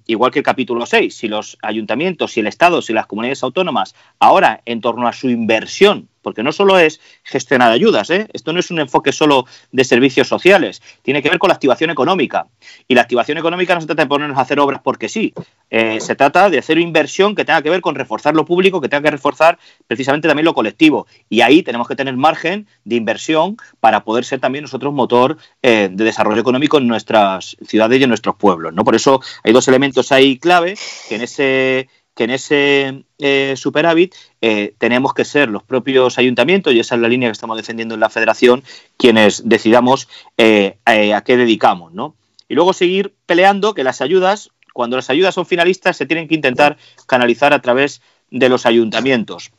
[0.07, 3.95] igual que el capítulo 6, si los ayuntamientos, si el Estado, si las comunidades autónomas,
[4.19, 8.27] ahora en torno a su inversión porque no solo es gestionar ayudas, ¿eh?
[8.33, 11.91] esto no es un enfoque solo de servicios sociales, tiene que ver con la activación
[11.91, 12.49] económica.
[12.89, 15.33] Y la activación económica no se trata de ponernos a hacer obras porque sí,
[15.71, 18.89] eh, se trata de hacer inversión que tenga que ver con reforzar lo público, que
[18.89, 21.07] tenga que reforzar precisamente también lo colectivo.
[21.29, 25.89] Y ahí tenemos que tener margen de inversión para poder ser también nosotros motor eh,
[25.93, 28.73] de desarrollo económico en nuestras ciudades y en nuestros pueblos.
[28.73, 28.85] ¿no?
[28.85, 30.77] Por eso hay dos elementos ahí clave
[31.09, 36.73] que en ese que en ese eh, superávit eh, tenemos que ser los propios ayuntamientos,
[36.73, 38.63] y esa es la línea que estamos defendiendo en la federación,
[38.97, 40.09] quienes decidamos
[40.39, 41.93] eh, a qué dedicamos.
[41.93, 42.15] ¿no?
[42.49, 46.35] Y luego seguir peleando que las ayudas, cuando las ayudas son finalistas, se tienen que
[46.35, 48.01] intentar canalizar a través
[48.31, 49.51] de los ayuntamientos.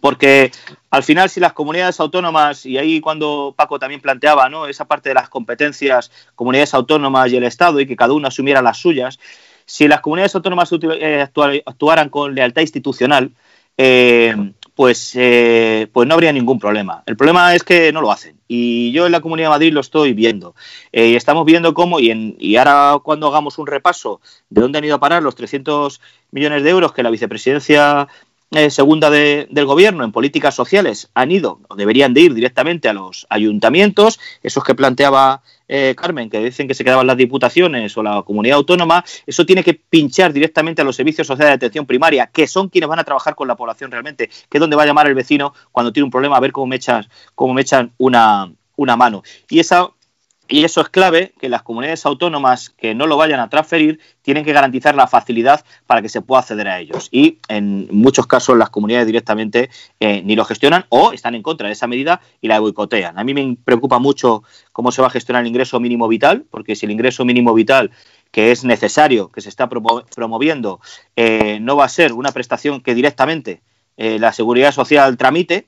[0.00, 0.50] porque
[0.90, 4.66] al final si las comunidades autónomas, y ahí cuando Paco también planteaba ¿no?
[4.66, 8.62] esa parte de las competencias, comunidades autónomas y el Estado, y que cada uno asumiera
[8.62, 9.18] las suyas,
[9.66, 11.26] si las comunidades autónomas eh,
[11.66, 13.30] actuaran con lealtad institucional,
[13.76, 14.34] eh,
[14.74, 17.02] pues, eh, pues no habría ningún problema.
[17.06, 18.36] El problema es que no lo hacen.
[18.48, 20.54] Y yo en la Comunidad de Madrid lo estoy viendo.
[20.92, 24.84] y estamos viendo cómo, y, en, y ahora cuando hagamos un repaso de dónde han
[24.84, 26.00] ido a parar los 300
[26.30, 28.08] millones de euros que la vicepresidencia
[28.70, 33.26] segunda del gobierno en políticas sociales han ido o deberían de ir directamente a los
[33.30, 38.22] ayuntamientos, esos que planteaba eh, Carmen, que dicen que se quedaban las diputaciones o la
[38.22, 42.46] comunidad autónoma, eso tiene que pinchar directamente a los servicios sociales de atención primaria, que
[42.46, 45.06] son quienes van a trabajar con la población realmente, que es donde va a llamar
[45.06, 48.52] el vecino cuando tiene un problema a ver cómo me echan, cómo me echan una,
[48.76, 49.22] una mano.
[49.48, 49.88] Y esa
[50.48, 54.44] y eso es clave, que las comunidades autónomas que no lo vayan a transferir tienen
[54.44, 57.08] que garantizar la facilidad para que se pueda acceder a ellos.
[57.10, 59.70] Y en muchos casos las comunidades directamente
[60.00, 63.18] eh, ni lo gestionan o están en contra de esa medida y la boicotean.
[63.18, 66.76] A mí me preocupa mucho cómo se va a gestionar el ingreso mínimo vital, porque
[66.76, 67.90] si el ingreso mínimo vital
[68.30, 70.80] que es necesario, que se está promoviendo,
[71.16, 73.60] eh, no va a ser una prestación que directamente
[73.98, 75.66] eh, la seguridad social tramite,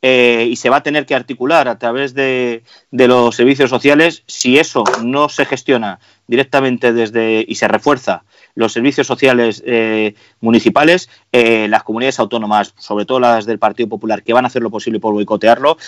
[0.00, 4.56] eh, y se va a tener que articular a través de, los servicios sociales si
[4.56, 8.22] eso no se gestiona directamente desde y se refuerza
[8.54, 14.22] los servicios sociales eh, municipales, eh, las comunidades autónomas, sobre todo las del Partido Popular,
[14.22, 15.78] que van a hacer lo posible por boicotearlo,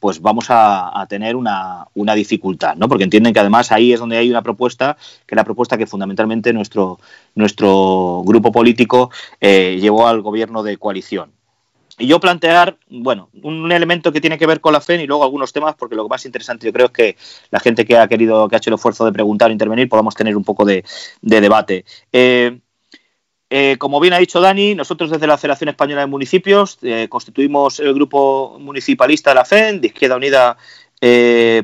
[0.00, 2.88] pues vamos a, tener una, una, dificultad, ¿no?
[2.88, 5.86] Porque entienden que además ahí es donde hay una propuesta, que es la propuesta que
[5.86, 7.00] fundamentalmente nuestro,
[7.34, 9.10] nuestro grupo político
[9.40, 11.35] llevó al gobierno de coalición
[11.98, 15.24] y yo plantear, bueno, un elemento que tiene que ver con la fe y luego
[15.24, 17.16] algunos temas, porque lo más interesante yo creo es que
[17.50, 20.14] la gente que ha querido, que ha hecho el esfuerzo de preguntar o intervenir, podamos
[20.14, 20.84] tener un poco de,
[21.22, 21.86] debate.
[22.12, 22.58] Eh,
[23.48, 27.80] eh, como bien ha dicho Dani, nosotros desde la Federación Española de Municipios eh, constituimos
[27.80, 30.56] el grupo municipalista de la FEN, de Izquierda Unida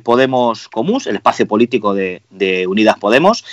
[0.03, 3.45] Podemos Comus, el espacio político de, de Unidas Podemos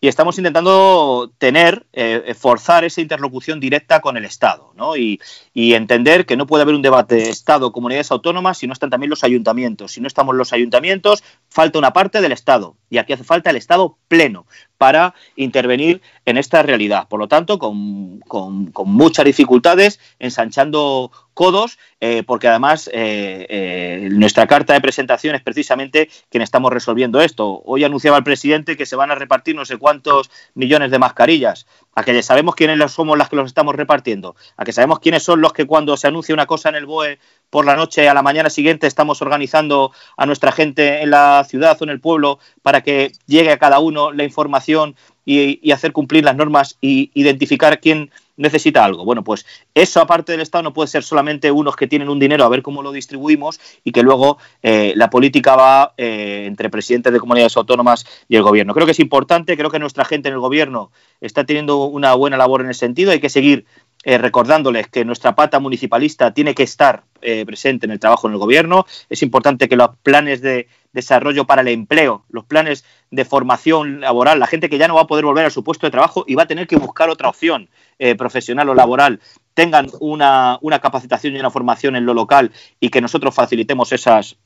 [0.00, 4.96] y estamos intentando tener, eh, forzar esa interlocución directa con el Estado ¿no?
[4.96, 5.20] y,
[5.52, 9.24] y, entender que no puede haber un debate Estado-comunidades autónomas si no están también los
[9.24, 9.92] ayuntamientos.
[9.92, 13.56] Si no estamos los ayuntamientos, falta una parte del Estado y aquí hace falta el
[13.56, 14.46] Estado pleno
[14.78, 17.08] para intervenir en esta realidad.
[17.08, 24.48] Por lo tanto, con, con, muchas dificultades, ensanchando codos, eh, porque además eh, eh, nuestra
[24.48, 27.62] carta de presentación es precisamente quien estamos resolviendo esto.
[27.64, 31.68] Hoy anunciaba el presidente que se van a repartir no sé cuántos millones de mascarillas.
[31.98, 34.36] A que sabemos quiénes somos las que los estamos repartiendo.
[34.56, 37.18] A que sabemos quiénes son los que cuando se anuncia una cosa en el BOE
[37.50, 41.76] por la noche, a la mañana siguiente estamos organizando a nuestra gente en la ciudad
[41.80, 44.94] o en el pueblo para que llegue a cada uno la información
[45.28, 49.04] y, hacer cumplir las normas e identificar quién necesita algo.
[49.04, 49.44] Bueno, pues
[49.74, 52.62] eso aparte del Estado no puede ser solamente unos que tienen un dinero a ver
[52.62, 57.56] cómo lo distribuimos y que luego eh, la política va eh, entre presidentes de comunidades
[57.56, 58.72] autónomas y el gobierno.
[58.72, 60.90] Creo que es importante, creo que nuestra gente en el gobierno
[61.20, 63.66] está teniendo una buena labor en ese sentido, hay que seguir
[64.04, 68.34] eh, recordándoles que nuestra pata municipalista tiene que estar eh, presente en el trabajo en
[68.34, 68.86] el gobierno.
[69.10, 74.38] Es importante que los planes de desarrollo para el empleo, los planes de formación laboral,
[74.38, 76.36] la gente que ya no va a poder volver a su puesto de trabajo y
[76.36, 79.20] va a tener que buscar otra opción eh, profesional o laboral,
[79.54, 84.36] tengan una, capacitación y una formación en lo local y que nosotros facilitemos esas,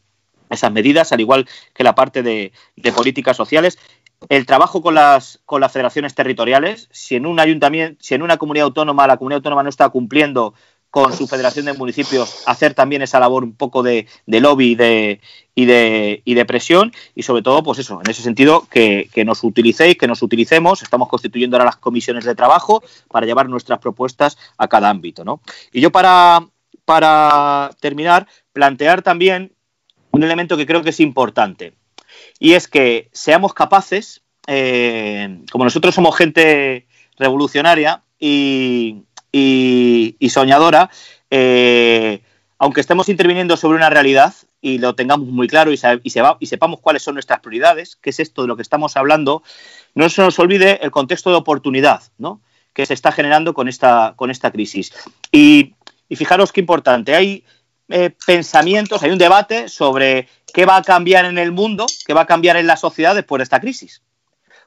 [0.49, 2.53] esas medidas, al igual que la parte de
[2.97, 3.79] políticas sociales
[4.29, 8.37] el trabajo con las, con las federaciones territoriales, si en un ayuntamiento, si en una
[8.37, 10.55] comunidad autónoma la comunidad autónoma no está cumpliendo
[10.93, 16.23] con su federación de municipios, hacer también esa labor un poco de, lobby y, de,
[16.23, 20.07] y de presión y sobre todo, pues eso, en ese sentido, que, nos utilicéis, que
[20.07, 24.91] nos utilicemos, estamos constituyendo ahora las comisiones de trabajo para llevar nuestras propuestas a cada
[24.91, 25.25] ámbito.
[25.25, 25.41] ¿no?
[25.73, 26.51] Y yo para
[27.81, 29.55] terminar, plantear también
[30.11, 31.73] un elemento que creo que es importante
[32.39, 36.87] y es que seamos capaces, eh, como nosotros somos gente
[37.19, 39.05] revolucionaria y,
[40.29, 40.91] soñadora,
[41.31, 42.23] eh,
[42.59, 47.03] aunque estemos interviniendo sobre una realidad y lo tengamos muy claro y, y, sepamos cuáles
[47.03, 49.43] son nuestras prioridades, que es esto de lo que estamos hablando,
[49.95, 52.03] no se nos olvide el contexto de oportunidad
[52.73, 54.93] que se está generando con esta, con esta crisis.
[55.31, 55.75] Y,
[56.15, 57.45] fijaros qué importante, hay
[57.93, 62.23] eh, pensamientos, hay un debate sobre qué va a cambiar en el mundo, qué va
[62.23, 64.03] a cambiar en la sociedad después de esta crisis.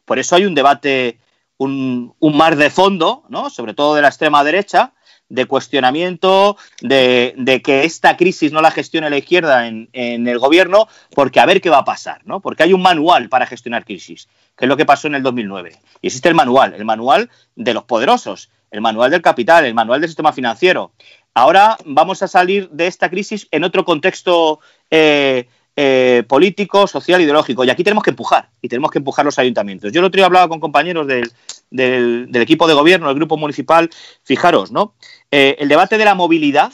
[0.06, 1.20] Por eso hay un debate,
[1.58, 3.50] un, mar de fondo, ¿no?
[3.50, 4.94] sobre todo de la extrema derecha,
[5.28, 11.40] de cuestionamiento de, que esta crisis no la gestione la izquierda en, el gobierno, porque
[11.40, 12.42] a ver qué va a pasar, ¿no?
[12.42, 15.72] Porque hay un manual para gestionar crisis, que es lo que pasó en el 2009.
[16.02, 20.02] Y existe el manual, el manual de los poderosos, el manual del capital, el manual
[20.02, 20.92] del sistema financiero.
[21.38, 27.66] Ahora vamos a salir de esta crisis en otro contexto eh, eh, político, social, ideológico.
[27.66, 29.92] Y aquí tenemos que empujar, y tenemos que empujar los ayuntamientos.
[29.92, 33.90] Yo el otro día hablaba con compañeros del, equipo de gobierno, del grupo municipal.
[34.24, 34.96] Fijaros, ¿no?
[35.30, 36.72] Eh, el debate de la movilidad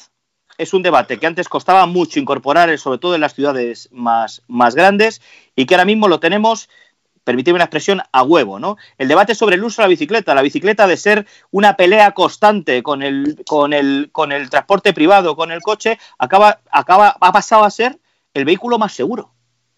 [0.59, 5.23] es un debate que antes costaba mucho incorporar, sobre todo en las ciudades más grandes,
[5.55, 6.69] y que ahora mismo lo tenemos
[7.23, 8.77] permitidme una expresión, a huevo, ¿no?
[8.97, 12.83] El debate sobre el uso de la bicicleta, la bicicleta de ser una pelea constante
[12.83, 17.63] con el, con el, con el transporte privado, con el coche, acaba, acaba, ha pasado
[17.63, 17.99] a ser
[18.33, 19.31] el vehículo más seguro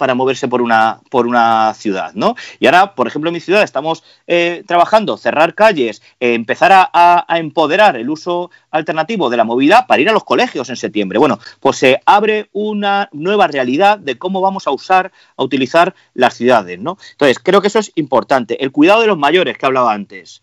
[0.03, 2.35] para moverse por una, por una ciudad, ¿no?
[2.59, 7.25] Y ahora, por ejemplo, en mi ciudad estamos eh, trabajando, cerrar calles, eh, empezar a,
[7.37, 11.19] empoderar el uso alternativo de la movilidad para ir a los colegios en septiembre.
[11.19, 16.33] Bueno, pues se abre una nueva realidad de cómo vamos a usar, a utilizar las
[16.33, 16.97] ciudades, ¿no?
[17.11, 18.61] Entonces, creo que eso es importante.
[18.61, 20.41] El cuidado de los mayores que hablaba antes.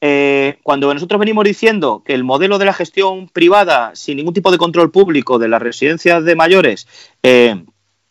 [0.00, 4.50] Eh, cuando nosotros venimos diciendo que el modelo de la gestión privada, sin ningún tipo
[4.50, 6.88] de control público de las residencias de mayores,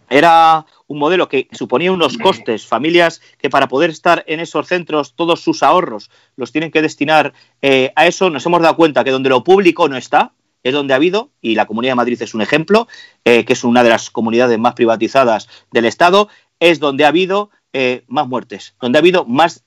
[0.10, 5.16] era un modelo que suponía unos costes, familias que para poder estar en esos centros
[5.16, 9.12] todos sus ahorros los tienen que destinar eh, a eso, nos hemos dado cuenta que
[9.12, 10.34] donde lo público no está,
[10.64, 12.88] es donde ha habido, y la Comunidad de Madrid es un ejemplo,
[13.24, 16.28] eh, que es una de las comunidades más privatizadas del Estado,
[16.60, 19.64] es donde ha habido eh, más muertes, donde ha habido más,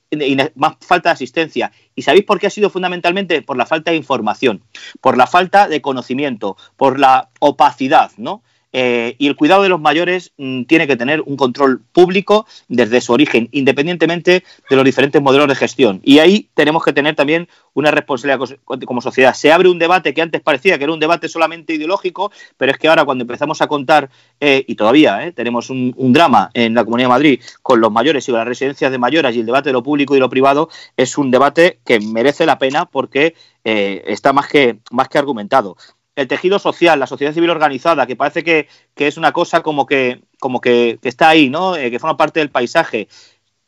[0.55, 1.71] más falta de asistencia.
[1.95, 3.41] ¿Y sabéis por qué ha sido fundamentalmente?
[3.41, 4.63] Por la falta de información,
[4.99, 8.43] por la falta de conocimiento, por la opacidad, ¿no?
[8.71, 13.01] Eh, y el cuidado de los mayores mm, tiene que tener un control público desde
[13.01, 16.01] su origen, independientemente de los diferentes modelos de gestión.
[16.03, 19.33] Y ahí tenemos que tener también una responsabilidad como sociedad.
[19.33, 22.77] Se abre un debate que antes parecía que era un debate solamente ideológico, pero es
[22.77, 24.09] que ahora cuando empezamos a contar,
[24.39, 28.27] eh, y todavía eh, tenemos un, drama en la Comunidad de Madrid con los mayores
[28.27, 30.69] y con las residencias de mayores y el debate de lo público y lo privado,
[30.97, 35.77] es un debate que merece la pena porque está más que, más que argumentado
[36.19, 38.67] el tejido social, la sociedad civil organizada, que parece que,
[38.97, 41.77] es una cosa como que, como que, está ahí, ¿no?
[41.77, 43.07] Eh, que forma parte del paisaje,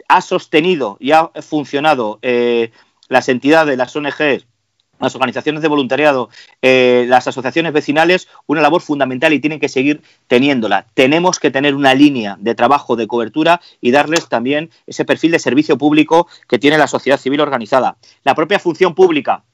[0.10, 2.72] ha sostenido y ha funcionado eh,
[3.08, 4.46] las entidades, las ONGs,
[5.00, 6.30] las organizaciones de voluntariado,
[6.62, 10.88] eh, las asociaciones vecinales, una labor fundamental y tienen que seguir teniéndola.
[10.94, 15.40] Tenemos que tener una línea de trabajo, de cobertura y darles también ese perfil de
[15.40, 17.96] servicio público que tiene la sociedad civil organizada.
[18.26, 19.46] La propia función pública.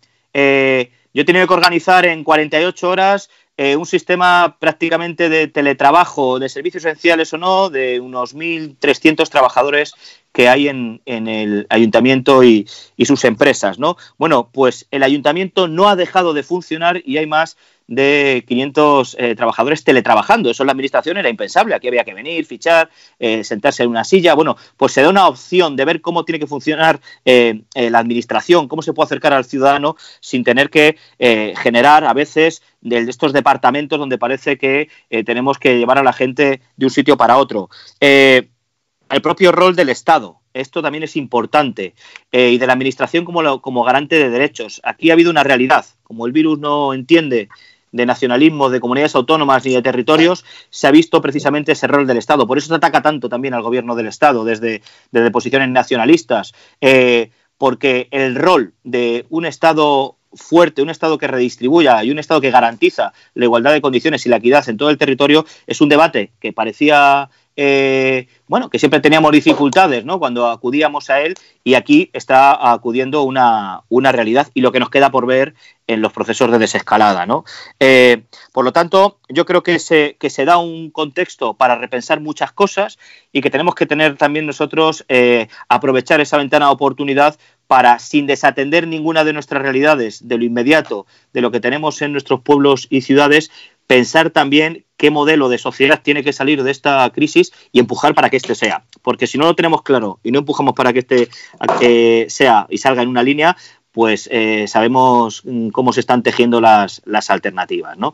[1.18, 6.48] Yo he tenido que organizar en 48 horas eh, un sistema prácticamente de teletrabajo, de
[6.48, 9.96] servicios esenciales o no, de unos 1.300 trabajadores
[10.32, 13.98] que hay en, el ayuntamiento y, y, sus empresas, ¿no?
[14.20, 17.58] Bueno, pues el ayuntamiento no ha dejado de funcionar y hay más
[17.88, 20.50] de 500 eh, trabajadores teletrabajando.
[20.50, 21.74] Eso en la administración era impensable.
[21.74, 24.34] Aquí había que venir, fichar, eh, sentarse en una silla.
[24.36, 28.68] Bueno, pues se da una opción de ver cómo tiene que funcionar eh, la administración,
[28.68, 34.00] cómo se puede acercar al ciudadano sin tener que generar a veces de estos departamentos
[34.00, 34.90] donde parece que
[35.26, 37.70] tenemos que llevar a la gente de un sitio para otro.
[38.00, 40.40] el propio rol del Estado.
[40.54, 41.94] Esto también es importante.
[42.32, 44.82] y de la Administración como, como garante de derechos.
[44.84, 45.86] Aquí ha habido una realidad.
[46.04, 47.50] Como el virus no entiende
[47.98, 52.18] de nacionalismo, de comunidades autónomas y de territorios, se ha visto precisamente ese rol del
[52.18, 52.48] Estado.
[52.48, 54.82] Por eso se ataca tanto también al gobierno del Estado, desde,
[55.12, 62.04] desde posiciones nacionalistas, eh, porque el rol de un Estado fuerte, un Estado que redistribuya
[62.04, 64.98] y un Estado que garantiza la igualdad de condiciones y la equidad en todo el
[64.98, 67.30] territorio es un debate que parecía
[67.60, 70.20] eh, bueno, que siempre teníamos dificultades ¿no?
[70.20, 71.34] cuando acudíamos a él
[71.64, 75.56] y aquí está acudiendo una, una realidad y lo que nos queda por ver
[75.88, 77.26] en los procesos de desescalada.
[77.26, 77.46] ¿no?
[77.80, 82.22] Eh, por lo tanto, yo creo que se, que se da un contexto para repensar
[82.22, 83.00] muchas cosas
[83.32, 88.28] y que tenemos que tener también nosotros eh, aprovechar esa ventana de oportunidad para, sin
[88.28, 92.88] desatender ninguna de nuestras realidades, de lo inmediato, de lo que tenemos en nuestros pueblos
[92.90, 93.52] y ciudades,
[93.88, 98.30] pensar también qué modelo de sociedad tiene que salir de esta crisis y empujar para
[98.30, 98.84] que este sea.
[99.02, 103.02] Porque si no lo tenemos claro y no empujamos para que este sea y salga
[103.02, 103.56] en una línea,
[103.98, 108.14] pues eh, sabemos mm, cómo se están tejiendo las, alternativas, ¿no?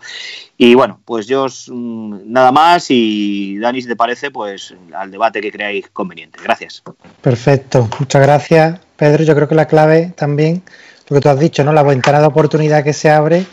[0.57, 5.41] Y bueno, pues yo mm, nada más y Dani, si te parece, pues al debate
[5.41, 6.39] que creáis conveniente.
[6.41, 6.83] Gracias.
[7.21, 9.25] Perfecto, muchas gracias, Pedro.
[9.25, 10.63] Yo creo que la clave también,
[11.09, 11.73] lo que tú has dicho, ¿no?
[11.73, 13.45] La ventana de oportunidad que se abre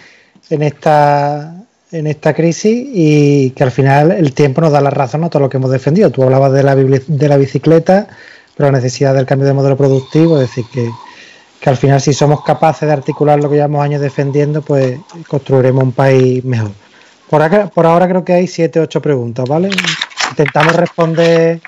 [0.50, 1.60] en esta
[1.92, 5.42] en esta crisis y que al final el tiempo nos da la razón a todo
[5.42, 6.10] lo que hemos defendido.
[6.10, 8.08] Tú hablabas de la, de la bicicleta,
[8.56, 10.90] pero la necesidad del cambio de modelo productivo, es decir, que,
[11.68, 14.98] al final si somos capaces de articular lo que llevamos años defendiendo, pues
[15.28, 16.70] construiremos un país mejor.
[17.28, 19.70] Por, acá, por ahora creo que hay siete, ocho preguntas, ¿vale?
[20.30, 21.60] Intentamos responder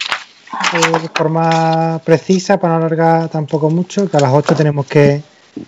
[0.72, 5.22] eh, de forma precisa para no alargar tampoco mucho, que a las ocho tenemos que,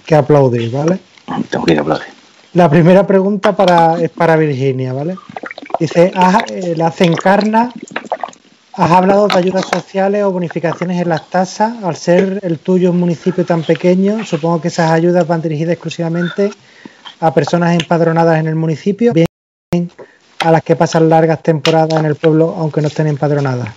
[0.07, 0.99] que aplaudir, ¿vale?
[1.51, 2.14] Tengo que aplaudir.
[2.55, 5.17] La primera pregunta para, es para Virginia, ¿vale?
[5.81, 6.13] Dice,
[6.51, 7.73] eh, la hace encarna,
[8.75, 11.83] has hablado de ayudas sociales o bonificaciones en las tasas.
[11.83, 16.53] Al ser el tuyo un municipio tan pequeño, supongo que esas ayudas van dirigidas exclusivamente
[17.19, 19.27] a personas empadronadas en el municipio, bien
[20.39, 23.69] a las que pasan largas temporadas en el pueblo aunque no estén empadronadas.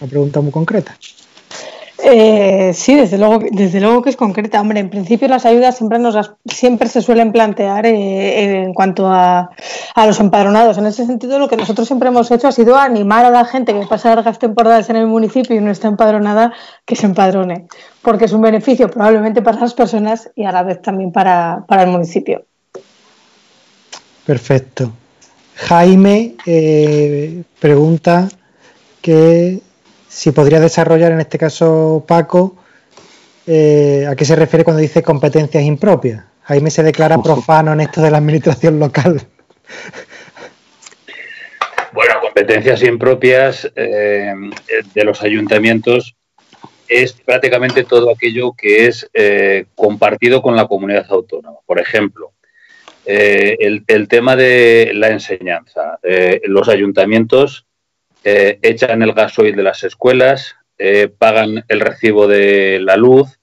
[0.00, 0.96] Una pregunta muy concreta.
[1.98, 4.60] Eh, sí, desde luego, desde luego que es concreta.
[4.60, 9.50] Hombre, en principio las ayudas siempre, nos siempre se suelen plantear eh, en cuanto a,
[10.06, 10.76] los empadronados.
[10.78, 13.72] En ese sentido, lo que nosotros siempre hemos hecho ha sido animar a la gente
[13.72, 16.52] que pasa largas temporadas en el municipio y no está empadronada
[16.84, 17.66] que se empadrone,
[18.02, 21.88] porque es un beneficio probablemente para las personas y a la vez también para, el
[21.88, 22.44] municipio.
[24.26, 24.92] Perfecto.
[25.54, 28.28] Jaime eh, pregunta
[29.00, 29.62] que
[30.16, 32.56] si podría desarrollar en este caso Paco,
[33.46, 36.24] eh, ¿a qué se refiere cuando dice competencias impropias?
[36.44, 39.20] Jaime se declara profano en esto de la administración local.
[41.92, 44.32] Bueno, competencias impropias eh,
[44.94, 46.16] de los ayuntamientos
[46.88, 51.58] es prácticamente todo aquello que es eh, compartido con la comunidad autónoma.
[51.66, 52.32] Por ejemplo,
[53.04, 55.98] el, tema de la enseñanza.
[56.44, 57.65] los ayuntamientos
[58.28, 63.38] eh, echan el gasoil de las escuelas, eh, pagan el recibo de la luz.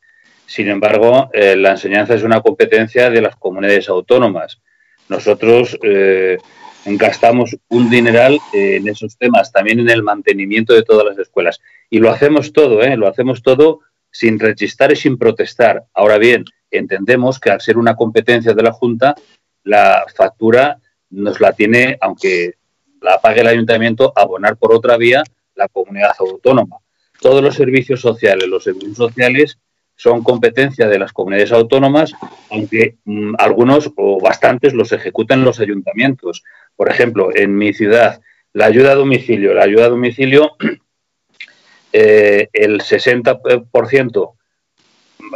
[0.45, 4.59] Sin embargo, eh, la enseñanza es una competencia de las comunidades autónomas.
[5.07, 5.79] Nosotros
[6.85, 11.61] gastamos un dineral en esos temas, también en el mantenimiento de todas las escuelas.
[11.89, 13.79] Y lo hacemos todo, lo hacemos todo
[14.11, 15.85] sin rechistar y sin protestar.
[15.93, 19.15] Ahora bien, entendemos que al ser una competencia de la Junta,
[19.63, 20.79] la factura
[21.09, 22.55] nos la tiene, aunque
[23.03, 25.23] la pague el ayuntamiento, abonar por otra vía
[25.55, 26.77] la comunidad autónoma.
[27.19, 29.59] Todos los servicios sociales, los servicios sociales
[29.95, 32.13] son competencia de las comunidades autónomas,
[32.49, 36.43] aunque mm, algunos o bastantes los ejecutan los ayuntamientos.
[36.75, 38.21] Por ejemplo, en mi ciudad,
[38.53, 40.51] la ayuda a domicilio, la ayuda a domicilio,
[41.93, 44.33] eh, el 60%,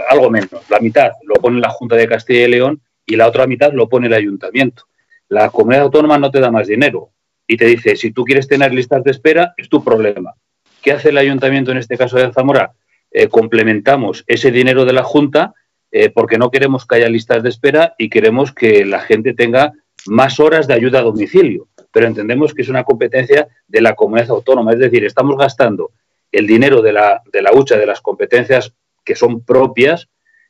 [0.10, 3.46] algo menos, la mitad lo pone la Junta de Castilla y León y la otra
[3.46, 4.84] mitad lo pone el ayuntamiento.
[5.30, 7.12] La comunidad autónoma no te da más dinero,
[7.48, 10.34] y te dice, si tú quieres tener listas de espera, es tu problema.
[10.82, 12.74] ¿Qué hace el ayuntamiento en este caso de Zamora?
[13.10, 15.54] Eh, complementamos ese dinero de la Junta
[15.92, 19.72] eh, porque no queremos que haya listas de espera y queremos que la gente tenga
[20.06, 21.70] más horas de ayuda a domicilio.
[21.92, 25.92] Pero entendemos que es una competencia de la comunidad autónoma, es decir, estamos gastando
[26.32, 28.74] el dinero de la, de la hucha de las competencias
[29.06, 30.10] que son propias,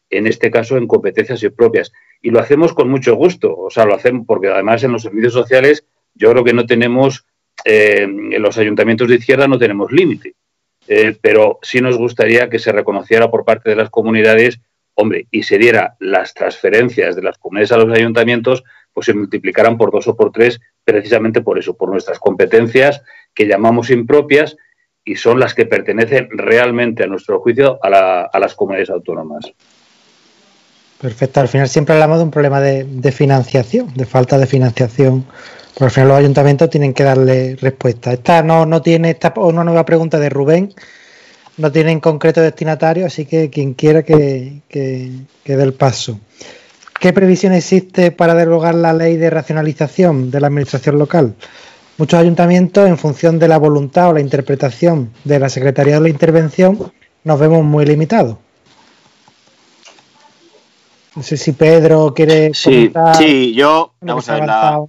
[0.10, 1.92] en este caso en competencias impropias.
[2.22, 5.34] Y lo hacemos con mucho gusto, o sea, lo hacemos porque además en los servicios
[5.34, 5.86] sociales
[6.18, 7.26] yo creo que no tenemos,
[7.64, 10.36] eh, en los ayuntamientos de izquierda no tenemos límite,
[10.88, 14.60] eh, pero sí nos gustaría que se reconociera por parte de las comunidades,
[14.96, 18.64] hombre, y se diera las transferencias de las comunidades a los ayuntamientos,
[18.94, 23.02] pues se multiplicaran por dos o por tres, precisamente por eso, por nuestras competencias
[23.34, 24.58] que llamamos impropias
[25.06, 29.54] y son las que pertenecen realmente, a nuestro juicio, a, las comunidades autónomas.
[31.00, 31.40] Perfecto.
[31.40, 35.26] Al final siempre hablamos de un problema de financiación, de falta de financiación
[35.78, 38.12] por al final los ayuntamientos tienen que darle respuesta.
[38.12, 40.74] Esta no, no tiene esta una nueva pregunta de Rubén,
[41.58, 45.12] no tiene en concreto destinatario, así que quien quiera que, que,
[45.46, 46.20] dé el paso.
[47.00, 51.36] ¿Qué previsión existe para derogar la ley de racionalización de la administración local?
[52.00, 56.10] Muchos ayuntamientos, en función de la voluntad o la interpretación de la Secretaría de la
[56.10, 56.92] Intervención,
[57.24, 58.38] nos vemos muy limitados.
[61.16, 62.52] No sé si Pedro quiere.
[62.56, 63.94] Sí, sí yo.
[64.02, 64.84] Vamos a ver, la,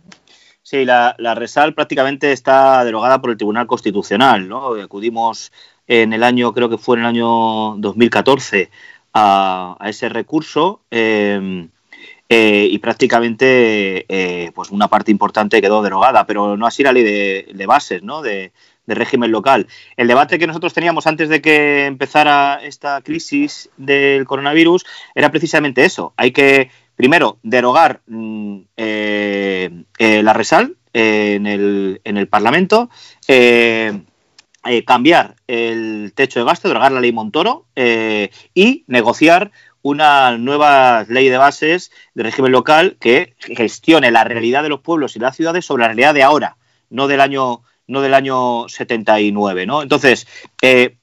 [0.70, 4.74] Sí, la, RESAL prácticamente está derogada por el Tribunal Constitucional, ¿no?
[4.74, 5.50] Acudimos
[5.86, 8.70] en el año, creo que fue en el año 2014,
[9.14, 11.70] a, ese recurso em,
[12.28, 17.02] eh, y prácticamente eh, pues una parte importante quedó derogada, pero no así la ley
[17.02, 18.20] de, bases, ¿no?
[18.20, 18.52] De,
[18.84, 19.68] de, régimen local.
[19.96, 24.84] El debate que nosotros teníamos antes de que empezara esta crisis del coronavirus
[25.14, 26.12] era precisamente eso.
[26.18, 32.90] Hay que primero, derogar mm, eh, eh, la resal en, el, en, el, Parlamento,
[33.28, 34.02] eh,
[34.84, 41.38] cambiar el techo de gasto, derogar la ley Montoro y negociar una nueva ley de
[41.38, 45.82] bases de régimen local que gestione la realidad de los pueblos y las ciudades sobre
[45.82, 46.56] la realidad de ahora,
[46.90, 49.82] no del año no del año 79, ¿no?
[49.82, 50.26] Entonces,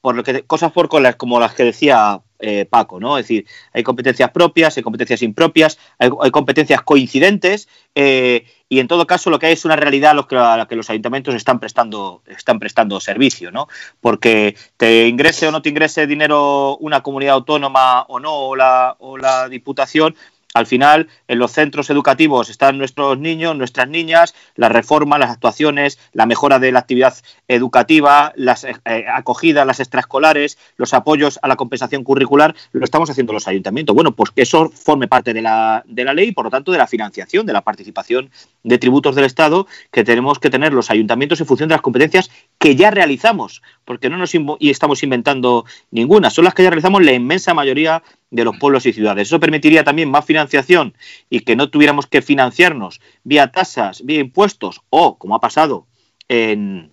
[0.02, 3.18] por lo que cosas por como las que decía eh, Paco, ¿no?
[3.18, 9.06] Es decir, hay competencias propias, hay competencias impropias, hay, competencias coincidentes eh, y en todo
[9.06, 12.58] caso lo que hay es una realidad a la que los ayuntamientos están prestando, están
[12.58, 13.68] prestando servicio, ¿no?
[14.00, 19.16] Porque te ingrese o no te ingrese dinero una comunidad autónoma o no, la, o
[19.16, 20.16] la diputación,
[20.56, 25.98] al final en los centros educativos están nuestros niños, nuestras niñas, las reformas, las actuaciones,
[26.14, 27.14] la mejora de la actividad
[27.46, 28.74] educativa, las eh,
[29.12, 33.94] acogidas, las extraescolares, los apoyos a la compensación curricular, lo estamos haciendo los ayuntamientos.
[33.94, 36.72] Bueno, pues que eso forme parte de la, de la ley y por lo tanto
[36.72, 38.30] de la financiación, de la participación
[38.62, 42.30] de tributos del Estado que tenemos que tener los ayuntamientos en función de las competencias
[42.58, 47.04] que ya realizamos, porque no nos y estamos inventando ninguna, son las que ya realizamos
[47.04, 49.28] la inmensa mayoría de los pueblos y ciudades.
[49.28, 50.94] Eso permitiría también más financiación
[51.30, 55.86] y que no tuviéramos que financiarnos vía tasas, vía impuestos o, como ha pasado
[56.28, 56.90] en,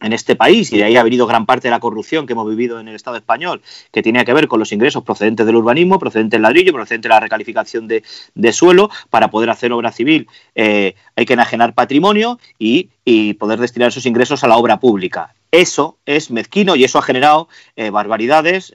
[0.00, 2.48] en este país, y de ahí ha venido gran parte de la corrupción que hemos
[2.48, 5.98] vivido en el Estado español, que tenía que ver con los ingresos procedentes del urbanismo,
[5.98, 10.94] procedentes del ladrillo, procedentes de la recalificación de, suelo, para poder hacer obra civil eh,
[11.14, 15.34] hay que enajenar patrimonio y, y poder destinar esos ingresos a la obra pública.
[15.52, 18.74] Eso es mezquino y eso ha generado eh, barbaridades.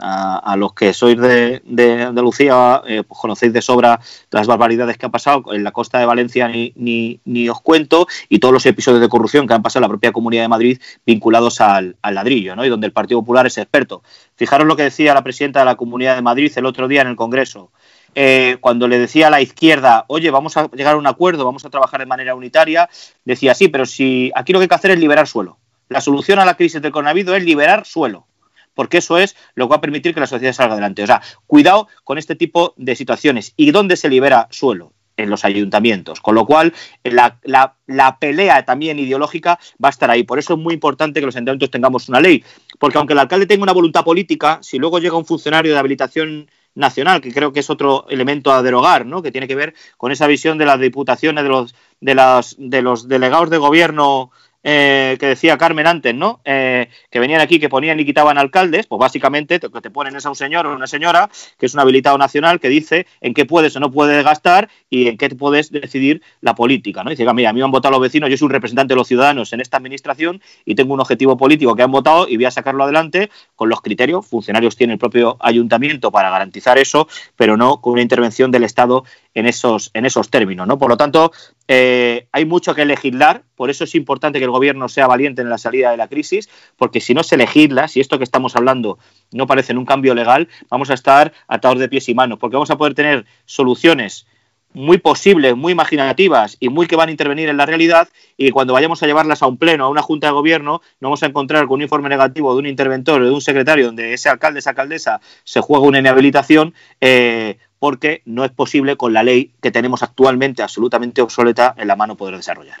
[0.00, 4.00] A, los que sois de, Andalucía, eh, pues conocéis de sobra
[4.30, 8.38] las barbaridades que han pasado en la costa de Valencia, ni, ni, os cuento, y
[8.38, 11.60] todos los episodios de corrupción que han pasado en la propia Comunidad de Madrid vinculados
[11.60, 12.64] al, ladrillo, ¿no?
[12.64, 14.02] y donde el Partido Popular es experto.
[14.36, 17.08] Fijaros lo que decía la presidenta de la Comunidad de Madrid el otro día en
[17.08, 17.70] el Congreso.
[18.14, 21.64] Eh, cuando le decía a la izquierda, oye, vamos a llegar a un acuerdo, vamos
[21.64, 22.88] a trabajar de manera unitaria,
[23.24, 25.58] decía, sí, pero si aquí lo que hay que hacer es liberar suelo.
[25.88, 28.26] La solución a la crisis del coronavirus es liberar suelo,
[28.74, 31.02] porque eso es lo que va a permitir que la sociedad salga adelante.
[31.02, 33.54] O sea, cuidado con este tipo de situaciones.
[33.56, 34.92] ¿Y dónde se libera suelo?
[35.18, 40.22] en los ayuntamientos, con lo cual la, la, pelea también ideológica va a estar ahí.
[40.22, 42.44] Por eso es muy importante que los ayuntamientos tengamos una ley,
[42.78, 46.48] porque aunque el alcalde tenga una voluntad política, si luego llega un funcionario de habilitación
[46.74, 49.20] nacional, que creo que es otro elemento a derogar, ¿no?
[49.20, 52.82] que tiene que ver con esa visión de las diputaciones, de los, de las, de
[52.82, 54.30] los delegados de gobierno
[54.62, 56.40] eh, que decía Carmen antes, ¿no?
[56.44, 60.26] Eh, que venían aquí, que ponían y quitaban alcaldes, pues básicamente te, te ponen es
[60.26, 63.46] a un señor o una señora que es un habilitado nacional que dice en qué
[63.46, 67.10] puedes o no puedes gastar y en qué puedes decidir la política, ¿no?
[67.10, 69.08] Dice, mira, a mí me han votado los vecinos, yo soy un representante de los
[69.08, 72.50] ciudadanos en esta administración y tengo un objetivo político que han votado y voy a
[72.50, 77.80] sacarlo adelante con los criterios, funcionarios tiene el propio ayuntamiento para garantizar eso, pero no
[77.80, 79.04] con una intervención del Estado
[79.34, 80.66] en esos, en esos términos.
[80.66, 80.78] ¿no?
[80.78, 81.32] Por lo tanto,
[81.68, 85.50] eh, hay mucho que legislar, por eso es importante que el gobierno sea valiente en
[85.50, 88.98] la salida de la crisis, porque si no se legisla, si esto que estamos hablando
[89.32, 92.56] no parece en un cambio legal, vamos a estar atados de pies y manos, porque
[92.56, 94.26] vamos a poder tener soluciones
[94.72, 98.72] muy posibles, muy imaginativas y muy que van a intervenir en la realidad y cuando
[98.72, 101.66] vayamos a llevarlas a un pleno, a una junta de gobierno, no vamos a encontrar
[101.66, 104.70] con un informe negativo de un interventor o de un secretario donde ese alcalde, esa
[104.70, 110.02] alcaldesa se juega una inhabilitación eh, porque no es posible con la ley que tenemos
[110.02, 112.78] actualmente absolutamente obsoleta en la mano poder desarrollar.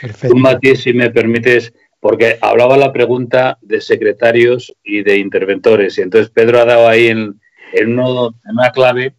[0.00, 0.34] Perfecto.
[0.34, 6.02] Un matiz, si me permites, porque hablaba la pregunta de secretarios y de interventores, y
[6.02, 7.40] entonces Pedro ha dado ahí en,
[7.72, 9.14] en, una clave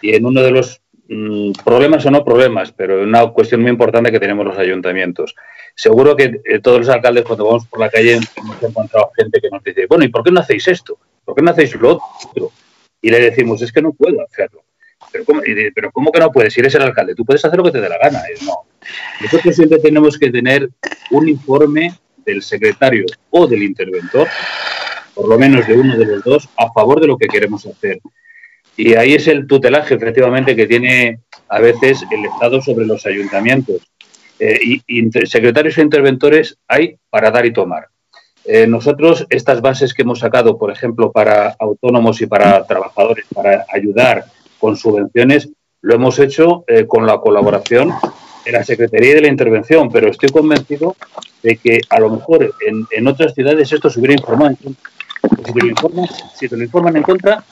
[0.00, 4.10] y en uno de los mm, problemas o no problemas, pero una cuestión muy importante
[4.10, 5.34] que tenemos los ayuntamientos.
[5.74, 9.50] Seguro que eh, todos los alcaldes cuando vamos por la calle hemos encontrado gente que
[9.50, 10.98] nos dice, bueno, ¿y por qué no hacéis esto?
[11.24, 12.00] ¿Por qué no hacéis lo
[12.34, 12.50] otro?
[13.00, 14.62] Y le decimos, es que no puedo hacerlo.
[15.12, 15.42] Pero ¿cómo,
[15.74, 16.52] pero ¿cómo que no puedes?
[16.54, 18.22] Si eres el alcalde, tú puedes hacer lo que te dé la gana.
[18.44, 18.54] no.
[19.20, 20.70] Nosotros siempre tenemos que tener
[21.10, 21.94] un informe
[22.24, 24.28] del secretario o del interventor,
[25.14, 28.00] por lo menos de uno de los dos, a favor de lo que queremos hacer.
[28.76, 33.82] Y ahí es el tutelaje, efectivamente, que tiene a veces el Estado sobre los ayuntamientos.
[34.38, 34.82] Eh,
[35.24, 37.88] secretarios e interventores hay para dar y tomar.
[38.48, 43.66] Eh, nosotros, estas bases que hemos sacado, por ejemplo, para autónomos y para trabajadores, para
[43.72, 44.26] ayudar
[44.60, 45.48] con subvenciones,
[45.82, 47.92] lo hemos hecho eh, con la colaboración
[48.44, 50.94] de la Secretaría de la Intervención, pero estoy convencido
[51.42, 52.54] de que a lo mejor
[52.90, 54.56] en, otras ciudades esto se hubiera informado.
[55.44, 57.44] Si te, lo informan, si te informan en contra,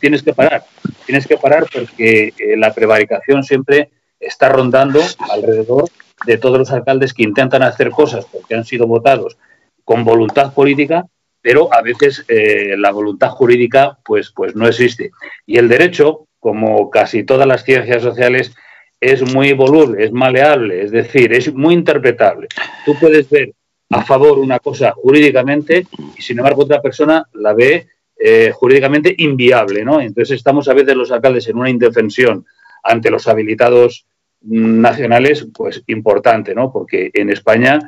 [0.00, 0.64] tienes que parar.
[1.04, 5.00] Tienes que parar porque eh, la prevaricación siempre está rondando
[5.30, 5.84] alrededor
[6.24, 9.36] de todos los alcaldes que intentan hacer cosas porque han sido votados
[9.84, 11.06] con voluntad política,
[11.40, 15.10] pero a veces eh, la voluntad jurídica pues, pues no existe.
[15.46, 18.52] Y el derecho, como casi todas las ciencias sociales,
[19.00, 22.46] es muy voluble, es maleable, es decir, es muy interpretable.
[22.86, 23.52] Tú puedes ver
[23.90, 25.86] a favor una cosa jurídicamente
[26.16, 30.00] y sin embargo otra persona la ve eh, jurídicamente inviable, ¿no?
[30.00, 32.46] Entonces estamos a veces los alcaldes en una indefensión
[32.84, 34.06] ante los habilitados
[34.42, 36.72] nacionales, pues importante, ¿no?
[36.72, 37.80] Porque en España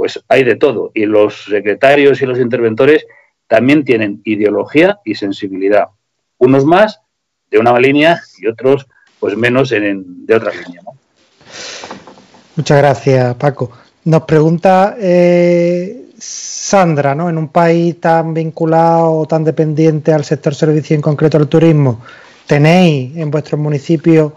[0.00, 0.92] pues hay de todo.
[0.94, 3.06] Y los secretarios y los interventores
[3.46, 5.88] también tienen ideología y sensibilidad.
[6.38, 7.02] Unos más
[7.50, 8.86] de una línea y otros
[9.18, 10.80] pues menos en, de otra línea.
[12.56, 13.72] Muchas gracias, Paco.
[14.04, 17.28] Nos pregunta eh, Sandra, ¿no?
[17.28, 22.00] En un país tan vinculado, tan dependiente al sector servicio en concreto al turismo,
[22.46, 24.32] ¿Tenéis en vuestro municipio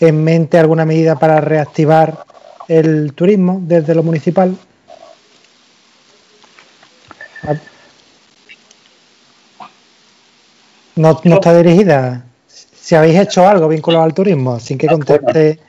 [0.00, 2.24] en mente alguna medida para reactivar
[2.66, 4.58] el turismo desde lo municipal?
[10.96, 12.24] No, está dirigida.
[12.46, 15.60] Si habéis hecho algo vinculado al turismo, sin que conteste.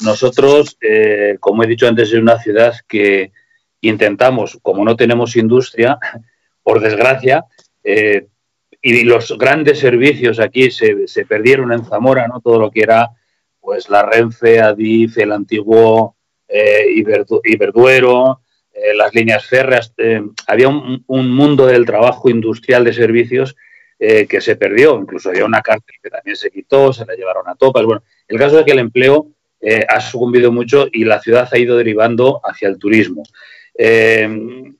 [0.00, 3.32] nosotros, eh, como he dicho antes, es una ciudad que
[3.80, 5.98] intentamos, como no tenemos industria,
[6.62, 7.44] por desgracia,
[7.82, 8.26] eh,
[8.82, 12.40] y los grandes servicios aquí se, se, perdieron en Zamora, ¿no?
[12.40, 13.10] Todo lo que era
[13.60, 16.16] pues la Renfe, Adif, el antiguo
[16.48, 16.86] eh,
[17.44, 18.40] Iberduero,
[18.82, 19.92] eh, las líneas férreas.
[19.98, 23.56] Eh, había un, mundo del trabajo industrial de servicios
[23.98, 24.98] que se perdió.
[24.98, 27.84] Incluso había una cárcel que también se quitó, se la llevaron a topas.
[27.84, 29.26] Bueno, el caso es que el empleo
[29.86, 33.24] ha sucumbido mucho y la ciudad ha ido derivando hacia el turismo.
[33.76, 34.74] el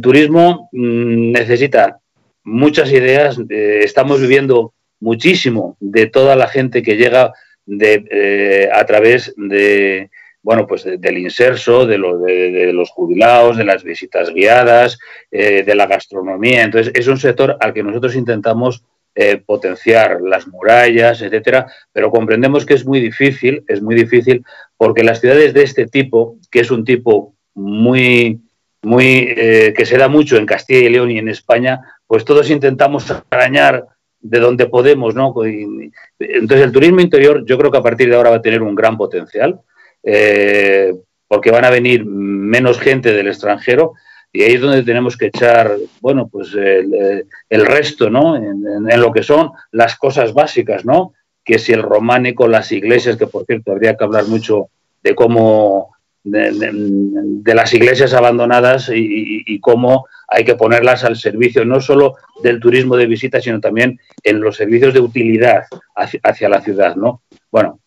[0.00, 1.98] turismo mm, necesita
[2.44, 3.36] muchas ideas.
[3.48, 7.32] estamos viviendo muchísimo de toda la gente que llega
[7.66, 10.10] de, eh, a través de
[10.42, 14.98] bueno, pues del inserso, de, de, los jubilados, de las visitas guiadas,
[15.30, 16.62] eh, de la gastronomía.
[16.62, 18.82] Entonces, es un sector al que nosotros intentamos
[19.14, 24.44] eh, potenciar las murallas, etcétera, pero comprendemos que es muy difícil, es muy difícil,
[24.76, 28.40] porque las ciudades de este tipo, que es un tipo muy,
[28.82, 29.26] muy,
[29.76, 33.86] que se da mucho en Castilla y León y en España, pues todos intentamos arañar
[34.22, 35.34] de donde podemos, ¿no?
[36.18, 38.74] Entonces el turismo interior yo creo que a partir de ahora va a tener un
[38.74, 39.60] gran potencial,
[40.02, 40.94] eh,
[41.28, 43.94] porque van a venir menos gente del extranjero
[44.32, 48.36] y ahí es donde tenemos que echar, bueno, pues el, resto, ¿no?
[48.36, 51.12] En, lo que son las cosas básicas, ¿no?
[51.44, 54.68] Que si el románico, las iglesias, que por cierto habría que hablar mucho
[55.02, 55.90] de cómo,
[56.24, 62.96] de, las iglesias abandonadas y cómo hay que ponerlas al servicio no solo del turismo
[62.96, 65.64] de visita, sino también en los servicios de utilidad
[65.94, 67.22] hacia, la ciudad, ¿no?
[67.50, 67.80] Bueno,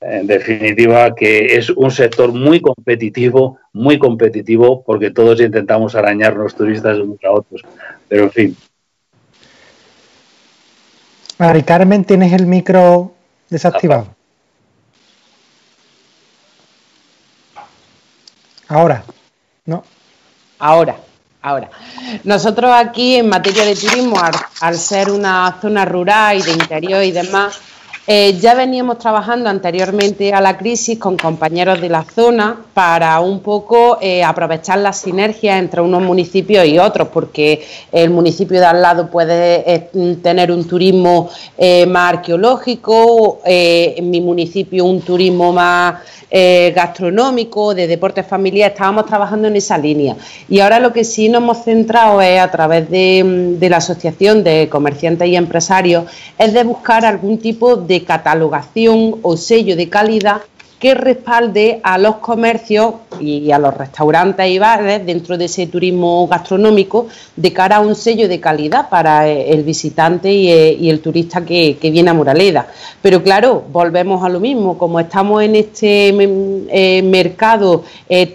[0.00, 6.54] en definitiva, que es un sector muy competitivo, muy competitivo, porque todos intentamos arañar los
[6.54, 7.62] turistas unos a otros.
[8.08, 8.56] Pero en fin.
[11.38, 13.12] Mari Carmen, ¿tienes el micro
[13.48, 14.14] desactivado?
[18.68, 19.04] Ahora,
[19.64, 19.84] ¿no?
[20.58, 20.96] Ahora.
[21.40, 21.70] Ahora,
[22.24, 24.16] nosotros aquí en materia de turismo,
[24.60, 27.60] al, ser una zona rural y de interior y demás,
[28.10, 33.40] eh, ya veníamos trabajando anteriormente a la crisis con compañeros de la zona para un
[33.40, 37.62] poco eh, aprovechar las sinergias entre unos municipios y otros, porque
[37.92, 39.90] el municipio de al lado puede eh,
[40.22, 41.28] tener un turismo
[41.88, 45.96] más arqueológico, en mi municipio un turismo más
[46.30, 50.16] gastronómico, de deportes familiares, estábamos trabajando en esa línea.
[50.48, 54.68] Y ahora lo que sí nos hemos centrado es a través de la Asociación de
[54.70, 56.04] Comerciantes y Empresarios,
[56.38, 60.42] es de buscar algún tipo de catalogación o sello de calidad
[60.78, 66.28] que respalde a los comercios y a los restaurantes y bares dentro de ese turismo
[66.28, 71.00] gastronómico de cara a un sello de calidad para eh, el visitante eh, y, el
[71.00, 72.68] turista que, viene a Moraleda.
[73.02, 77.82] Pero claro, volvemos a lo mismo, como estamos en este mm, eh, mercado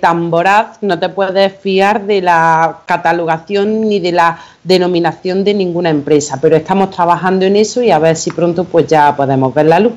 [0.01, 5.89] tan voraz, no te puedes fiar de la catalogación ni de la denominación de ninguna
[5.89, 9.65] empresa, pero estamos trabajando en eso y a ver si pronto pues ya podemos ver
[9.65, 9.93] la luz.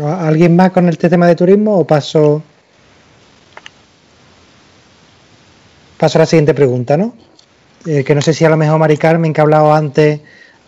[0.00, 2.42] ¿Alguien más con este tema de turismo o paso,
[5.96, 7.14] paso a la siguiente pregunta, ¿no?
[7.86, 10.20] Eh, que no sé si a lo mejor Mari Carmen, que ha hablado antes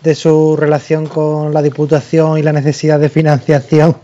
[0.02, 3.96] de su relación con la Diputación y la necesidad de financiación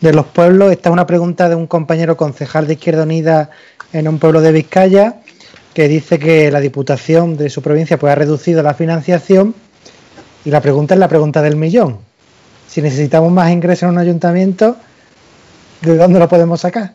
[0.00, 0.70] de los pueblos.
[0.70, 3.50] Esta es una pregunta de un compañero concejal de Izquierda Unida
[3.92, 5.16] en un pueblo de Vizcaya
[5.74, 9.54] que dice que la Diputación de su provincia pues, ha reducido la financiación
[10.44, 11.98] y la pregunta es la pregunta del millón
[12.68, 14.76] si necesitamos más ingresos en un ayuntamiento,
[15.82, 16.94] ¿de dónde lo podemos sacar?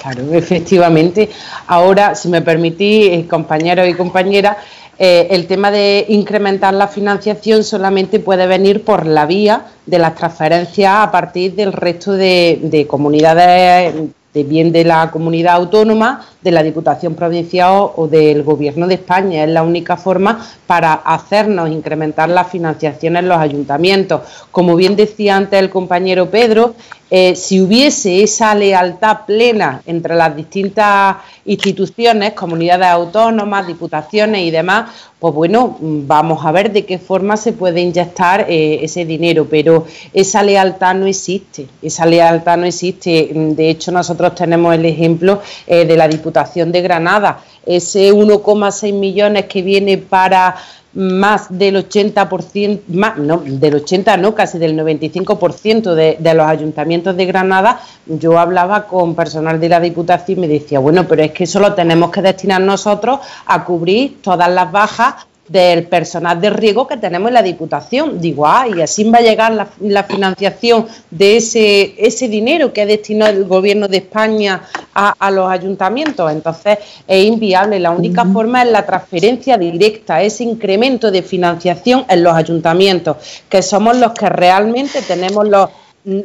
[0.00, 1.28] Claro, efectivamente.
[1.66, 4.56] Ahora, si me permitís, eh, compañeros y compañeras,
[4.98, 10.14] eh, el tema de incrementar la financiación solamente puede venir por la vía de las
[10.14, 13.94] transferencias a partir del resto de comunidades
[14.34, 19.44] de bien de la comunidad autónoma, de la Diputación Provincial o del Gobierno de España.
[19.44, 24.22] Es la única forma para hacernos incrementar la financiación en los ayuntamientos.
[24.50, 26.74] Como bien decía antes el compañero Pedro,
[27.14, 34.90] eh, si hubiese esa lealtad plena entre las distintas instituciones, comunidades autónomas, diputaciones y demás,
[35.18, 39.86] pues bueno, vamos a ver de qué forma se puede inyectar eh, ese dinero, pero
[40.12, 43.30] esa lealtad no existe, esa lealtad no existe.
[43.32, 49.46] De hecho, nosotros tenemos el ejemplo eh, de la Diputación de Granada, ese 1,6 millones
[49.46, 50.56] que viene para
[50.94, 57.16] más del 80%, más, no, del 80 no, casi del 95% de, de los ayuntamientos
[57.16, 61.32] de Granada, yo hablaba con personal de la Diputación y me decía, bueno, pero es
[61.32, 65.14] que eso lo tenemos que destinar nosotros a cubrir todas las bajas
[65.48, 68.20] del personal de riego que tenemos en la Diputación.
[68.20, 72.86] Digo, ah, y así va a llegar la, financiación de ese, ese dinero que ha
[72.86, 74.62] destinado el Gobierno de España
[74.94, 76.30] a, los ayuntamientos.
[76.30, 77.78] Entonces es inviable.
[77.80, 83.16] La única forma es la transferencia directa, ese incremento de financiación en los ayuntamientos,
[83.48, 85.70] que somos los que realmente tenemos los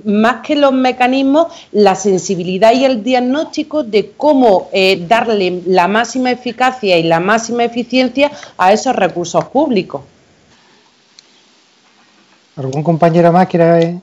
[0.06, 6.31] más que los mecanismos, la sensibilidad y el diagnóstico de cómo eh, darle la máxima
[6.31, 10.02] eficacia y la máxima eficiencia a esos recursos públicos.
[12.56, 14.02] ¿Algún compañero más quiere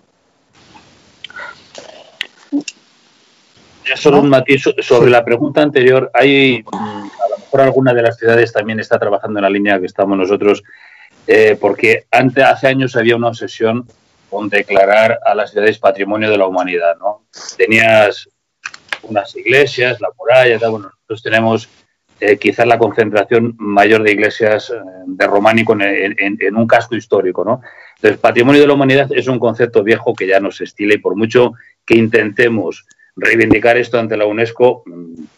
[3.84, 6.10] Yo solo un matiz sobre la pregunta anterior.
[6.14, 9.78] Hay, mm, a lo mejor alguna de las ciudades también está trabajando en la línea
[9.78, 10.62] que estamos nosotros,
[11.26, 13.86] eh, porque antes, hace años había una obsesión
[14.30, 17.26] con declarar a las ciudades patrimonio de la humanidad, ¿no?
[17.56, 18.28] Tenías
[19.02, 21.68] unas iglesias, la muralla, bueno, nosotros tenemos
[22.20, 27.60] eh, quizás la concentración mayor de iglesias eh, de románico en, un casco histórico, ¿no?
[27.96, 31.16] Entonces, patrimonio de la humanidad es un concepto viejo que ya nos estila y por
[31.16, 31.52] mucho
[31.84, 32.86] que intentemos
[33.16, 34.84] reivindicar esto ante la UNESCO,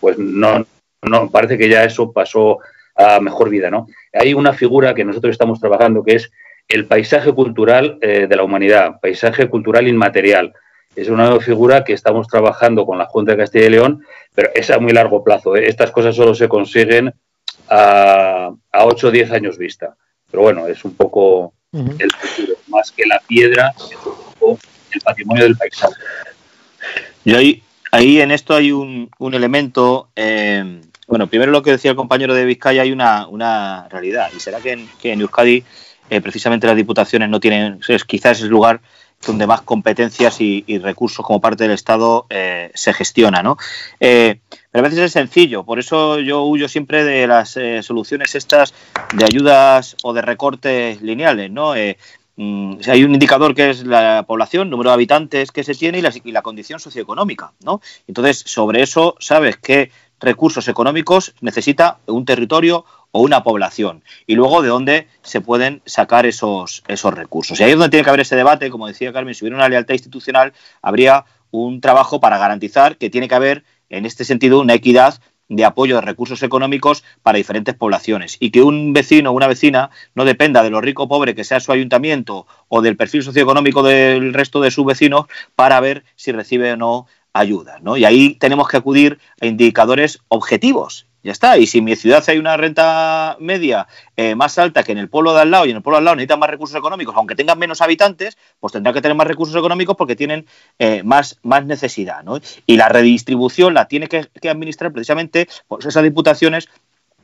[0.01, 0.67] pues no,
[1.03, 2.59] no parece que ya eso pasó
[2.95, 3.87] a mejor vida, ¿no?
[4.13, 6.33] Hay una figura que nosotros estamos trabajando que es
[6.69, 10.55] el paisaje cultural eh, de la humanidad, paisaje cultural inmaterial.
[10.95, 14.05] Es una nueva figura que estamos trabajando con la Junta de Castilla y León,
[14.35, 15.55] pero es a muy largo plazo.
[15.57, 15.69] ¿eh?
[15.69, 17.13] Estas cosas solo se consiguen
[17.69, 19.95] a, a 8 o 10 años vista.
[20.31, 24.59] Pero bueno, es un poco el futuro, más que la piedra, es un poco
[24.93, 25.95] el patrimonio del paisaje.
[27.25, 31.91] Y ahí, ahí en esto hay un, un elemento, eh, bueno, primero lo que decía
[31.91, 35.65] el compañero de Vizcaya, hay una, una realidad, y será que en, que en Euskadi
[36.11, 38.81] eh, precisamente las diputaciones no tienen, es quizás el lugar
[39.27, 43.57] donde más competencias y, recursos como parte del Estado eh, se gestiona, ¿no?
[43.99, 44.39] Pero
[44.75, 48.75] a veces es sencillo, por eso yo huyo siempre de las soluciones estas
[49.15, 51.75] de ayudas o de recortes lineales, ¿no?
[52.37, 56.03] Mm, hay un indicador que es la población, número de habitantes que se tiene y
[56.03, 57.81] la, la condición socioeconómica, ¿no?
[58.07, 59.91] Entonces, sobre eso sabes qué
[60.21, 66.27] recursos económicos necesita un territorio o una población y luego de dónde se pueden sacar
[66.27, 67.59] esos, esos recursos.
[67.59, 69.69] Y ahí es donde tiene que haber ese debate, como decía Carmen, si hubiera una
[69.69, 70.53] lealtad institucional,
[70.83, 75.65] habría un trabajo para garantizar que tiene que haber, en este sentido, una equidad de
[75.65, 80.25] apoyo de recursos económicos para diferentes poblaciones y que un vecino o una vecina no
[80.25, 84.35] dependa de lo rico o pobre que sea su ayuntamiento o del perfil socioeconómico del
[84.35, 87.79] resto de sus vecinos para ver si recibe o no ayuda.
[87.81, 87.97] ¿no?
[87.97, 91.59] Y ahí tenemos que acudir a indicadores objetivos ya está.
[91.59, 95.09] Y si en mi ciudad hay una renta media eh, más alta que en el
[95.09, 97.15] pueblo de al lado y en el pueblo de al lado necesitan más recursos económicos,
[97.17, 100.47] aunque tengan menos habitantes, pues tendrán que tener más recursos económicos porque tienen
[100.79, 102.23] eh, más, más necesidad.
[102.23, 102.39] ¿no?
[102.65, 106.69] Y la redistribución la tiene que, administrar precisamente pues, esas diputaciones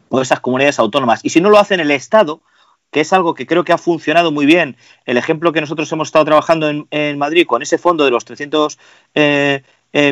[0.09, 1.21] o esas comunidades autónomas.
[1.23, 2.43] Y si no lo hacen el Estado,
[2.91, 4.77] que es algo que creo que ha funcionado muy bien.
[5.07, 8.79] El ejemplo que nosotros hemos estado trabajando en, Madrid con ese fondo de los 300
[9.15, 9.63] eh,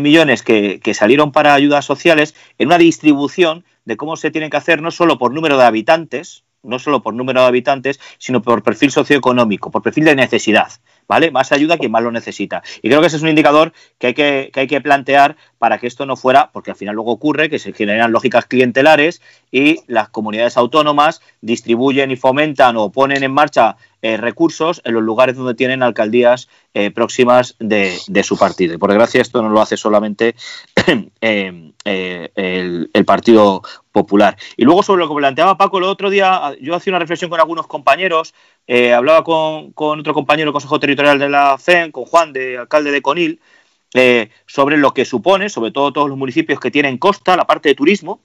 [0.01, 4.57] millones que, que, salieron para ayudas sociales en una distribución de cómo se tiene que
[4.57, 8.63] hacer no solo por número de habitantes, no solo por número de habitantes, sino por
[8.63, 10.71] perfil socioeconómico, por perfil de necesidad.
[11.09, 11.33] ¿Vale?
[11.33, 12.63] Más ayuda a quien más lo necesita.
[12.83, 15.77] Y creo que ese es un indicador que hay que, que hay que plantear para
[15.77, 19.21] que esto no fuera, porque al final luego ocurre que se generan lógicas clientelares
[19.53, 25.03] y las comunidades autónomas distribuyen y fomentan o ponen en marcha eh, recursos en los
[25.03, 28.73] lugares donde tienen alcaldías eh, próximas de, su partido.
[28.73, 30.35] Y por desgracia esto no lo hace solamente
[31.21, 33.61] eh, el, Partido
[33.93, 34.39] Popular.
[34.57, 37.39] Y luego sobre lo que planteaba Paco el otro día, yo hacía una reflexión con
[37.39, 38.33] algunos compañeros,
[38.97, 42.93] hablaba con, con, otro compañero del Consejo Territorial de la FEN, con Juan, de alcalde
[42.93, 43.41] de Conil,
[43.95, 47.71] eh, sobre lo que supone, sobre todo todos los municipios que tienen costa, la parte
[47.71, 48.21] de turismo,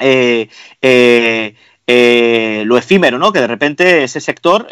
[0.00, 0.48] eh,
[0.82, 3.32] eh, lo efímero, ¿no?
[3.32, 4.66] Que de repente ese sector,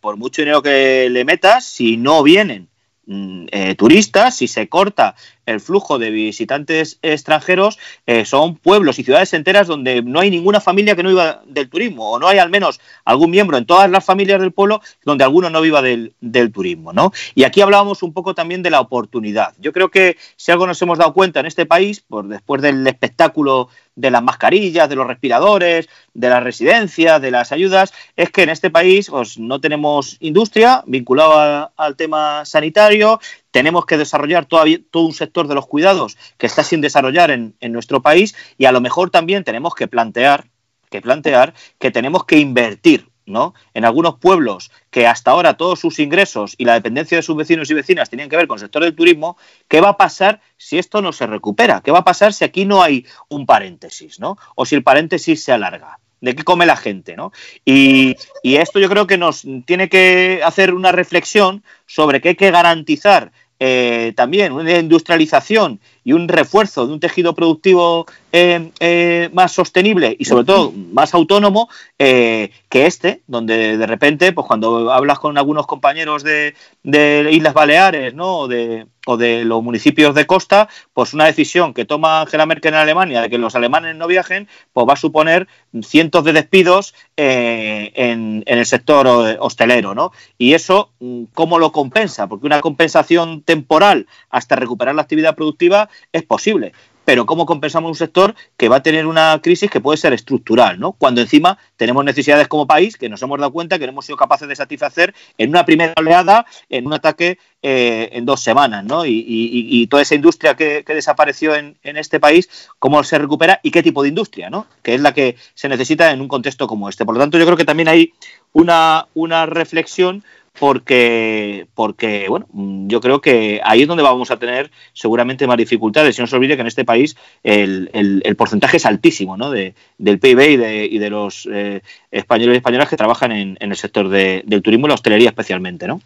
[0.00, 2.68] por mucho dinero que le metas, si no vienen
[3.06, 3.46] mm,
[3.76, 5.14] turistas, si se corta
[5.46, 10.60] el flujo de visitantes extranjeros eh, son pueblos y ciudades enteras donde no hay ninguna
[10.60, 13.90] familia que no viva del turismo, o no hay al menos algún miembro en todas
[13.90, 16.14] las familias del pueblo donde alguno no viva del,
[16.52, 16.92] turismo.
[16.92, 17.12] ¿no?
[17.34, 19.54] Y aquí hablábamos un poco también de la oportunidad.
[19.58, 22.86] Yo creo que si algo nos hemos dado cuenta en este país, por después del
[22.86, 28.42] espectáculo de las mascarillas, de los respiradores, de las residencias, de las ayudas, es que
[28.42, 33.20] en este país pues, no tenemos industria vinculada al tema sanitario,
[33.54, 37.54] tenemos que desarrollar todavía todo un sector de los cuidados que está sin desarrollar en,
[37.72, 40.48] nuestro país y a lo mejor también tenemos que plantear
[40.90, 43.54] que plantear que tenemos que invertir ¿no?
[43.72, 47.70] En algunos pueblos que hasta ahora todos sus ingresos y la dependencia de sus vecinos
[47.70, 50.76] y vecinas tenían que ver con el sector del turismo, ¿qué va a pasar si
[50.78, 51.80] esto no se recupera?
[51.80, 54.36] ¿Qué va a pasar si aquí no hay un paréntesis, ¿no?
[54.56, 56.00] O si el paréntesis se alarga.
[56.24, 57.16] ¿De qué come la gente?
[57.16, 57.32] ¿no?
[57.66, 62.34] Y, y esto yo creo que nos tiene que hacer una reflexión sobre que hay
[62.34, 63.30] que garantizar
[63.66, 70.14] eh, también una industrialización y un refuerzo de un tejido productivo eh, eh, más sostenible
[70.18, 72.50] y sobre todo más autónomo que
[72.86, 78.38] este, donde de repente, pues cuando hablas con algunos compañeros de, de Islas Baleares ¿no?
[78.40, 82.74] o, de, o de los municipios de costa, pues una decisión que toma Angela Merkel
[82.74, 85.46] en Alemania de que los alemanes no viajen, pues va a suponer
[85.82, 89.06] cientos de despidos en, en, el sector
[89.38, 89.94] hostelero.
[89.94, 90.10] ¿no?
[90.36, 90.90] Y eso,
[91.32, 92.26] ¿cómo lo compensa?
[92.26, 96.72] Porque una compensación temporal hasta recuperar la actividad productiva es posible.
[97.04, 100.80] Pero ¿cómo compensamos un sector que va a tener una crisis que puede ser estructural,
[100.80, 100.92] ¿no?
[100.92, 104.16] Cuando encima tenemos necesidades como país que nos hemos dado cuenta que no hemos sido
[104.16, 109.04] capaces de satisfacer en una primera oleada, en un ataque eh, en dos semanas, ¿no?
[109.06, 112.48] Y, toda esa industria que, desapareció en, en, este país,
[112.78, 114.66] cómo se recupera y qué tipo de industria, ¿no?
[114.82, 117.04] Que es la que se necesita en un contexto como este.
[117.04, 118.14] Por lo tanto, yo creo que también hay
[118.52, 120.24] una, una reflexión
[120.58, 122.46] porque, porque, bueno,
[122.86, 126.16] yo creo que ahí es donde vamos a tener seguramente más dificultades.
[126.16, 129.50] Y no se olvide que en este país el, el, porcentaje es altísimo ¿no?
[129.50, 133.56] de, del PIB y de, y de los eh, españoles y españolas que trabajan en,
[133.58, 136.00] el sector de, del turismo y la hostelería especialmente, ¿no?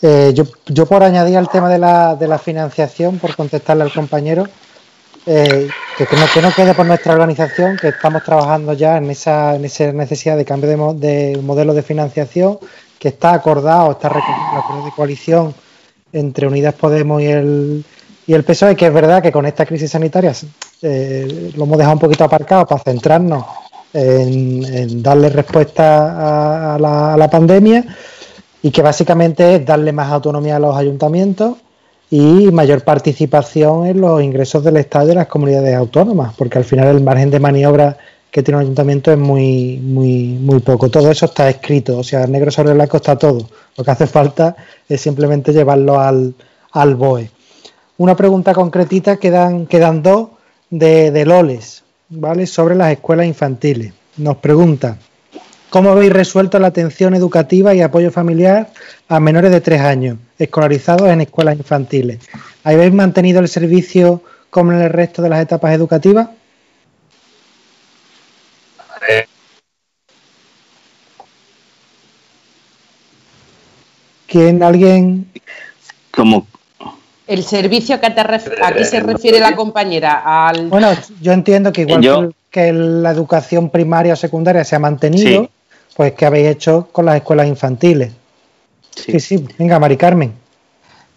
[0.00, 3.92] Eh, yo, yo, por añadir al tema de la, de la financiación, por contestarle al
[3.92, 4.46] compañero,
[5.26, 9.54] eh, que, no, que, no, quede por nuestra organización, que estamos trabajando ya en esa,
[9.56, 12.58] en esa necesidad de cambio de, de, modelo de financiación,
[12.98, 15.54] que está acordado, está la de coalición
[16.12, 17.84] entre Unidas Podemos y el,
[18.26, 20.32] y el PSOE, que es verdad que con esta crisis sanitaria
[20.82, 23.44] eh, lo hemos dejado un poquito aparcado para centrarnos
[23.92, 27.84] en, darle respuesta a la pandemia
[28.62, 31.56] y que básicamente es darle más autonomía a los ayuntamientos
[32.10, 36.88] y mayor participación en los ingresos del Estado y las comunidades autónomas, porque al final
[36.88, 37.96] el margen de maniobra
[38.30, 40.90] que tiene un ayuntamiento es muy, muy, muy poco.
[40.90, 43.48] Todo eso está escrito, o sea, negro sobre blanco está todo.
[43.76, 44.56] Lo que hace falta
[44.88, 46.34] es simplemente llevarlo al,
[46.72, 47.30] al BOE.
[47.96, 50.30] Una pregunta concretita, quedan, quedan dos
[50.68, 52.46] de, de Loles, ¿vale?
[52.46, 53.92] Sobre las escuelas infantiles.
[54.16, 54.98] Nos pregunta,
[55.74, 58.70] ¿Cómo habéis resuelto la atención educativa y apoyo familiar
[59.08, 62.20] a menores de tres años, escolarizados en escuelas infantiles?
[62.62, 66.28] ¿Habéis mantenido el servicio como en el resto de las etapas educativas?
[74.28, 74.62] ¿Quién?
[74.62, 75.28] ¿Alguien?
[76.12, 76.46] Como
[77.26, 80.90] el servicio que te a qué se refiere la compañera al bueno
[81.22, 82.30] yo entiendo que igual yo...
[82.50, 85.50] que la educación primaria o secundaria se ha mantenido sí.
[85.96, 88.12] Pues, ¿qué habéis hecho con las escuelas infantiles?
[88.96, 89.48] Sí, sí, sí.
[89.58, 90.34] venga, Mari Carmen.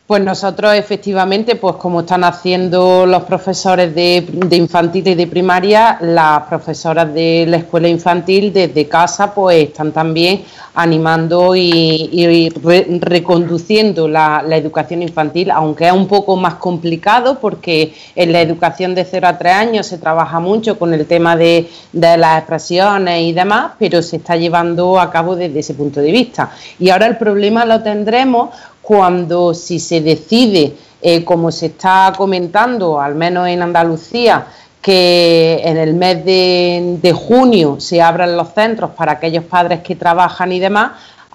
[0.08, 6.44] Pues nosotros efectivamente, pues como están haciendo los profesores de, infantil y de primaria, las
[6.44, 10.44] profesoras de la escuela infantil desde casa pues están también
[10.76, 17.94] animando y, y re, reconduciendo la, educación infantil, aunque es un poco más complicado porque
[18.16, 21.68] en la educación de 0 a 3 años se trabaja mucho con el tema de
[21.92, 26.52] las expresiones y demás, pero se está llevando a cabo desde ese punto de vista.
[26.80, 28.52] Y ahora el problema lo tendremos
[28.88, 34.48] cuando si se decide, eh, como se está comentando, al menos en Andalucía,
[34.82, 39.98] que en el mes de, de, junio se abran los centros para aquellos padres que
[39.98, 40.92] trabajan y demás,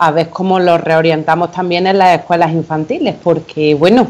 [0.07, 4.09] a ver cómo los reorientamos también en las escuelas infantiles, porque bueno,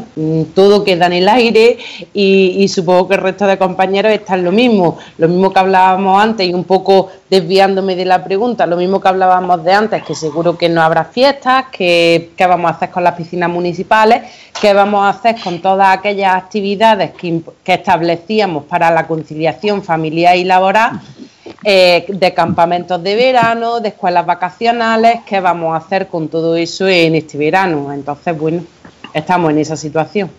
[0.55, 1.77] todo queda en el aire
[2.13, 6.21] y, y supongo que el resto de compañeros están lo mismo, lo mismo que hablábamos
[6.21, 10.15] antes y un poco desviándome de la pregunta, lo mismo que hablábamos de antes, que
[10.15, 14.23] seguro que no habrá fiestas, que qué vamos a hacer con las piscinas municipales,
[14.59, 20.35] qué vamos a hacer con todas aquellas actividades que, que establecíamos para la conciliación familiar
[20.37, 21.01] y laboral
[21.63, 26.87] eh, de campamentos de verano, de escuelas vacacionales, qué vamos a hacer con todo eso
[26.87, 27.91] en este verano.
[27.91, 28.63] Entonces, bueno,
[29.13, 30.29] estamos en esa situación.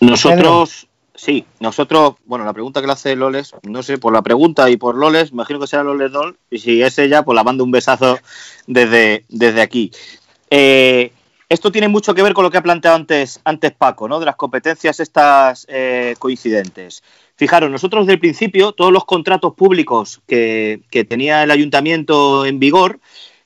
[0.00, 4.68] Nosotros, sí, nosotros, bueno, la pregunta que le hace Loles, no sé, por la pregunta
[4.68, 7.62] y por Loles, imagino que será Loles Dol, y si es ella, pues la mando
[7.62, 8.18] un besazo
[8.66, 9.92] desde, desde aquí.
[10.50, 11.12] Eh,
[11.48, 14.18] esto tiene mucho que ver con lo que ha planteado antes, antes Paco, ¿no?
[14.18, 17.02] De las competencias estas eh, coincidentes.
[17.42, 22.60] Fijaros, nosotros desde el principio, todos los contratos públicos que, que tenía el ayuntamiento en
[22.60, 23.00] vigor,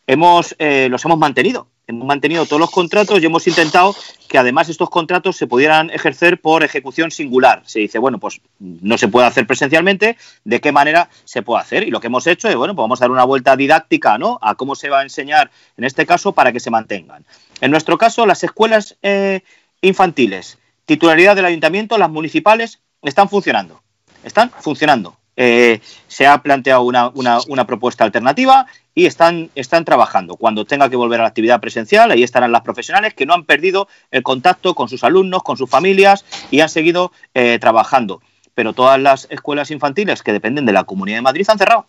[0.06, 1.68] hemos, eh, los hemos mantenido.
[1.86, 3.96] Hemos mantenido todos los contratos y hemos intentado
[4.28, 7.62] que además estos contratos se pudieran ejercer por ejecución singular.
[7.64, 11.88] Se dice, bueno, pues no se puede hacer presencialmente, ¿de qué manera se puede hacer?
[11.88, 14.38] Y lo que hemos hecho es, bueno, pues vamos a dar una vuelta didáctica, ¿no?
[14.42, 17.24] A cómo se va a enseñar en este caso para que se mantengan.
[17.62, 19.40] En nuestro caso, las escuelas eh,
[19.80, 23.85] infantiles, titularidad del ayuntamiento, las municipales, están funcionando.
[24.26, 25.16] Están funcionando.
[25.36, 30.34] Eh, se ha planteado una, una, propuesta alternativa y están, están trabajando.
[30.34, 33.44] Cuando tenga que volver a la actividad presencial, ahí estarán las profesionales que no han
[33.44, 38.20] perdido el contacto con sus alumnos, con sus familias y han seguido eh, trabajando.
[38.54, 41.86] Pero todas las escuelas infantiles que dependen de la Comunidad de Madrid han cerrado.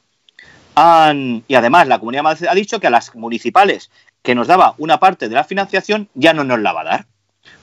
[1.47, 3.89] y además la Comunidad de Madrid ha dicho que a las municipales
[4.21, 7.05] que nos daba una parte de la financiación ya no nos la va a dar.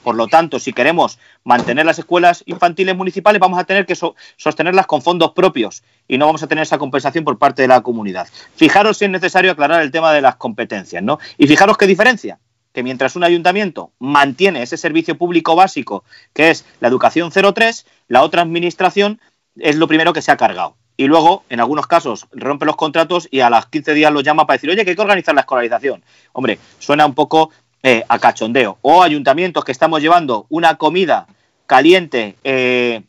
[0.04, 3.96] Por lo tanto, si queremos mantener las escuelas infantiles municipales, vamos a tener que
[4.36, 7.80] sostenerlas con fondos propios y no vamos a tener esa compensación por parte de la
[7.80, 8.28] comunidad.
[8.54, 11.18] Fijaros si es necesario aclarar el tema de las competencias, ¿no?
[11.38, 12.38] Y fijaros qué diferencia,
[12.74, 16.04] que mientras un ayuntamiento mantiene ese servicio público básico,
[16.34, 19.20] que es la educación 03, la otra administración
[19.56, 20.76] es lo primero que se ha cargado.
[20.96, 24.46] Y luego, en algunos casos, rompe los contratos y a las 15 días los llama
[24.46, 26.04] para decir, oye, que hay que organizar la escolarización.
[26.32, 27.50] Hombre, suena un poco
[27.86, 28.78] eh, a cachondeo.
[28.80, 31.26] O ayuntamientos que estamos llevando una comida
[31.66, 33.02] caliente, eh,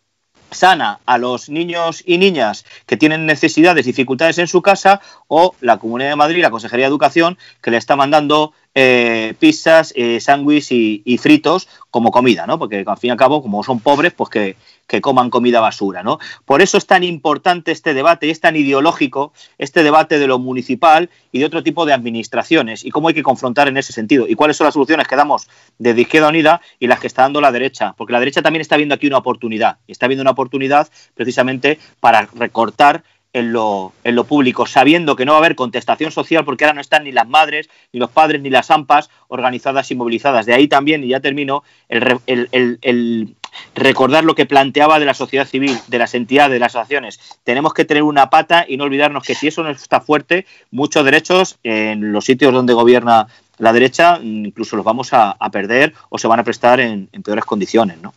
[0.52, 5.00] sana a los niños y niñas que tienen necesidades, dificultades en su casa,
[5.30, 9.94] o la Comunidad de Madrid, la Consejería de Educación, que le está mandando eh, pizzas,
[10.20, 12.60] sándwiches y, fritos como comida, ¿no?
[12.60, 14.58] Porque al fin y al cabo, como son pobres, pues que,
[14.88, 16.20] que, coman comida basura, ¿no?
[16.46, 20.40] Por eso es tan importante este debate y es tan ideológico este debate de lo
[20.40, 24.28] municipal y de otro tipo de administraciones y cómo hay que confrontar en ese sentido
[24.28, 25.48] y cuáles son las soluciones que damos
[25.78, 28.78] desde Izquierda Unida y las que está dando la derecha, porque la derecha también está
[28.78, 33.04] viendo aquí una oportunidad y está viendo una oportunidad precisamente para recortar
[33.36, 36.76] en lo, en lo público, sabiendo que no va a haber contestación social porque ahora
[36.76, 40.46] no están ni las madres, ni los padres, ni las AMPAs organizadas y movilizadas.
[40.46, 43.36] De ahí también, y ya termino, el,
[43.76, 47.20] recordar lo que planteaba de la sociedad civil, de las entidades, de las asociaciones.
[47.44, 51.04] Tenemos que tener una pata y no olvidarnos que si eso no está fuerte, muchos
[51.06, 53.28] derechos en los sitios donde gobierna
[53.58, 57.98] la derecha incluso los vamos a, perder o se van a prestar en, peores condiciones,
[58.02, 58.14] ¿no?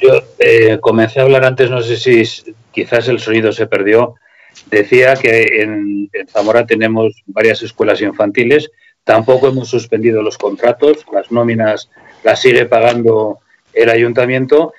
[0.00, 2.22] Yo eh, comencé a hablar antes, no sé si
[2.72, 4.14] quizás el sonido se perdió.
[4.70, 8.70] Decía que en, Zamora tenemos varias escuelas infantiles,
[9.04, 11.90] tampoco hemos suspendido los contratos, las nóminas
[12.22, 13.40] las sigue pagando
[13.72, 14.72] el ayuntamiento.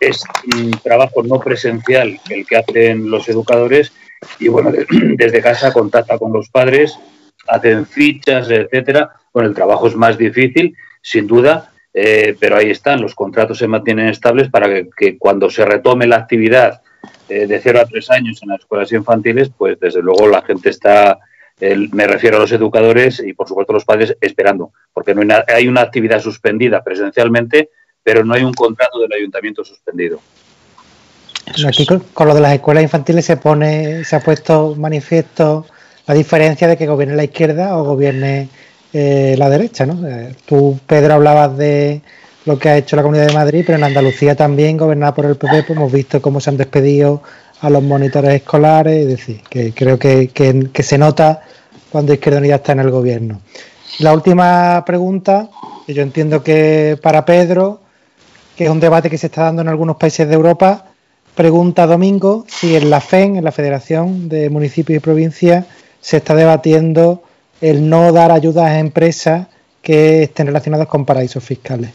[0.00, 0.24] Es,
[0.56, 3.92] un trabajo no presencial el que hacen los educadores
[4.38, 4.72] y bueno,
[5.16, 6.98] desde casa contacta con los padres,
[7.46, 9.10] hacen fichas, etcétera.
[9.32, 13.68] Bueno, el trabajo es más difícil, sin duda, eh, pero ahí están, los contratos se
[13.68, 16.82] mantienen estables para que, cuando se retome la actividad
[17.28, 20.70] eh, de 0 a 3 años en las escuelas infantiles, pues desde luego la gente
[20.70, 21.18] está,
[21.60, 25.68] me refiero a los educadores y por supuesto los padres, esperando, porque no hay, hay
[25.68, 27.70] una actividad suspendida presencialmente,
[28.08, 30.18] pero no hay un contrato del ayuntamiento suspendido.
[31.66, 35.66] Aquí con, lo de las escuelas infantiles se pone, se ha puesto manifiesto
[36.06, 38.48] la diferencia de que gobierne la izquierda o gobierne
[38.94, 40.08] eh, la derecha, ¿no?
[40.08, 42.00] Eh, tú, Pedro, hablabas de
[42.46, 45.36] lo que ha hecho la Comunidad de Madrid, pero en Andalucía también, gobernada por el
[45.36, 47.22] PP, pues hemos visto cómo se han despedido
[47.60, 50.30] a los monitores escolares, es decir, que creo que,
[50.82, 51.42] se nota
[51.90, 53.42] cuando Izquierda Unida está en el gobierno.
[53.98, 55.50] La última pregunta,
[55.86, 57.82] que yo entiendo que para Pedro,
[58.58, 60.86] que es un debate que se está dando en algunos países de Europa,
[61.36, 65.64] pregunta Domingo si en la FEN, en la Federación de Municipios y Provincias,
[66.00, 67.22] se está debatiendo
[67.60, 69.46] el no dar ayudas a empresas
[69.80, 71.90] que estén relacionadas con paraísos fiscales.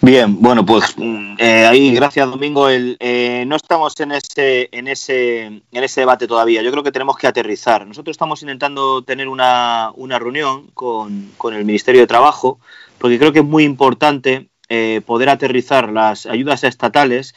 [0.00, 0.94] Bien, bueno, pues
[1.36, 2.68] eh, ahí, gracias Domingo.
[2.70, 6.62] Eh, no estamos en ese, en, ese, en ese debate todavía.
[6.62, 7.86] Yo creo que tenemos que aterrizar.
[7.86, 12.60] Nosotros estamos intentando tener una, una reunión con, con, el Ministerio de Trabajo,
[13.06, 17.34] porque creo que es muy importante eh, poder aterrizar las ayudas estatales,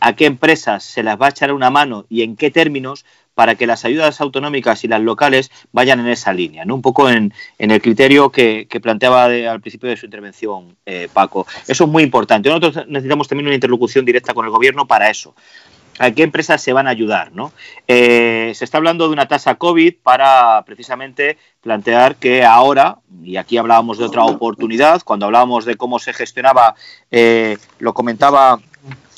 [0.00, 3.04] a qué empresas se las va a echar una mano y en qué términos,
[3.36, 7.34] para que las ayudas autonómicas y las locales vayan en esa línea, un poco en,
[7.58, 11.46] el criterio que, planteaba al principio de su intervención eh, Paco.
[11.68, 12.48] Eso es muy importante.
[12.48, 15.34] Nosotros necesitamos también una interlocución directa con el gobierno para eso.
[15.98, 17.32] ¿A qué empresas se van a ayudar?
[17.32, 17.52] ¿no?
[17.88, 23.56] Eh, se está hablando de una tasa COVID para precisamente plantear que ahora, y aquí
[23.56, 26.74] hablábamos de otra oportunidad, cuando hablábamos de cómo se gestionaba,
[27.10, 28.60] eh, lo comentaba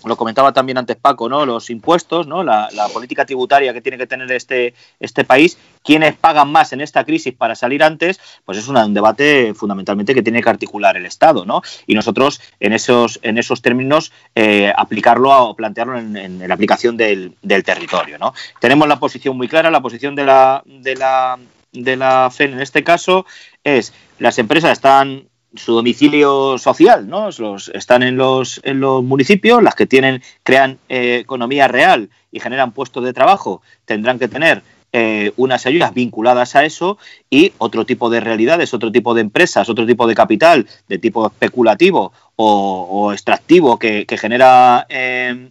[0.08, 1.46] lo comentaba también antes Paco, ¿no?
[1.46, 2.42] Los impuestos, ¿no?
[2.42, 7.04] La, política tributaria que tiene que tener este, este país, quiénes pagan más en esta
[7.04, 11.44] crisis para salir antes, pues es un debate fundamentalmente que tiene que articular el Estado,
[11.44, 11.62] ¿no?
[11.86, 17.36] Y nosotros en esos, en esos términos eh, aplicarlo o plantearlo en, la aplicación del,
[17.64, 18.32] territorio, ¿no?
[18.60, 21.38] Tenemos la posición muy clara, la posición de la, de la
[21.72, 23.26] de la FEN en este caso
[23.62, 27.30] es las empresas están su domicilio social, ¿no?
[27.38, 32.40] Los, están en los, en los municipios, las que tienen, crean eh, economía real y
[32.40, 34.62] generan puestos de trabajo, tendrán que tener
[34.92, 36.96] eh, unas ayudas vinculadas a eso
[37.28, 41.26] y otro tipo de realidades, otro tipo de empresas, otro tipo de capital de tipo
[41.26, 45.48] especulativo o, extractivo que, genera eh,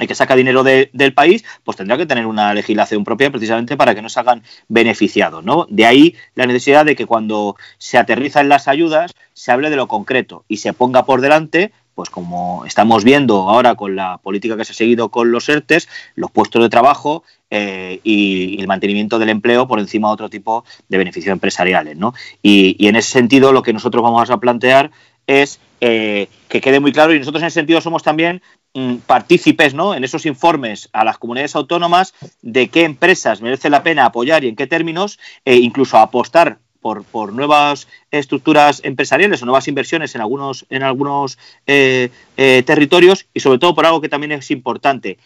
[0.00, 3.94] el que saca dinero del país, pues tendrá que tener una legislación propia precisamente para
[3.94, 5.44] que no se hagan beneficiados.
[5.44, 5.66] ¿no?
[5.68, 9.88] De ahí la necesidad de que cuando se aterrizan las ayudas se hable de lo
[9.88, 14.64] concreto y se ponga por delante pues como estamos viendo ahora con la política que
[14.64, 19.28] se ha seguido con los ERTES, los puestos de trabajo eh, y, el mantenimiento del
[19.28, 21.98] empleo por encima de otro tipo de beneficios empresariales.
[21.98, 22.14] ¿no?
[22.42, 24.90] Y, y, en ese sentido lo que nosotros vamos a plantear
[25.26, 28.42] es eh, que quede muy claro y nosotros en ese sentido somos también
[28.74, 29.94] mm, partícipes ¿no?
[29.94, 34.48] en esos informes a las comunidades autónomas de qué empresas merece la pena apoyar y
[34.48, 40.22] en qué términos, e incluso apostar por, por, nuevas estructuras empresariales o nuevas inversiones en
[40.22, 45.18] algunos, en algunos eh, territorios y sobre todo por algo que también es importante,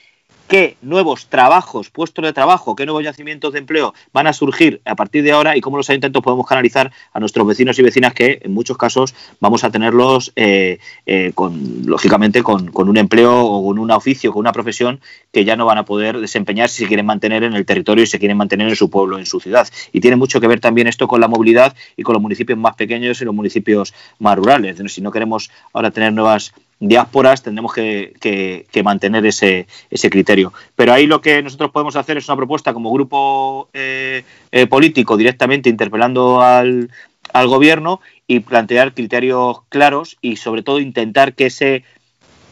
[0.49, 4.95] qué nuevos trabajos, puestos de trabajo, qué nuevos yacimientos de empleo van a surgir a
[4.95, 8.41] partir de ahora y cómo los ayuntamientos podemos canalizar a nuestros vecinos y vecinas que
[8.43, 13.79] en muchos casos vamos a tenerlos eh, eh, con, lógicamente con, un empleo o con
[13.79, 15.01] un oficio, con una profesión
[15.33, 18.07] que ya no van a poder desempeñar si se quieren mantener en el territorio y
[18.07, 19.67] se quieren mantener en su pueblo, en su ciudad.
[19.93, 22.75] Y tiene mucho que ver también esto con la movilidad y con los municipios más
[22.77, 24.81] pequeños y los municipios más rurales.
[24.87, 30.53] Si no queremos ahora tener nuevas diásporas tendremos que, mantener ese, ese, criterio.
[30.77, 35.17] Pero ahí lo que nosotros podemos hacer es una propuesta como grupo eh, eh, político
[35.17, 36.91] directamente interpelando al,
[37.33, 41.85] al gobierno y plantear criterios claros y sobre todo intentar que se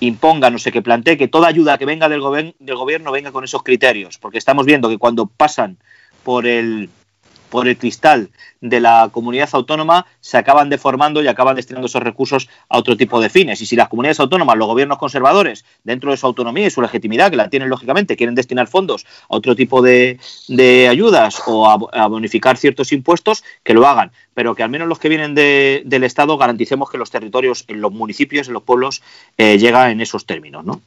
[0.01, 2.21] imponga, no sé, que plantee que toda ayuda que venga del,
[2.59, 5.79] del gobierno venga con esos criterios, porque estamos viendo que cuando pasan
[6.25, 6.89] por el
[7.53, 8.31] por el cristal
[8.63, 13.21] de la comunidad autónoma se acaban deformando y acaban destinando esos recursos a otro tipo
[13.21, 13.61] de fines.
[13.61, 17.31] Y si las comunidades autónomas, los gobiernos conservadores, dentro de su autonomía y su legitimidad,
[17.31, 20.19] que la tienen lógicamente, quieren destinar fondos a otro tipo de,
[20.89, 24.13] ayudas o a, bonificar ciertos impuestos, que lo hagan.
[24.33, 27.93] Pero que al menos los que vienen del Estado garanticemos que los territorios, en los
[27.93, 29.03] municipios, en los pueblos,
[29.37, 30.65] eh, llegan en esos términos.
[30.65, 30.81] ¿no?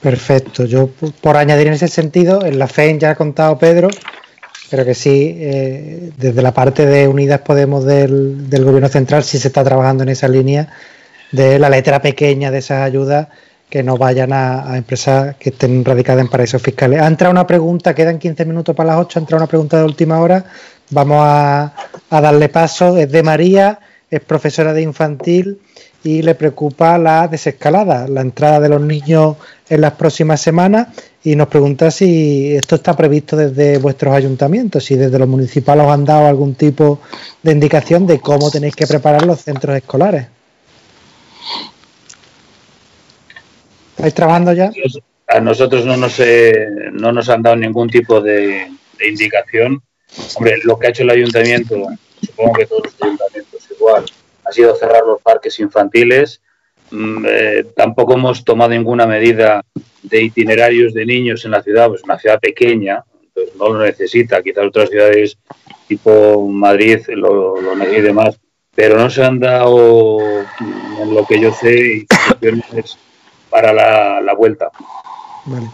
[0.00, 0.64] Perfecto.
[0.64, 0.88] Yo,
[1.20, 3.90] por añadir en ese sentido, en la FEN ya ha contado Pedro
[4.70, 9.48] pero que sí, eh, desde la parte de Unidas Podemos del, Gobierno Central sí se
[9.48, 10.68] está trabajando en esa línea
[11.32, 13.28] de la letra pequeña de esas ayudas
[13.70, 17.00] que no vayan a, empresas que estén radicadas en paraísos fiscales.
[17.00, 19.84] Ha entrado una pregunta, quedan 15 minutos para las 8, ha entrado una pregunta de
[19.84, 20.44] última hora,
[20.90, 21.74] vamos a,
[22.10, 23.80] a darle paso, es de María,
[24.10, 25.60] es profesora de infantil
[26.04, 29.36] y le preocupa la desescalada, la entrada de los niños
[29.68, 30.88] en las próximas semanas
[31.26, 35.92] y nos pregunta si esto está previsto desde vuestros ayuntamientos, si desde los municipales os
[35.92, 37.00] han dado algún tipo
[37.42, 40.28] de indicación de cómo tenéis que preparar los centros escolares.
[43.96, 44.70] ¿Estáis trabajando ya?
[45.26, 46.22] A nosotros no nos,
[46.92, 49.82] no nos han dado ningún tipo de, de indicación.
[50.36, 51.88] Hombre, lo que ha hecho el ayuntamiento,
[52.24, 54.04] supongo que todos los ayuntamientos igual,
[54.44, 56.40] ha sido cerrar los parques infantiles.
[56.92, 59.64] Mm, eh, tampoco hemos tomado ninguna medida
[60.08, 64.42] de itinerarios de niños en la ciudad, pues una ciudad pequeña, entonces no lo necesita,
[64.42, 65.38] quizás otras ciudades
[65.86, 68.38] tipo Madrid lo, lo necesite más,
[68.74, 70.18] pero no se han dado,
[71.00, 72.98] en lo que yo sé, instrucciones
[73.50, 74.70] para la, la vuelta.
[75.46, 75.68] Vale.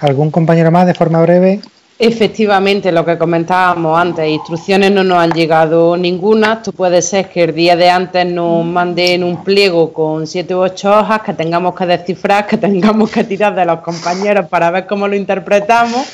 [0.00, 1.60] ¿Algún compañero más de forma breve?
[2.04, 6.54] Efectivamente, lo que comentábamos antes, instrucciones no nos han llegado ninguna.
[6.54, 10.58] Esto puede ser que el día de antes nos manden un pliego con siete u
[10.58, 14.88] ocho hojas que tengamos que descifrar, que tengamos que tirar de los compañeros para ver
[14.88, 16.04] cómo lo interpretamos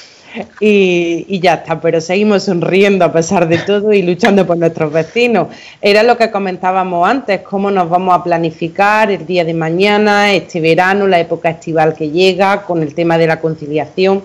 [0.61, 1.81] y, ya está.
[1.81, 5.49] Pero seguimos sonriendo a pesar de todo y luchando por nuestros vecinos.
[5.81, 10.61] Era lo que comentábamos antes, cómo nos vamos a planificar el día de mañana, este
[10.61, 14.23] verano, la época estival que llega, con el tema de la conciliación.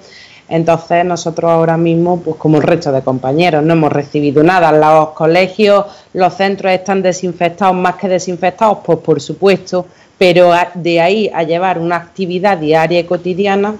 [0.53, 4.71] Entonces nosotros ahora mismo, pues como el resto de compañeros, no hemos recibido nada.
[4.71, 11.31] Los colegios, los centros están desinfectados, más que desinfectados, pues por supuesto, pero de ahí
[11.33, 13.73] a llevar una actividad diaria y cotidiana,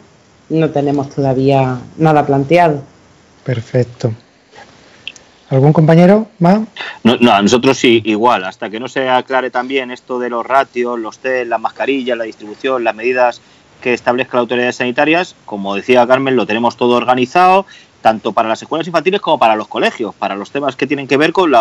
[0.50, 2.82] no tenemos todavía nada planteado.
[3.44, 4.12] Perfecto.
[5.52, 6.62] ¿Algún compañero más?
[7.04, 8.46] No, no, a nosotros sí, igual.
[8.46, 12.24] Hasta que no se aclare también esto de los ratios, los test, las mascarillas, la
[12.24, 13.40] distribución, las medidas
[13.84, 15.36] que establezca la autoridades sanitarias.
[15.46, 17.66] Como decía Carmen, lo tenemos todo organizado
[18.04, 21.16] tanto para las escuelas infantiles como para los colegios, para los temas que tienen que
[21.16, 21.52] ver con,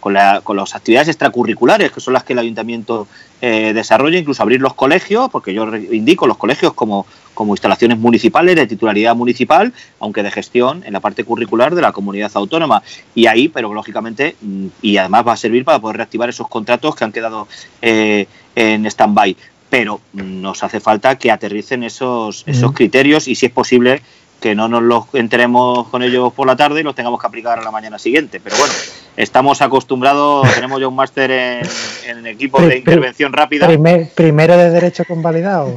[0.00, 3.06] con, las actividades extracurriculares, que son las que el ayuntamiento
[3.40, 8.56] eh, desarrolla, incluso abrir los colegios, porque yo indico los colegios como, como instalaciones municipales
[8.56, 12.82] de titularidad municipal, aunque de gestión en la parte curricular de la comunidad autónoma.
[13.14, 16.96] Y ahí, pero lógicamente, mm, y además va a servir para poder reactivar esos contratos
[16.96, 17.46] que han quedado
[17.80, 18.26] eh,
[18.56, 19.36] en stand-by.
[19.74, 24.02] Pero nos hace falta que aterricen esos, esos criterios y, si es posible,
[24.40, 27.58] que no nos los enteremos con ellos por la tarde y los tengamos que aplicar
[27.58, 28.38] a la mañana siguiente.
[28.38, 28.72] Pero bueno,
[29.16, 31.66] estamos acostumbrados, tenemos ya un máster en,
[32.06, 33.66] en, equipo de intervención rápida.
[34.14, 35.76] primero de derecho convalidado.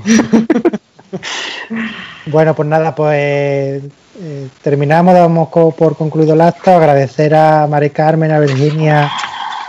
[2.28, 3.82] bueno, pues nada, pues
[4.22, 9.11] eh, terminamos, damos por concluido el acto, agradecer a Mari Carmen, a Virginia,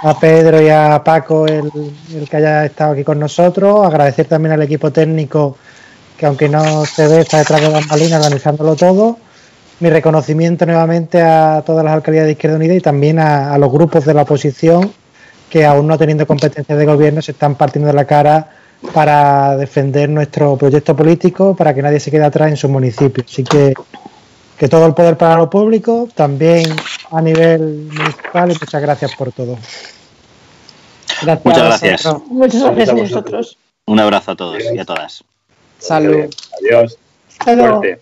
[0.03, 1.71] a Pedro y a Paco el,
[2.15, 5.57] el que haya estado aquí con nosotros, agradecer también al equipo técnico
[6.19, 9.19] que aunque no se ve, está detrás de Bambalina organizándolo todo.
[9.81, 14.05] Mi reconocimiento nuevamente a todas las alcaldías de Izquierda Unida y también a, los grupos
[14.05, 14.93] de la oposición
[15.49, 18.51] que aún no teniendo competencias de gobierno se están partiendo de la cara
[18.93, 23.25] para defender nuestro proyecto político, para que nadie se quede atrás en su municipio.
[23.27, 23.73] Así que,
[24.59, 26.65] que todo el poder para lo público, también
[27.11, 29.59] a nivel municipal y muchas gracias por todo.
[31.45, 32.07] muchas gracias.
[32.27, 33.57] Muchas gracias a vosotros.
[33.87, 35.25] Un abrazo a todos y a todas.
[35.79, 36.29] Salud.
[36.61, 36.99] Adiós.
[37.39, 38.01] Fuerte.